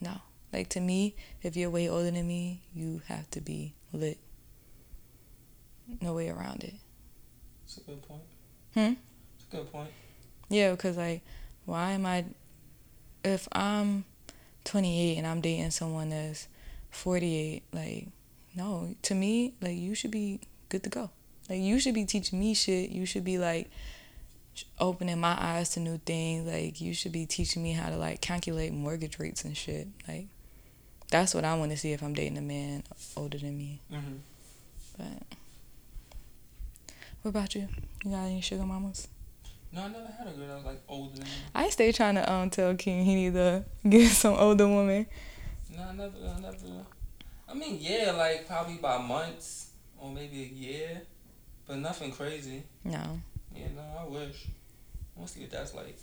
no. 0.00 0.16
Like 0.52 0.68
to 0.70 0.80
me, 0.80 1.14
if 1.42 1.56
you're 1.56 1.70
way 1.70 1.88
older 1.88 2.10
than 2.10 2.26
me, 2.26 2.62
you 2.74 3.02
have 3.06 3.30
to 3.30 3.40
be 3.40 3.74
lit. 3.92 4.18
No 6.00 6.14
way 6.14 6.28
around 6.28 6.64
it. 6.64 6.74
That's 7.62 7.76
a 7.76 7.80
good 7.82 8.02
point. 8.02 8.22
Hmm? 8.74 8.94
It's 9.36 9.46
a 9.52 9.56
good 9.56 9.70
point. 9.70 9.90
Yeah, 10.48 10.72
because 10.72 10.96
like, 10.96 11.22
why 11.66 11.92
am 11.92 12.04
I? 12.04 12.24
If 13.22 13.48
I'm 13.52 14.04
28 14.64 15.18
and 15.18 15.26
I'm 15.26 15.40
dating 15.40 15.70
someone 15.70 16.10
that's 16.10 16.48
48, 16.90 17.62
like, 17.72 18.08
no, 18.56 18.94
to 19.02 19.14
me, 19.14 19.54
like, 19.60 19.76
you 19.76 19.94
should 19.94 20.10
be 20.10 20.40
good 20.68 20.82
to 20.84 20.90
go. 20.90 21.10
Like, 21.48 21.60
you 21.60 21.78
should 21.78 21.94
be 21.94 22.04
teaching 22.04 22.40
me 22.40 22.54
shit. 22.54 22.90
You 22.90 23.04
should 23.06 23.24
be 23.24 23.38
like 23.38 23.70
opening 24.78 25.20
my 25.20 25.36
eyes 25.38 25.70
to 25.70 25.80
new 25.80 25.98
things. 25.98 26.46
Like, 26.50 26.80
you 26.80 26.94
should 26.94 27.12
be 27.12 27.26
teaching 27.26 27.62
me 27.62 27.72
how 27.72 27.90
to 27.90 27.96
like 27.96 28.20
calculate 28.20 28.72
mortgage 28.72 29.18
rates 29.18 29.44
and 29.44 29.56
shit. 29.56 29.88
Like, 30.08 30.28
that's 31.10 31.34
what 31.34 31.44
I 31.44 31.54
want 31.56 31.70
to 31.72 31.76
see 31.76 31.92
if 31.92 32.02
I'm 32.02 32.14
dating 32.14 32.38
a 32.38 32.42
man 32.42 32.82
older 33.16 33.38
than 33.38 33.58
me. 33.58 33.80
Mm-hmm. 33.92 34.16
But 34.96 35.36
what 37.22 37.30
about 37.30 37.54
you? 37.54 37.68
You 38.04 38.10
got 38.12 38.24
any 38.24 38.40
sugar 38.40 38.64
mamas? 38.64 39.08
No, 39.74 39.82
I 39.82 39.88
never 39.88 40.06
had 40.06 40.28
a 40.28 40.30
girl 40.30 40.46
that 40.46 40.56
was 40.56 40.64
like 40.64 40.82
older 40.88 41.14
than 41.16 41.24
me. 41.24 41.30
I 41.54 41.68
stay 41.70 41.90
trying 41.92 42.14
to 42.14 42.32
um 42.32 42.50
tell 42.50 42.74
King 42.76 43.04
he 43.04 43.14
need 43.14 43.34
to 43.34 43.64
get 43.88 44.10
some 44.10 44.34
older 44.34 44.68
woman. 44.68 45.06
No, 45.74 45.82
I 45.82 45.92
never, 45.94 46.12
I 46.36 46.40
never. 46.40 46.56
I 47.48 47.54
mean, 47.54 47.78
yeah, 47.80 48.12
like 48.16 48.46
probably 48.46 48.76
by 48.76 48.98
months 48.98 49.70
or 49.98 50.10
maybe 50.12 50.42
a 50.42 50.46
year, 50.46 51.02
but 51.66 51.78
nothing 51.78 52.12
crazy. 52.12 52.62
No, 52.84 53.20
Yeah, 53.54 53.66
no, 53.74 53.82
I 54.00 54.04
wish. 54.08 54.46
I 55.16 55.18
want 55.20 55.28
to 55.28 55.34
see 55.34 55.40
what 55.42 55.50
that's 55.50 55.74
like. 55.74 55.98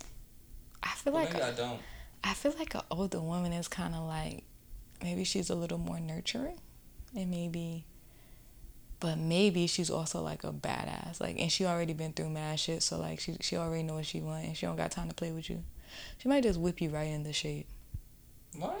I 0.82 0.88
feel 0.88 1.12
But 1.12 1.24
like 1.24 1.32
maybe 1.32 1.44
I 1.44 1.50
don't. 1.52 1.80
I 2.24 2.34
feel 2.34 2.54
like 2.58 2.74
an 2.74 2.82
older 2.90 3.20
woman 3.20 3.52
is 3.52 3.68
kind 3.68 3.94
of 3.94 4.06
like 4.06 4.44
maybe 5.02 5.24
she's 5.24 5.50
a 5.50 5.54
little 5.54 5.78
more 5.78 5.98
nurturing, 6.00 6.58
and 7.16 7.30
maybe, 7.30 7.84
but 9.02 9.18
maybe 9.18 9.66
she's 9.66 9.90
also 9.90 10.22
like 10.22 10.44
a 10.44 10.52
badass. 10.52 11.20
Like, 11.20 11.36
and 11.40 11.50
she 11.50 11.66
already 11.66 11.92
been 11.92 12.12
through 12.12 12.30
mad 12.30 12.60
shit, 12.60 12.84
so 12.84 12.98
like 13.00 13.18
she 13.18 13.36
she 13.40 13.56
already 13.56 13.82
know 13.82 13.94
what 13.94 14.06
she 14.06 14.20
want, 14.20 14.44
and 14.46 14.56
she 14.56 14.64
don't 14.64 14.76
got 14.76 14.92
time 14.92 15.08
to 15.08 15.14
play 15.14 15.32
with 15.32 15.50
you. 15.50 15.64
She 16.18 16.28
might 16.28 16.44
just 16.44 16.60
whip 16.60 16.80
you 16.80 16.88
right 16.88 17.08
into 17.08 17.32
shape. 17.32 17.66
What? 18.56 18.80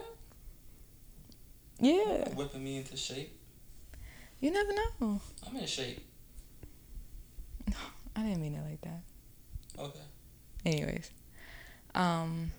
Yeah, 1.80 2.28
Whipping 2.34 2.62
me 2.62 2.76
into 2.76 2.96
shape. 2.96 3.36
you 4.38 4.52
never 4.52 4.72
know. 5.00 5.20
I'm 5.44 5.56
in 5.56 5.66
shape. 5.66 6.00
No, 7.68 7.74
I 8.16 8.22
didn't 8.22 8.40
mean 8.42 8.54
it 8.54 8.62
like 8.70 8.80
that. 8.82 9.00
Okay. 9.76 9.98
Anyways, 10.64 11.10
um, 11.96 12.52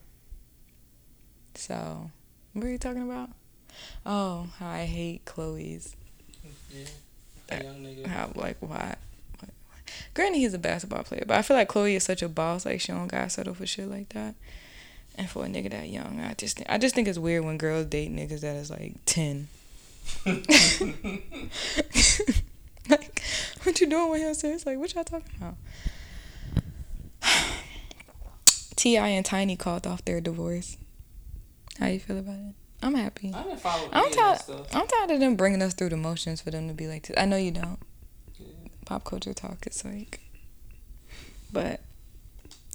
so 1.56 2.12
what 2.52 2.66
are 2.66 2.70
you 2.70 2.78
talking 2.78 3.04
about? 3.04 3.30
Oh, 4.06 4.48
how 4.60 4.68
I 4.70 4.84
hate 4.84 5.24
Khloé's. 5.24 5.96
Yeah. 6.70 6.86
That 7.48 7.64
young 7.64 7.84
nigga. 7.84 8.08
How 8.08 8.32
like 8.36 8.58
why? 8.60 8.96
Granted, 10.14 10.38
he's 10.38 10.54
a 10.54 10.60
basketball 10.60 11.04
player, 11.04 11.24
but 11.28 11.38
I 11.38 11.42
feel 11.42 11.58
like 11.58 11.70
Khloé 11.70 11.96
is 11.96 12.04
such 12.04 12.22
a 12.22 12.30
boss. 12.30 12.66
Like 12.66 12.82
she 12.82 12.92
don't 12.92 13.08
gotta 13.08 13.30
settle 13.30 13.54
for 13.54 13.66
shit 13.66 13.90
like 13.90 14.10
that. 14.10 14.36
And 15.16 15.30
for 15.30 15.46
a 15.46 15.48
nigga 15.48 15.70
that 15.72 15.90
young, 15.90 16.22
I 16.22 16.34
just 16.34 16.58
think, 16.58 16.70
I 16.70 16.78
just 16.78 16.96
think 16.96 17.08
it's 17.08 17.20
weird 17.20 17.46
when 17.46 17.58
girls 17.58 17.86
date 17.86 18.12
niggas 18.12 18.42
that 18.42 18.56
is 18.56 18.72
like 18.72 18.94
ten. 19.06 19.48
like, 20.26 20.46
what 23.64 23.80
you 23.80 23.88
doing 23.88 24.10
with 24.10 24.22
him? 24.22 24.34
Sis? 24.34 24.66
Like, 24.66 24.78
what 24.78 24.94
y'all 24.94 25.04
talking 25.04 25.32
about? 25.38 25.56
T.I. 28.76 29.08
and 29.08 29.26
Tiny 29.26 29.56
called 29.56 29.88
off 29.88 30.04
their 30.04 30.20
divorce. 30.20 30.78
How 31.80 31.88
you 31.88 32.00
feel 32.00 32.18
about 32.18 32.36
it? 32.36 32.56
I'm 32.84 32.96
happy. 32.96 33.32
I 33.34 33.44
didn't 33.44 33.60
follow 33.62 33.88
I'm 33.94 33.98
any 34.04 34.08
of 34.12 34.16
that 34.16 34.22
tired. 34.22 34.40
stuff. 34.42 34.76
I'm 34.76 34.88
tired 34.88 35.12
of 35.12 35.20
them 35.22 35.36
bringing 35.36 35.62
us 35.62 35.74
through 35.74 35.90
the 35.90 35.98
motions 35.98 36.42
for 36.42 36.52
them 36.52 36.68
to 36.68 36.74
be 36.74 36.88
like. 36.88 37.08
This. 37.08 37.18
I 37.18 37.26
know 37.26 37.38
you 37.38 37.52
don't. 37.52 37.80
Yeah. 38.38 38.48
Pop 38.86 39.06
culture 39.06 39.34
talk 39.34 39.66
is 39.66 39.86
like, 39.86 40.20
but 41.52 41.80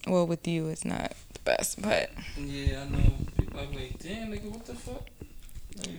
well, 0.06 0.26
with 0.26 0.48
you 0.48 0.68
it's 0.68 0.84
not 0.86 1.12
the 1.34 1.40
best. 1.40 1.82
But 1.82 2.10
Yeah, 2.38 2.82
I 2.82 2.88
know. 2.88 3.12
People 3.38 3.60
are 3.60 3.66
like, 3.66 3.98
damn, 3.98 4.32
nigga, 4.32 4.50
what 4.50 4.64
the 4.64 4.74
fuck? 4.74 5.06
Like, 5.76 5.90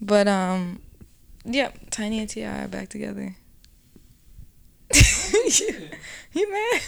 but 0.00 0.26
um, 0.26 0.80
yep. 1.44 1.78
Tiny 1.90 2.20
and 2.20 2.28
T.I. 2.28 2.64
are 2.64 2.68
back 2.68 2.88
together. 2.88 3.36
you, 4.94 5.88
you 6.32 6.50
mad? 6.52 6.80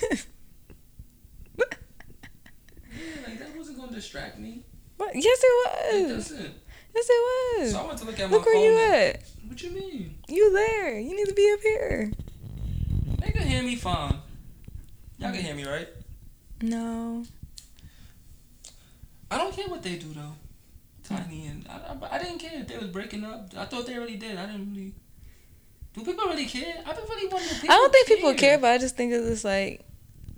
yeah, 1.59 1.65
like 3.27 3.39
that 3.39 3.57
wasn't 3.57 3.79
gonna 3.79 3.93
distract 3.93 4.39
me. 4.39 4.63
What? 4.97 5.15
Yes, 5.15 5.39
it 5.43 5.47
It 5.47 6.09
was. 6.15 6.29
doesn't. 6.31 6.55
Yes, 6.95 7.07
it 7.11 7.61
was. 7.61 7.73
So 7.73 7.79
I 7.81 7.87
went 7.87 7.99
to 7.99 8.05
look 8.07 8.19
at 8.19 8.23
my 8.23 8.25
phone. 8.25 8.33
Look 8.39 8.47
where 8.47 8.57
you 8.65 8.79
at. 8.79 9.23
What 9.47 9.63
you 9.63 9.71
mean? 9.71 10.19
You 10.29 10.53
there. 10.53 10.99
You 10.99 11.15
need 11.17 11.27
to 11.29 11.35
be 11.35 11.53
up 11.53 11.61
here. 11.61 12.13
They 13.21 13.31
can 13.33 13.47
hear 13.47 13.63
me 13.63 13.77
fine. 13.77 14.19
Y'all 15.19 15.33
can 15.33 15.43
hear 15.43 15.55
me, 15.55 15.65
right? 15.65 15.89
No. 16.63 17.25
I 19.31 19.39
don't 19.39 19.55
care 19.55 19.67
what 19.69 19.83
they 19.83 19.97
do 19.97 20.13
though. 20.15 20.33
Tiny 21.05 21.47
and 21.47 21.67
I, 21.69 21.93
I, 22.07 22.17
I 22.17 22.23
didn't 22.23 22.39
care 22.39 22.51
if 22.61 22.67
they 22.69 22.79
was 22.79 22.89
breaking 22.89 23.25
up. 23.25 23.51
I 23.57 23.65
thought 23.67 23.87
they 23.87 23.97
really 23.99 24.17
did. 24.17 24.37
I 24.39 24.47
didn't 24.47 24.71
really. 24.71 24.93
Do 25.95 26.05
people 26.05 26.27
really 26.27 26.47
care? 26.47 26.75
I 26.87 26.93
don't 26.93 27.09
really 27.09 27.29
wonder. 27.29 27.49
if 27.49 27.65
I 27.65 27.67
don't 27.69 27.93
think 27.93 28.09
people 28.09 28.35
care, 28.35 28.59
but 28.59 28.71
I 28.73 28.79
just 28.79 28.97
think 28.97 29.13
it's 29.13 29.27
just 29.29 29.45
like, 29.45 29.85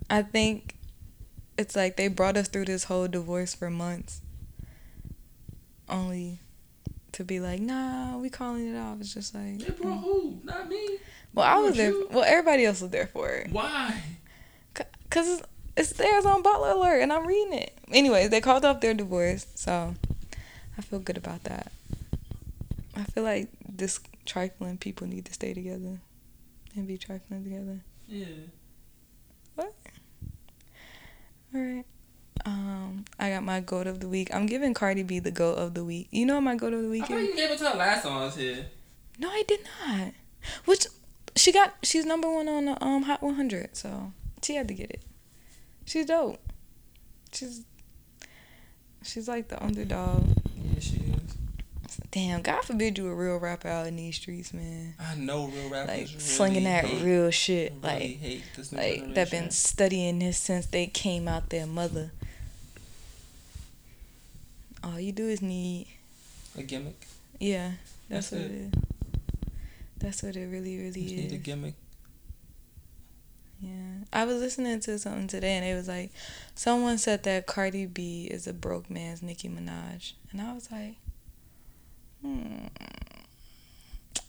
I 0.09 0.21
think 0.21 0.75
it's 1.57 1.75
like 1.75 1.97
they 1.97 2.07
brought 2.07 2.37
us 2.37 2.47
through 2.47 2.65
this 2.65 2.85
whole 2.85 3.07
divorce 3.07 3.53
for 3.53 3.69
months, 3.69 4.21
only 5.89 6.39
to 7.13 7.23
be 7.23 7.39
like, 7.39 7.59
nah, 7.59 8.17
we 8.17 8.29
calling 8.29 8.73
it 8.73 8.77
off. 8.77 8.99
It's 8.99 9.13
just 9.13 9.33
like, 9.33 9.59
They 9.59 9.69
brought 9.71 9.99
mm. 9.99 10.03
who? 10.03 10.39
Not 10.43 10.69
me. 10.69 10.97
well, 11.33 11.45
I 11.45 11.59
was 11.61 11.75
there. 11.75 11.91
you? 11.91 12.07
Well, 12.11 12.23
everybody 12.23 12.65
else 12.65 12.81
was 12.81 12.91
there 12.91 13.07
for 13.07 13.29
it, 13.29 13.51
Why? 13.51 14.01
Cause 15.09 15.27
it's, 15.27 15.47
it's 15.75 15.93
theirs 15.93 16.25
on 16.25 16.43
Butler 16.43 16.69
Alert, 16.71 17.01
and 17.01 17.11
I'm 17.11 17.25
reading 17.25 17.53
it. 17.53 17.77
Anyways, 17.91 18.29
they 18.29 18.41
called 18.41 18.63
off 18.63 18.79
their 18.79 18.93
divorce, 18.93 19.47
so 19.55 19.95
I 20.77 20.81
feel 20.81 20.99
good 20.99 21.17
about 21.17 21.43
that. 21.45 21.71
I 22.95 23.03
feel 23.03 23.23
like 23.23 23.49
this 23.67 23.99
trifling 24.25 24.77
people 24.77 25.07
need 25.07 25.25
to 25.25 25.33
stay 25.33 25.53
together 25.53 25.99
and 26.75 26.87
be 26.87 26.97
trifling 26.97 27.43
together. 27.43 27.79
Yeah. 28.07 28.25
What? 29.55 29.73
All 31.55 31.61
right. 31.61 31.85
Um, 32.49 33.05
I 33.19 33.29
got 33.29 33.43
my 33.43 33.59
goat 33.59 33.85
of 33.85 33.99
the 33.99 34.07
week. 34.07 34.33
I'm 34.33 34.45
giving 34.47 34.73
Cardi 34.73 35.03
B 35.03 35.19
the 35.19 35.31
goat 35.31 35.57
of 35.57 35.73
the 35.75 35.83
week. 35.83 36.07
You 36.09 36.25
know 36.25 36.41
my 36.41 36.55
goat 36.55 36.73
of 36.73 36.81
the 36.81 36.89
week. 36.89 37.03
I 37.03 37.07
thought 37.07 37.17
you 37.17 37.35
gave 37.35 37.51
it 37.51 37.59
to 37.59 37.69
her 37.69 37.77
last 37.77 38.03
time 38.03 38.13
I 38.13 38.25
was 38.25 38.35
here. 38.35 38.65
No, 39.19 39.29
I 39.29 39.43
did 39.47 39.59
not. 39.85 40.13
Which 40.65 40.87
she 41.35 41.51
got. 41.51 41.75
She's 41.83 42.05
number 42.05 42.31
one 42.31 42.47
on 42.49 42.65
the 42.65 42.83
um 42.83 43.03
Hot 43.03 43.21
100. 43.21 43.75
So 43.75 44.13
she 44.41 44.55
had 44.55 44.67
to 44.67 44.73
get 44.73 44.89
it. 44.89 45.03
She's 45.85 46.05
dope. 46.07 46.39
She's 47.31 47.63
she's 49.03 49.27
like 49.27 49.49
the 49.49 49.61
underdog. 49.63 50.23
Yeah, 50.55 50.79
she 50.79 50.95
is. 50.95 51.37
Damn, 52.11 52.41
God 52.41 52.63
forbid 52.63 52.97
you 52.97 53.07
a 53.07 53.13
real 53.13 53.37
rapper 53.37 53.67
out 53.67 53.85
in 53.85 53.95
these 53.95 54.15
streets, 54.15 54.53
man. 54.53 54.95
I 54.99 55.13
know 55.15 55.47
real 55.47 55.69
rappers 55.69 55.87
Like 55.89 56.07
really 56.07 56.19
slinging 56.19 56.63
that 56.63 56.85
hate, 56.85 57.03
real 57.03 57.29
shit, 57.29 57.73
really 57.83 57.93
like 57.93 58.17
hate 58.17 58.43
this 58.55 58.71
new 58.71 58.79
like 58.79 59.13
that 59.13 59.29
been 59.29 59.51
studying 59.51 60.17
this 60.19 60.37
since 60.39 60.65
they 60.65 60.87
came 60.87 61.27
out 61.27 61.49
their 61.49 61.67
mother. 61.67 62.11
All 64.83 64.99
you 64.99 65.11
do 65.11 65.27
is 65.27 65.41
need 65.41 65.87
a 66.57 66.63
gimmick. 66.63 67.05
Yeah, 67.39 67.71
that's, 68.09 68.29
That's 68.29 68.43
what 68.43 68.51
it. 68.51 68.51
it 68.51 68.57
is. 68.61 68.71
That's 69.99 70.23
what 70.23 70.35
it 70.35 70.45
really, 70.47 70.77
really 70.77 71.03
Just 71.03 71.15
need 71.15 71.31
a 71.31 71.35
is. 71.35 71.41
gimmick. 71.41 71.73
Yeah, 73.61 74.05
I 74.13 74.23
was 74.23 74.37
listening 74.39 74.79
to 74.81 74.97
something 74.97 75.27
today, 75.27 75.57
and 75.57 75.65
it 75.65 75.75
was 75.75 75.89
like, 75.89 76.11
someone 76.55 76.97
said 76.97 77.23
that 77.23 77.45
Cardi 77.45 77.85
B 77.85 78.23
is 78.31 78.47
a 78.47 78.53
broke 78.53 78.89
man's 78.89 79.21
Nicki 79.21 79.49
Minaj, 79.49 80.13
and 80.31 80.41
I 80.41 80.53
was 80.53 80.71
like, 80.71 80.95
hmm, 82.21 82.67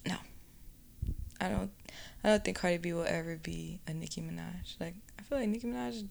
no, 0.05 0.17
I 1.41 1.49
don't, 1.49 1.71
I 2.25 2.29
don't 2.31 2.45
think 2.45 2.57
Cardi 2.57 2.79
B 2.79 2.93
will 2.93 3.07
ever 3.07 3.37
be 3.37 3.79
a 3.87 3.95
Nicki 3.95 4.21
Minaj. 4.21 4.75
Like, 4.81 4.95
I 5.17 5.23
feel 5.23 5.39
like 5.39 5.49
Nicki 5.49 5.69
Minaj 5.69 5.91
is 5.91 6.05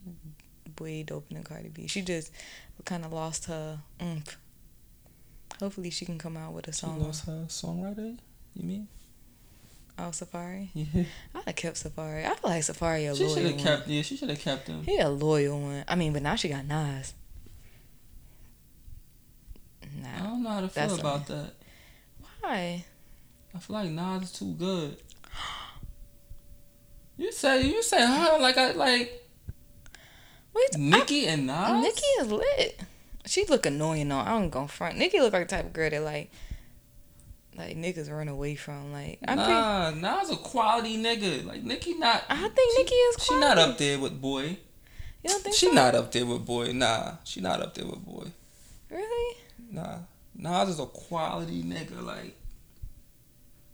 way 0.80 1.04
doper 1.04 1.30
than 1.32 1.44
Cardi 1.44 1.70
B. 1.70 1.88
She 1.88 2.02
just 2.02 2.32
kind 2.86 3.04
of 3.06 3.12
lost 3.14 3.46
her 3.46 3.80
oomph. 4.02 4.38
Hopefully, 5.60 5.90
she 5.90 6.06
can 6.06 6.18
come 6.18 6.38
out 6.38 6.54
with 6.54 6.68
a 6.68 6.74
song. 6.74 7.00
She 7.00 7.06
lost 7.06 7.26
her 7.26 7.46
songwriter. 7.48 8.18
You 8.56 8.64
mean? 8.64 8.88
Oh, 9.98 10.12
Safaree. 10.12 10.70
Yeah. 10.74 11.04
I'd 11.36 11.44
have 11.46 11.56
kept 11.56 11.76
Safaree. 11.84 12.26
I 12.26 12.34
feel 12.36 12.50
like 12.50 12.62
Safaree 12.64 13.12
a 13.12 13.16
She 13.16 13.28
should 13.28 13.36
loyal 13.38 13.48
have 13.48 13.56
one. 13.56 13.64
kept. 13.66 13.88
Yeah, 13.90 14.02
she 14.02 14.16
should 14.16 14.30
have 14.30 14.40
kept 14.40 14.68
him. 14.68 14.84
He 14.84 14.98
a 14.98 15.10
loyal 15.10 15.60
one. 15.60 15.84
I 15.88 15.96
mean, 15.96 16.14
but 16.14 16.22
now 16.22 16.36
she 16.36 16.48
got 16.48 16.66
Nas. 16.66 17.14
Nah, 20.02 20.08
I 20.16 20.20
don't 20.24 20.44
know 20.44 20.50
how 20.50 20.62
to 20.62 20.70
feel 20.70 21.00
about 21.00 21.28
that. 21.28 21.54
Why? 22.40 22.86
I 23.54 23.60
feel 23.60 23.76
like 23.76 23.90
Nas 23.90 24.24
is 24.24 24.32
too 24.32 24.54
good. 24.54 24.98
You 27.18 27.34
say 27.34 27.64
you 27.64 27.84
say 27.84 28.00
her 28.00 28.38
like 28.40 28.58
I 28.58 28.72
like 28.72 29.29
Wait, 30.54 30.78
Nicki 30.78 31.28
and 31.28 31.48
Nas. 31.48 31.82
Nicki 31.84 32.06
is 32.22 32.32
lit. 32.32 32.80
She 33.26 33.46
look 33.46 33.66
annoying 33.66 34.10
though. 34.10 34.18
I 34.18 34.30
don't 34.30 34.50
go 34.50 34.68
front. 34.68 34.98
Nicki 34.98 35.20
look 35.20 35.34
like 35.34 35.48
the 35.48 35.56
type 35.56 35.66
of 35.66 35.74
girl 35.74 35.90
that 35.90 36.02
like, 36.02 36.32
like 37.56 37.76
niggas 37.78 38.12
run 38.12 38.28
away 38.28 38.56
from. 38.56 38.92
Like 38.92 39.20
I'm 39.28 39.38
pretty. 39.38 39.52
nah, 39.52 39.92
Nas 39.92 40.32
a 40.32 40.36
quality 40.36 40.98
nigga. 40.98 41.46
Like 41.46 41.64
Nicki 41.64 41.94
not. 41.96 42.24
I 42.30 42.38
think 42.50 42.78
Nicki 42.80 42.96
is. 42.96 43.24
She 43.24 43.40
not 43.40 43.58
up 43.58 43.78
there 43.78 44.00
with 44.00 44.20
boy. 44.20 44.58
You 45.24 45.30
don't 45.30 45.44
think 45.44 45.56
She 45.56 45.68
so? 45.68 45.74
not 45.74 45.96
up 45.96 46.12
there 46.12 46.26
with 46.26 46.46
boy. 46.46 46.72
Nah, 46.72 47.16
she 47.24 47.42
not 47.42 47.62
up 47.62 47.74
there 47.76 47.86
with 47.86 48.04
boy. 48.06 48.28
Really? 48.90 49.38
Nah, 49.72 49.98
Nas 50.36 50.70
is 50.70 50.80
a 50.80 50.86
quality 50.86 51.62
nigga. 51.62 52.02
Like, 52.02 52.36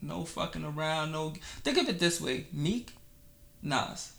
no 0.01 0.26
fucking 0.26 0.65
around. 0.65 1.11
No. 1.11 1.34
Think 1.63 1.78
of 1.78 1.88
it 1.88 1.99
this 1.99 2.19
way: 2.19 2.47
Meek, 2.51 2.93
Nas. 3.61 4.11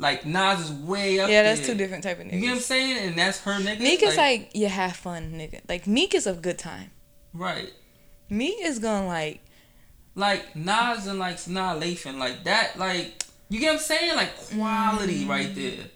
Like 0.00 0.24
Nas 0.24 0.60
is 0.60 0.70
way 0.72 1.18
up 1.18 1.28
Yeah, 1.28 1.42
there. 1.42 1.54
that's 1.56 1.66
two 1.66 1.74
different 1.74 2.04
type 2.04 2.20
of 2.20 2.26
niggas. 2.26 2.32
You 2.34 2.40
get 2.40 2.48
what 2.50 2.56
I'm 2.56 2.60
saying? 2.62 3.08
And 3.08 3.18
that's 3.18 3.40
her 3.40 3.52
nigga. 3.58 3.80
Meek 3.80 4.02
is 4.02 4.16
like 4.16 4.50
you 4.54 4.68
have 4.68 4.94
fun, 4.96 5.32
nigga. 5.32 5.60
Like 5.68 5.86
Meek 5.88 6.14
is 6.14 6.26
a 6.26 6.34
good 6.34 6.58
time. 6.58 6.90
right. 7.34 7.72
Meek 8.30 8.56
is 8.62 8.78
gonna 8.78 9.06
like 9.06 9.40
Like 10.14 10.54
Nas 10.54 11.06
and 11.06 11.18
like 11.18 11.36
Sanaa 11.36 11.80
Lathan, 11.80 12.18
like 12.18 12.44
that. 12.44 12.78
Like 12.78 13.24
you 13.48 13.58
get 13.58 13.68
what 13.68 13.72
I'm 13.74 13.78
saying? 13.80 14.14
Like 14.16 14.36
quality 14.36 15.24
right 15.26 15.52
there. 15.54 15.86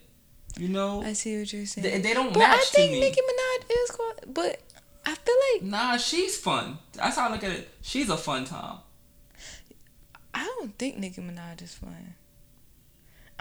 You 0.58 0.68
know. 0.68 1.00
Mm. 1.02 1.06
I 1.06 1.12
see 1.12 1.38
what 1.38 1.52
you're 1.52 1.64
saying. 1.66 1.84
They, 1.88 2.00
they 2.00 2.14
don't 2.14 2.32
but 2.32 2.40
match 2.40 2.58
I 2.58 2.64
think 2.64 2.90
to 2.90 2.94
me. 2.94 3.00
Nicki 3.00 3.20
Minaj 3.20 3.70
is 3.84 3.90
cool. 3.92 4.12
But 4.28 4.60
I 5.06 5.14
feel 5.14 5.34
like 5.54 5.62
Nah, 5.62 5.96
she's 5.96 6.36
fun. 6.38 6.78
That's 6.94 7.16
how 7.16 7.28
I 7.28 7.32
look 7.32 7.44
at 7.44 7.52
it. 7.52 7.68
She's 7.82 8.08
a 8.10 8.16
fun 8.16 8.44
time. 8.46 8.78
I 10.34 10.44
don't 10.44 10.76
think 10.78 10.98
Nicki 10.98 11.20
Minaj 11.20 11.62
is 11.62 11.74
fun. 11.74 12.14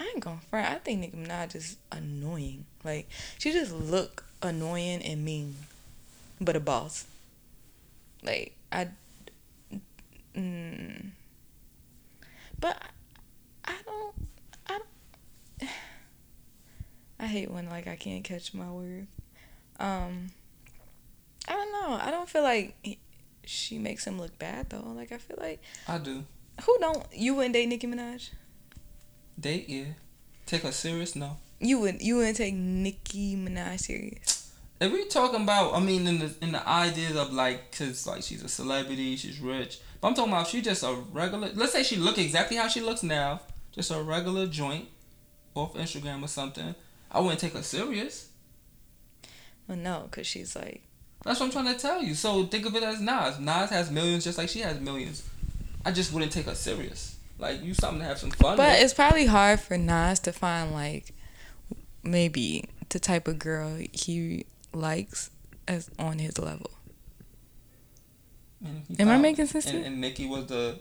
I 0.02 0.06
ain't 0.06 0.20
gonna 0.20 0.40
front. 0.50 0.68
I 0.68 0.76
think 0.80 1.00
Nicki 1.02 1.16
Minaj 1.16 1.56
is 1.56 1.78
annoying. 1.92 2.66
Like 2.84 3.08
she 3.38 3.52
just 3.52 3.72
look 3.72 4.26
annoying 4.42 5.04
and 5.04 5.24
mean, 5.24 5.56
but 6.40 6.56
a 6.56 6.60
boss. 6.60 7.06
Like 8.24 8.56
I, 8.72 8.88
mm, 10.36 11.06
but 12.60 12.82
I, 13.64 13.74
don't. 13.86 14.16
I 14.68 14.80
don't. 15.60 15.70
I 17.20 17.28
hate 17.28 17.52
when 17.52 17.70
like 17.70 17.86
I 17.86 17.96
can't 17.96 18.24
catch 18.24 18.56
my 18.56 18.72
word. 18.72 19.06
Um, 19.80 20.32
I 21.48 21.54
don't 21.54 21.72
know. 21.74 22.00
I 22.02 22.10
don't 22.10 22.28
feel 22.28 22.42
like 22.42 22.76
he- 22.82 22.98
she 23.46 23.78
makes 23.78 24.06
him 24.08 24.20
look 24.20 24.40
bad 24.40 24.72
though. 24.72 24.94
Like 24.96 25.12
I 25.12 25.18
feel 25.20 25.38
like 25.40 25.62
I 25.88 26.00
do. 26.00 26.24
who 26.64 26.78
don't 26.80 27.06
you 27.14 27.36
wouldn't 27.36 27.54
date 27.54 27.68
Nicki 27.68 27.86
Minaj? 27.86 28.32
Date, 29.42 29.68
yeah. 29.68 29.86
Take 30.46 30.62
her 30.64 30.72
serious? 30.72 31.16
No. 31.16 31.38
You 31.60 31.80
wouldn't. 31.80 32.02
you 32.02 32.18
wouldn't 32.18 32.38
take 32.38 32.54
Nicki 32.54 33.36
Minaj 33.36 33.80
serious. 33.80 34.52
If 34.80 34.92
we 34.92 35.06
talking 35.08 35.44
about, 35.44 35.74
I 35.76 35.80
mean, 35.80 36.08
in 36.08 36.20
the 36.20 36.34
in 36.42 36.52
the 36.52 36.68
ideas 36.68 37.16
of 37.16 37.34
like, 37.34 37.76
cause 37.78 38.08
like 38.08 38.24
she's 38.24 38.44
a 38.44 38.50
celebrity, 38.50 39.16
she's 39.16 39.40
rich. 39.40 39.80
But 40.00 40.08
I'm 40.10 40.14
talking 40.16 40.32
about 40.32 40.46
if 40.48 40.52
she 40.52 40.62
just 40.62 40.84
a 40.84 40.96
regular. 41.12 41.50
Let's 41.54 41.72
say 41.74 41.84
she 41.84 41.98
look 41.98 42.18
exactly 42.18 42.58
how 42.58 42.68
she 42.68 42.82
looks 42.82 43.04
now. 43.04 43.42
just 43.72 43.92
a 43.92 44.02
regular 44.02 44.48
joint 44.48 44.88
off 45.56 45.74
Instagram 45.76 46.24
or 46.24 46.28
something, 46.28 46.74
I 47.12 47.20
wouldn't 47.20 47.40
take 47.40 47.54
her 47.54 47.62
serious. 47.64 48.30
Well, 49.68 49.78
no, 49.78 50.08
because 50.10 50.26
she's 50.28 50.56
like, 50.56 50.82
That's 51.24 51.40
what 51.40 51.48
I'm 51.48 51.52
trying 51.52 51.74
to 51.74 51.80
tell 51.80 52.02
you. 52.02 52.16
So 52.16 52.46
think 52.46 52.66
of 52.66 52.76
it 52.76 52.84
as 52.84 53.00
Nas. 53.00 53.40
Nas 53.40 53.70
has 53.70 53.92
millions 53.92 54.24
just 54.24 54.38
like 54.38 54.50
she 54.50 54.60
has 54.60 54.80
millions. 54.80 55.28
I 55.86 55.92
just 55.92 56.12
wouldn't 56.14 56.32
take 56.32 56.46
her 56.46 56.56
serious. 56.56 57.18
Like 57.42 57.64
you 57.64 57.74
something 57.74 58.00
to 58.00 58.06
have 58.06 58.20
some 58.20 58.30
fun 58.32 58.56
but 58.56 58.74
with. 58.74 58.84
it's 58.84 58.94
probably 58.94 59.26
hard 59.26 59.60
for 59.60 59.76
Nas 59.78 60.20
to 60.22 60.32
find 60.32 60.72
like 60.72 61.14
maybe 62.04 62.66
the 62.90 63.00
type 63.00 63.28
of 63.28 63.40
girl 63.40 63.78
he 63.92 64.46
likes 64.74 65.32
as 65.68 65.90
on 65.98 66.20
his 66.20 66.38
level. 66.38 66.70
Am 69.00 69.10
I 69.10 69.18
making 69.18 69.48
sense 69.48 69.66
And, 69.66 69.84
and 69.84 70.00
Nicki 70.00 70.28
was 70.28 70.46
the 70.46 70.78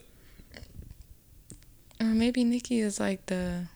Or 1.99 2.05
maybe 2.07 2.45
Nicki 2.45 2.81
is 2.81 3.01
like 3.01 3.25
the 3.27 3.67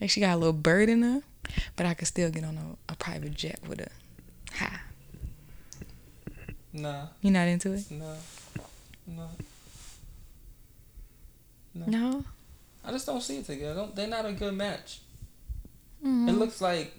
like 0.00 0.10
she 0.10 0.20
got 0.20 0.34
a 0.34 0.36
little 0.36 0.52
bird 0.52 0.88
in 0.88 1.02
her, 1.02 1.22
but 1.74 1.86
I 1.86 1.94
could 1.94 2.06
still 2.06 2.30
get 2.30 2.44
on 2.44 2.56
a, 2.56 2.92
a 2.92 2.96
private 2.96 3.34
jet 3.34 3.58
with 3.66 3.80
her. 3.80 3.90
Ha. 4.54 4.80
nah, 6.72 7.06
You 7.20 7.32
not 7.32 7.48
into 7.48 7.72
it? 7.72 7.90
nah, 7.90 8.14
nah. 9.08 9.26
No. 11.86 12.24
I 12.84 12.90
just 12.92 13.06
don't 13.06 13.20
see 13.22 13.38
it 13.38 13.46
together. 13.46 13.88
They're 13.94 14.06
not 14.08 14.24
a 14.26 14.32
good 14.32 14.54
match. 14.54 15.00
Mhm. 16.04 16.28
It 16.28 16.32
looks 16.32 16.60
like 16.60 16.94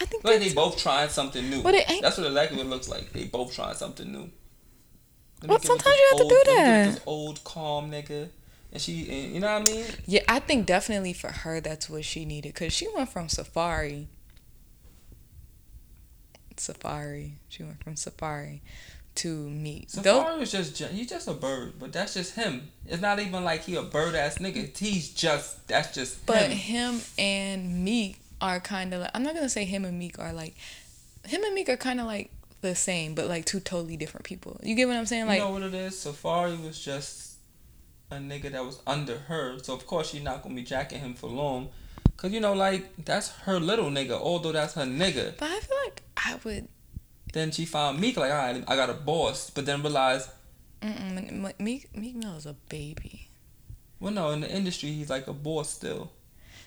I 0.00 0.04
think 0.04 0.22
like 0.24 0.38
they 0.40 0.52
both 0.54 0.78
trying 0.78 1.08
something 1.08 1.50
new. 1.50 1.62
But 1.62 1.74
it 1.74 1.90
ain't- 1.90 2.02
That's 2.02 2.16
what 2.18 2.26
exactly 2.28 2.56
what 2.58 2.66
it 2.66 2.68
looks 2.70 2.88
like. 2.88 3.12
They 3.12 3.24
both 3.24 3.52
trying 3.54 3.74
something 3.74 4.10
new. 4.10 4.30
Well, 5.44 5.58
sometimes 5.60 5.96
you 5.96 6.08
have 6.10 6.18
to 6.18 6.28
do 6.28 6.34
let 6.34 6.46
me 6.46 6.54
get 6.54 6.64
that. 6.64 6.94
This 6.94 7.00
old 7.06 7.42
calm 7.44 7.90
nigga, 7.90 8.28
and 8.72 8.80
she, 8.82 9.08
and, 9.08 9.34
you 9.34 9.40
know 9.40 9.58
what 9.58 9.68
I 9.68 9.72
mean? 9.72 9.86
Yeah, 10.06 10.22
I 10.28 10.38
think 10.40 10.66
definitely 10.66 11.12
for 11.12 11.30
her 11.30 11.60
that's 11.60 11.88
what 11.90 12.04
she 12.04 12.24
needed 12.24 12.54
because 12.54 12.72
she 12.72 12.88
went 12.94 13.08
from 13.08 13.26
Safaree. 13.28 14.06
Safaree. 16.56 17.32
She 17.48 17.62
went 17.62 17.82
from 17.82 17.94
Safaree 17.94 18.60
to. 19.18 19.48
Though, 20.02 20.24
Safaree 20.24 20.38
was 20.40 20.50
just 20.52 20.76
ju- 20.76 20.86
he's 20.86 21.08
just 21.08 21.28
a 21.28 21.34
bird, 21.34 21.74
but 21.78 21.92
that's 21.92 22.14
just 22.14 22.34
him. 22.34 22.70
It's 22.86 23.02
not 23.02 23.20
even 23.20 23.44
like 23.44 23.64
he 23.64 23.76
a 23.76 23.82
bird 23.82 24.14
ass 24.14 24.38
nigga. 24.38 24.76
He's 24.76 25.10
just 25.10 25.66
that's 25.68 25.94
just 25.94 26.24
but 26.26 26.50
him. 26.50 26.94
him 26.94 27.00
and 27.18 27.84
Meek 27.84 28.18
are 28.40 28.60
kind 28.60 28.94
of 28.94 29.00
like 29.00 29.10
I'm 29.14 29.22
not 29.22 29.34
gonna 29.34 29.48
say 29.48 29.64
him 29.64 29.84
and 29.84 29.98
Meek 29.98 30.18
are 30.18 30.32
like 30.32 30.56
him 31.24 31.42
and 31.44 31.54
Meek 31.54 31.68
are 31.68 31.76
kind 31.76 32.00
of 32.00 32.06
like 32.06 32.30
the 32.60 32.74
same, 32.74 33.14
but 33.14 33.28
like 33.28 33.44
two 33.44 33.60
totally 33.60 33.96
different 33.96 34.24
people. 34.24 34.60
You 34.62 34.74
get 34.74 34.88
what 34.88 34.96
I'm 34.96 35.06
saying? 35.06 35.26
Like 35.26 35.38
you 35.38 35.44
know 35.44 35.52
what 35.52 35.62
it 35.62 35.74
is? 35.74 35.94
Safaree 35.94 36.62
was 36.64 36.82
just 36.82 37.36
a 38.10 38.16
nigga 38.16 38.50
that 38.52 38.64
was 38.64 38.80
under 38.86 39.18
her, 39.18 39.58
so 39.62 39.74
of 39.74 39.86
course 39.86 40.10
she's 40.10 40.22
not 40.22 40.42
gonna 40.42 40.54
be 40.54 40.62
jacking 40.62 41.00
him 41.00 41.14
for 41.14 41.28
long. 41.28 41.68
Cause 42.16 42.32
you 42.32 42.40
know, 42.40 42.52
like 42.52 43.04
that's 43.04 43.28
her 43.42 43.60
little 43.60 43.90
nigga. 43.90 44.20
Although 44.20 44.50
that's 44.50 44.74
her 44.74 44.82
nigga, 44.82 45.38
But 45.38 45.50
I 45.50 45.60
feel 45.60 45.76
like 45.84 46.02
I 46.16 46.38
would. 46.42 46.68
Then 47.32 47.50
she 47.50 47.64
found 47.64 48.00
Meek 48.00 48.16
like, 48.16 48.30
all 48.30 48.38
right, 48.38 48.64
I 48.66 48.76
got 48.76 48.90
a 48.90 48.94
boss. 48.94 49.50
But 49.50 49.66
then 49.66 49.82
realized, 49.82 50.28
Mm-mm, 50.82 51.58
Meek 51.60 51.94
Meek 51.96 52.14
Mill 52.16 52.36
is 52.36 52.46
a 52.46 52.54
baby. 52.68 53.28
well, 54.00 54.12
no, 54.12 54.30
in 54.30 54.40
the 54.40 54.50
industry 54.50 54.92
he's 54.92 55.10
like 55.10 55.26
a 55.26 55.32
boss 55.32 55.70
still. 55.70 56.12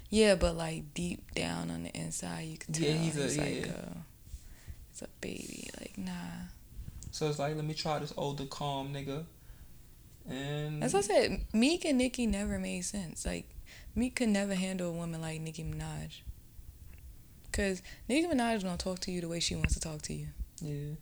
Yeah, 0.10 0.36
but 0.36 0.58
like 0.58 0.94
deep 0.94 1.34
down 1.34 1.72
on 1.72 1.84
the 1.84 1.90
inside, 1.98 2.42
you 2.48 2.58
can 2.58 2.74
tell 2.74 2.84
Yeah, 2.86 2.94
he's 2.94 3.16
he's, 3.16 3.38
a- 3.38 3.42
like 3.42 3.66
yeah. 3.66 3.72
a, 3.72 3.98
he's 4.92 5.02
a 5.02 5.08
baby. 5.22 5.70
Like 5.80 5.98
nah. 5.98 6.12
So 7.12 7.28
it's 7.30 7.40
like, 7.40 7.56
let 7.56 7.66
me 7.66 7.74
try 7.74 8.00
this 8.00 8.14
older, 8.18 8.46
calm 8.46 8.94
nigga. 8.94 9.24
And 10.30 10.84
As 10.84 10.94
I 10.94 11.02
said, 11.02 11.46
Meek 11.54 11.84
and 11.86 11.98
Nicki 11.98 12.26
never 12.28 12.60
made 12.60 12.82
sense. 12.84 13.26
Like 13.26 13.50
Meek 13.96 14.16
could 14.18 14.30
never 14.30 14.54
handle 14.56 14.90
a 14.90 14.92
woman 14.94 15.22
like 15.22 15.40
Nicki 15.42 15.64
Minaj. 15.64 16.22
Cause 17.52 17.82
Nicki 18.08 18.28
Minaj 18.28 18.58
is 18.58 18.64
gonna 18.64 18.78
talk 18.78 19.00
to 19.00 19.12
you 19.12 19.20
the 19.22 19.28
way 19.28 19.40
she 19.40 19.56
wants 19.56 19.74
to 19.74 19.80
talk 19.80 20.02
to 20.04 20.14
you. 20.14 20.28
Yeah, 20.62 20.96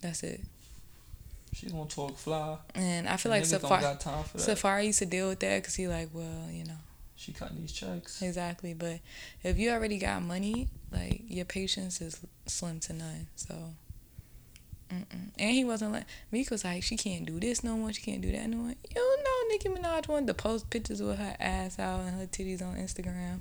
That's 0.00 0.22
it. 0.22 0.40
she's 1.52 1.72
gonna 1.72 1.86
talk 1.88 2.16
fly. 2.16 2.56
And 2.74 3.08
I 3.08 3.16
feel 3.16 3.30
like 3.30 3.42
Safaree, 3.44 3.80
got 3.80 4.00
time 4.00 4.24
for 4.24 4.38
that. 4.38 4.56
Safaree 4.56 4.86
used 4.86 5.00
to 5.00 5.06
deal 5.06 5.28
with 5.28 5.40
that 5.40 5.62
because 5.62 5.74
he 5.74 5.88
like, 5.88 6.08
well, 6.12 6.48
you 6.50 6.64
know, 6.64 6.78
She 7.16 7.32
cutting 7.32 7.60
these 7.60 7.72
checks. 7.72 8.22
exactly. 8.22 8.74
But 8.74 9.00
if 9.42 9.58
you 9.58 9.70
already 9.70 9.98
got 9.98 10.22
money, 10.22 10.68
like 10.90 11.22
your 11.28 11.44
patience 11.44 12.00
is 12.00 12.20
slim 12.46 12.80
to 12.80 12.92
none. 12.92 13.26
So, 13.36 13.54
mm-mm. 14.90 15.30
and 15.38 15.50
he 15.50 15.64
wasn't 15.64 15.92
like 15.92 16.04
Meek 16.30 16.50
was 16.50 16.64
like, 16.64 16.82
she 16.82 16.96
can't 16.96 17.26
do 17.26 17.38
this 17.40 17.62
no 17.64 17.76
more. 17.76 17.92
She 17.92 18.02
can't 18.02 18.22
do 18.22 18.32
that 18.32 18.48
no 18.48 18.56
more. 18.58 18.74
You 18.94 19.16
know, 19.24 19.48
Nicki 19.50 19.68
Minaj 19.68 20.08
wanted 20.08 20.28
to 20.28 20.34
post 20.34 20.70
pictures 20.70 21.02
with 21.02 21.18
her 21.18 21.36
ass 21.38 21.78
out 21.78 22.00
and 22.00 22.18
her 22.18 22.26
titties 22.26 22.62
on 22.62 22.76
Instagram. 22.76 23.40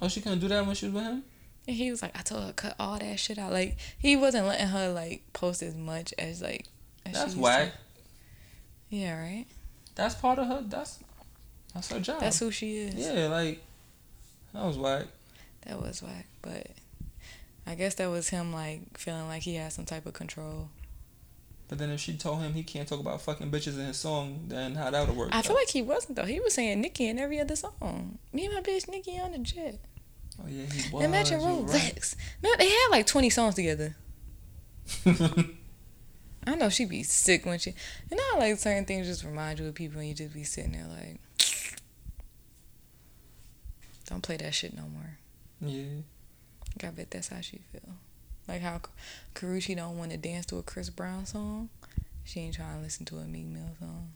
Oh, 0.00 0.08
she 0.08 0.20
couldn't 0.20 0.38
do 0.38 0.48
that 0.48 0.64
when 0.64 0.74
she 0.74 0.86
was 0.86 0.94
with 0.94 1.04
him. 1.04 1.24
And 1.68 1.76
he 1.76 1.90
was 1.90 2.00
like, 2.00 2.18
I 2.18 2.22
told 2.22 2.44
her 2.44 2.52
cut 2.54 2.74
all 2.80 2.98
that 2.98 3.20
shit 3.20 3.36
out. 3.36 3.52
Like 3.52 3.76
he 3.98 4.16
wasn't 4.16 4.46
letting 4.46 4.68
her 4.68 4.90
like 4.90 5.22
post 5.34 5.62
as 5.62 5.74
much 5.74 6.14
as 6.16 6.40
like. 6.40 6.64
As 7.04 7.12
she 7.12 7.12
That's 7.12 7.34
to. 7.34 7.72
Yeah, 8.88 9.20
right. 9.20 9.44
That's 9.94 10.14
part 10.14 10.38
of 10.38 10.46
her. 10.46 10.64
That's 10.66 10.98
that's 11.74 11.92
her 11.92 12.00
job. 12.00 12.20
That's 12.20 12.38
who 12.38 12.50
she 12.50 12.78
is. 12.78 12.94
yeah, 12.94 13.28
like 13.28 13.62
that 14.54 14.64
was 14.64 14.78
whack. 14.78 15.08
That 15.66 15.82
was 15.82 16.02
whack, 16.02 16.26
but 16.40 16.68
I 17.66 17.74
guess 17.74 17.96
that 17.96 18.08
was 18.08 18.30
him 18.30 18.50
like 18.50 18.96
feeling 18.96 19.28
like 19.28 19.42
he 19.42 19.56
had 19.56 19.74
some 19.74 19.84
type 19.84 20.06
of 20.06 20.14
control. 20.14 20.70
But 21.68 21.76
then 21.76 21.90
if 21.90 22.00
she 22.00 22.16
told 22.16 22.40
him 22.40 22.54
he 22.54 22.62
can't 22.62 22.88
talk 22.88 22.98
about 22.98 23.20
fucking 23.20 23.50
bitches 23.50 23.78
in 23.78 23.84
his 23.84 23.98
song, 23.98 24.44
then 24.48 24.74
how 24.74 24.90
that 24.90 25.06
would 25.06 25.14
work? 25.14 25.28
I 25.32 25.42
feel 25.42 25.54
like 25.54 25.68
he 25.68 25.82
wasn't 25.82 26.16
though. 26.16 26.24
He 26.24 26.40
was 26.40 26.54
saying 26.54 26.80
Nicki 26.80 27.06
in 27.06 27.18
every 27.18 27.38
other 27.38 27.56
song. 27.56 28.18
Me 28.32 28.46
and 28.46 28.54
my 28.54 28.62
bitch 28.62 28.88
Nicki 28.88 29.20
on 29.20 29.32
the 29.32 29.38
jet. 29.38 29.78
Oh 30.40 30.46
yeah, 30.48 30.64
he 30.66 30.90
was. 30.94 31.04
Imagine 31.04 31.40
Rolex. 31.40 32.16
No, 32.42 32.50
they 32.58 32.68
had 32.68 32.88
like 32.90 33.06
twenty 33.06 33.30
songs 33.30 33.54
together. 33.54 33.96
I 36.46 36.54
know 36.54 36.68
she'd 36.70 36.88
be 36.88 37.02
sick 37.02 37.44
when 37.44 37.58
she. 37.58 37.74
You 38.10 38.16
know, 38.16 38.38
like 38.38 38.56
certain 38.58 38.84
things 38.84 39.06
just 39.06 39.24
remind 39.24 39.58
you 39.58 39.66
of 39.66 39.74
people, 39.74 40.00
and 40.00 40.08
you 40.08 40.14
just 40.14 40.32
be 40.32 40.44
sitting 40.44 40.72
there 40.72 40.86
like, 40.88 41.20
don't 44.06 44.22
play 44.22 44.36
that 44.38 44.54
shit 44.54 44.74
no 44.74 44.82
more. 44.82 45.18
yeah. 45.60 46.02
Like, 46.76 46.84
I 46.84 46.90
bet 46.94 47.10
that's 47.10 47.28
how 47.28 47.40
she 47.40 47.58
feel. 47.72 47.94
Like 48.46 48.62
how 48.62 48.80
Karrueche 49.34 49.76
don't 49.76 49.98
want 49.98 50.12
to 50.12 50.16
dance 50.16 50.46
to 50.46 50.56
a 50.56 50.62
Chris 50.62 50.88
Brown 50.90 51.26
song. 51.26 51.68
She 52.24 52.40
ain't 52.40 52.54
trying 52.54 52.76
to 52.76 52.82
listen 52.82 53.04
to 53.06 53.16
a 53.18 53.24
Meek 53.24 53.46
Mill 53.46 53.70
song. 53.78 54.10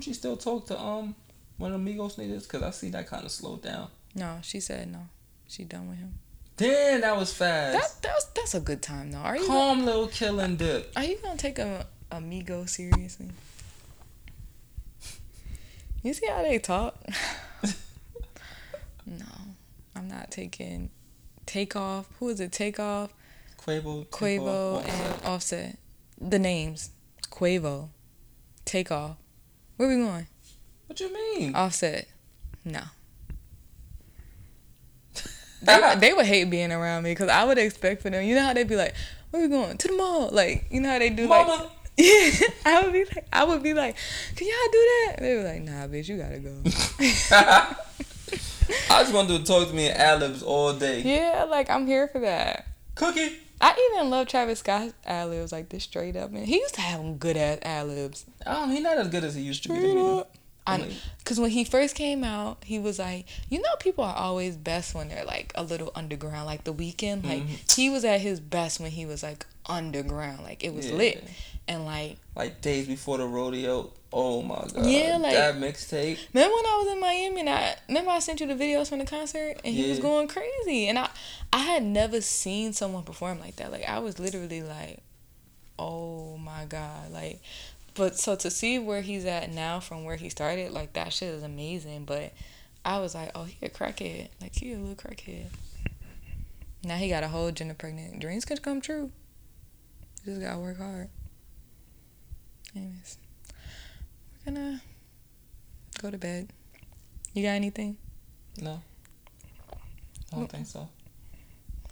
She 0.00 0.12
still 0.12 0.36
talk 0.36 0.66
to 0.66 0.78
um 0.80 1.14
one 1.56 1.72
of 1.72 1.84
the 1.84 1.90
Migos 1.90 2.16
niggas? 2.16 2.48
Cause 2.48 2.62
I 2.62 2.70
see 2.70 2.88
that 2.90 3.06
kind 3.06 3.24
of 3.24 3.30
slowed 3.30 3.62
down. 3.62 3.88
No, 4.14 4.38
she 4.42 4.60
said 4.60 4.90
no. 4.90 5.08
She 5.50 5.64
done 5.64 5.88
with 5.88 5.98
him. 5.98 6.14
Damn, 6.56 7.00
that 7.00 7.16
was 7.16 7.32
fast. 7.32 7.72
That 7.72 8.02
that 8.02 8.14
was 8.14 8.26
that's 8.36 8.54
a 8.54 8.60
good 8.60 8.82
time 8.82 9.10
though. 9.10 9.18
Are 9.18 9.36
you 9.36 9.46
Calm 9.46 9.84
little 9.84 10.06
killing 10.06 10.54
dip. 10.54 10.92
are 10.94 11.02
you 11.02 11.18
gonna 11.20 11.36
take 11.36 11.58
a 11.58 11.86
amigo 12.10 12.64
seriously? 12.66 13.30
You 16.02 16.14
see 16.14 16.26
how 16.28 16.40
they 16.40 16.58
talk? 16.58 16.96
no, 19.04 19.26
I'm 19.94 20.08
not 20.08 20.30
taking 20.30 20.88
takeoff. 21.44 22.08
Who 22.18 22.30
is 22.30 22.40
it? 22.40 22.52
Takeoff, 22.52 23.12
Quavo, 23.58 24.06
Quavo, 24.06 24.82
and 24.82 25.12
Offset. 25.26 25.26
Offset. 25.26 25.78
The 26.18 26.38
names: 26.38 26.92
Quavo, 27.30 27.90
Takeoff. 28.64 29.16
Where 29.76 29.90
we 29.90 29.96
going? 29.96 30.26
What 30.86 30.98
you 31.00 31.12
mean? 31.12 31.54
Offset. 31.54 32.08
No. 32.64 32.80
They, 35.62 35.78
would- 35.80 36.00
they 36.00 36.12
would 36.12 36.26
hate 36.26 36.50
being 36.50 36.72
around 36.72 37.02
me 37.04 37.10
because 37.12 37.28
I 37.28 37.44
would 37.44 37.58
expect 37.58 38.02
for 38.02 38.10
them. 38.10 38.24
You 38.24 38.34
know 38.34 38.42
how 38.42 38.52
they'd 38.54 38.66
be 38.68 38.76
like, 38.76 38.94
"Where 39.30 39.42
we 39.42 39.48
going 39.48 39.76
to 39.78 39.88
the 39.88 39.94
mall?" 39.96 40.30
Like 40.32 40.66
you 40.70 40.80
know 40.80 40.88
how 40.90 40.98
they 40.98 41.10
do 41.10 41.26
like. 41.26 41.46
Yeah, 41.96 42.30
I 42.64 42.82
would 42.82 42.92
be 42.94 43.04
like, 43.04 43.26
I 43.30 43.44
would 43.44 43.62
be 43.62 43.74
like, 43.74 43.94
"Can 44.34 44.46
y'all 44.46 44.72
do 44.72 44.78
that?" 45.06 45.16
They 45.20 45.36
were 45.36 45.42
like, 45.42 45.60
"Nah, 45.62 45.86
bitch, 45.86 46.08
you 46.08 46.16
gotta 46.16 46.38
go." 46.38 46.62
I 48.90 49.02
just 49.02 49.12
want 49.12 49.28
to 49.28 49.42
talk 49.44 49.68
to 49.68 49.74
me 49.74 49.86
in 49.86 49.92
ad-libs 49.92 50.42
all 50.42 50.72
day. 50.72 51.02
yeah, 51.02 51.44
like 51.44 51.68
I'm 51.68 51.86
here 51.86 52.08
for 52.08 52.20
that. 52.20 52.66
Cookie. 52.94 53.36
I 53.60 53.90
even 53.92 54.08
love 54.08 54.28
Travis 54.28 54.60
Scott's 54.60 54.94
ad 55.04 55.28
libs, 55.28 55.52
like 55.52 55.68
this 55.68 55.84
straight 55.84 56.16
up. 56.16 56.30
Man, 56.30 56.44
he 56.44 56.56
used 56.56 56.74
to 56.76 56.80
have 56.80 57.00
them 57.00 57.16
good 57.18 57.36
ass 57.36 57.58
ad 57.62 57.88
libs. 57.88 58.24
Um, 58.46 58.70
he 58.70 58.80
not 58.80 58.96
as 58.96 59.08
good 59.08 59.24
as 59.24 59.34
he 59.34 59.42
used 59.42 59.64
to 59.64 59.68
be. 59.68 59.74
Straight 59.78 59.94
me. 59.94 60.18
up. 60.20 60.34
I, 60.66 60.78
mm. 60.78 60.92
Cause 61.24 61.40
when 61.40 61.50
he 61.50 61.64
first 61.64 61.94
came 61.94 62.22
out, 62.22 62.64
he 62.64 62.78
was 62.78 62.98
like, 62.98 63.26
you 63.48 63.60
know, 63.60 63.74
people 63.78 64.04
are 64.04 64.14
always 64.14 64.56
best 64.56 64.94
when 64.94 65.08
they're 65.08 65.24
like 65.24 65.52
a 65.54 65.62
little 65.62 65.90
underground, 65.94 66.46
like 66.46 66.64
the 66.64 66.74
Weeknd. 66.74 67.24
Like 67.24 67.42
mm-hmm. 67.42 67.54
he 67.74 67.88
was 67.88 68.04
at 68.04 68.20
his 68.20 68.40
best 68.40 68.78
when 68.80 68.90
he 68.90 69.06
was 69.06 69.22
like 69.22 69.46
underground, 69.66 70.42
like 70.42 70.62
it 70.62 70.74
was 70.74 70.90
Yeah. 70.90 70.96
lit, 70.96 71.24
and 71.66 71.84
like 71.86 72.18
Like 72.36 72.60
days 72.60 72.86
before 72.86 73.18
the 73.18 73.26
rodeo. 73.26 73.92
Oh 74.12 74.42
my 74.42 74.66
god. 74.74 74.86
Yeah, 74.86 75.16
like- 75.16 75.34
that 75.34 75.54
mixtape. 75.54 76.18
remember 76.34 76.54
when 76.54 76.66
I 76.66 76.82
was 76.82 76.92
in 76.92 77.00
Miami 77.00 77.40
and 77.40 77.50
I 77.50 77.76
remember 77.88 78.10
I 78.10 78.18
sent 78.18 78.40
you 78.40 78.46
the 78.46 78.54
videos 78.54 78.88
from 78.88 78.98
the 78.98 79.06
concert 79.06 79.60
and 79.64 79.74
he 79.74 79.88
was 79.88 79.98
going 79.98 80.28
crazy, 80.28 80.88
and 80.88 80.98
I 80.98 81.08
I 81.52 81.58
had 81.58 81.84
never 81.84 82.20
seen 82.20 82.72
someone 82.72 83.04
perform 83.04 83.40
like 83.40 83.56
that. 83.56 83.72
Like 83.72 83.88
I 83.88 84.00
was 84.00 84.18
literally 84.18 84.62
like, 84.62 85.00
oh 85.78 86.36
my 86.36 86.64
god, 86.66 87.12
like. 87.12 87.40
But 87.94 88.18
so 88.18 88.36
to 88.36 88.50
see 88.50 88.78
where 88.78 89.02
he's 89.02 89.24
at 89.24 89.52
now 89.52 89.80
from 89.80 90.04
where 90.04 90.16
he 90.16 90.28
started, 90.28 90.72
like 90.72 90.92
that 90.94 91.12
shit 91.12 91.34
is 91.34 91.42
amazing. 91.42 92.04
But 92.04 92.32
I 92.84 92.98
was 92.98 93.14
like, 93.14 93.30
oh, 93.34 93.44
he 93.44 93.66
a 93.66 93.68
crackhead. 93.68 94.28
Like 94.40 94.54
he 94.54 94.72
a 94.72 94.78
little 94.78 94.94
crackhead. 94.94 95.46
Now 96.82 96.96
he 96.96 97.08
got 97.08 97.22
a 97.22 97.28
whole 97.28 97.50
Jenner 97.50 97.74
pregnant. 97.74 98.20
Dreams 98.20 98.44
could 98.44 98.62
come 98.62 98.80
true. 98.80 99.10
You 100.24 100.34
just 100.34 100.40
gotta 100.40 100.58
work 100.58 100.78
hard. 100.78 101.08
Anyways, 102.74 103.18
we're 104.46 104.52
gonna 104.52 104.80
go 106.00 106.10
to 106.10 106.18
bed. 106.18 106.48
You 107.34 107.42
got 107.42 107.50
anything? 107.50 107.96
No. 108.60 108.82
I 110.32 110.36
don't 110.36 110.50
think 110.50 110.66
so. 110.66 110.88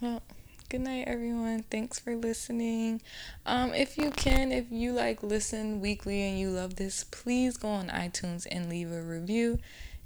Well, 0.01 0.23
good 0.69 0.81
night, 0.83 1.05
everyone. 1.07 1.63
Thanks 1.71 1.99
for 1.99 2.15
listening. 2.15 3.01
Um, 3.47 3.73
if 3.73 3.97
you 3.97 4.11
can, 4.11 4.53
if 4.53 4.71
you 4.71 4.93
like 4.93 5.23
listen 5.23 5.81
weekly 5.81 6.23
and 6.23 6.39
you 6.39 6.51
love 6.51 6.77
this, 6.77 7.05
please 7.05 7.57
go 7.57 7.69
on 7.69 7.89
iTunes 7.89 8.47
and 8.51 8.69
leave 8.69 8.93
a 8.93 9.01
review. 9.01 9.59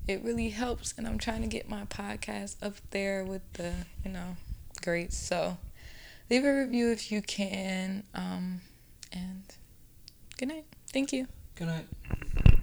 It 0.07 0.23
really 0.23 0.51
helps, 0.51 0.95
and 0.97 1.07
I'm 1.07 1.19
trying 1.19 1.43
to 1.43 1.49
get 1.49 1.69
my 1.69 1.85
podcast 1.87 2.57
up 2.63 2.75
there 2.91 3.25
with 3.25 3.43
the, 3.55 3.73
you 4.05 4.11
know, 4.13 4.37
greats. 4.83 5.17
So, 5.17 5.59
leave 6.31 6.45
a 6.45 6.55
review 6.55 6.93
if 6.93 7.11
you 7.11 7.23
can. 7.23 8.05
Um, 8.15 8.61
and 9.13 9.43
good 10.39 10.49
night. 10.49 10.65
Thank 10.93 11.13
you. 11.13 11.27
Good 11.57 11.69
night. 11.69 12.59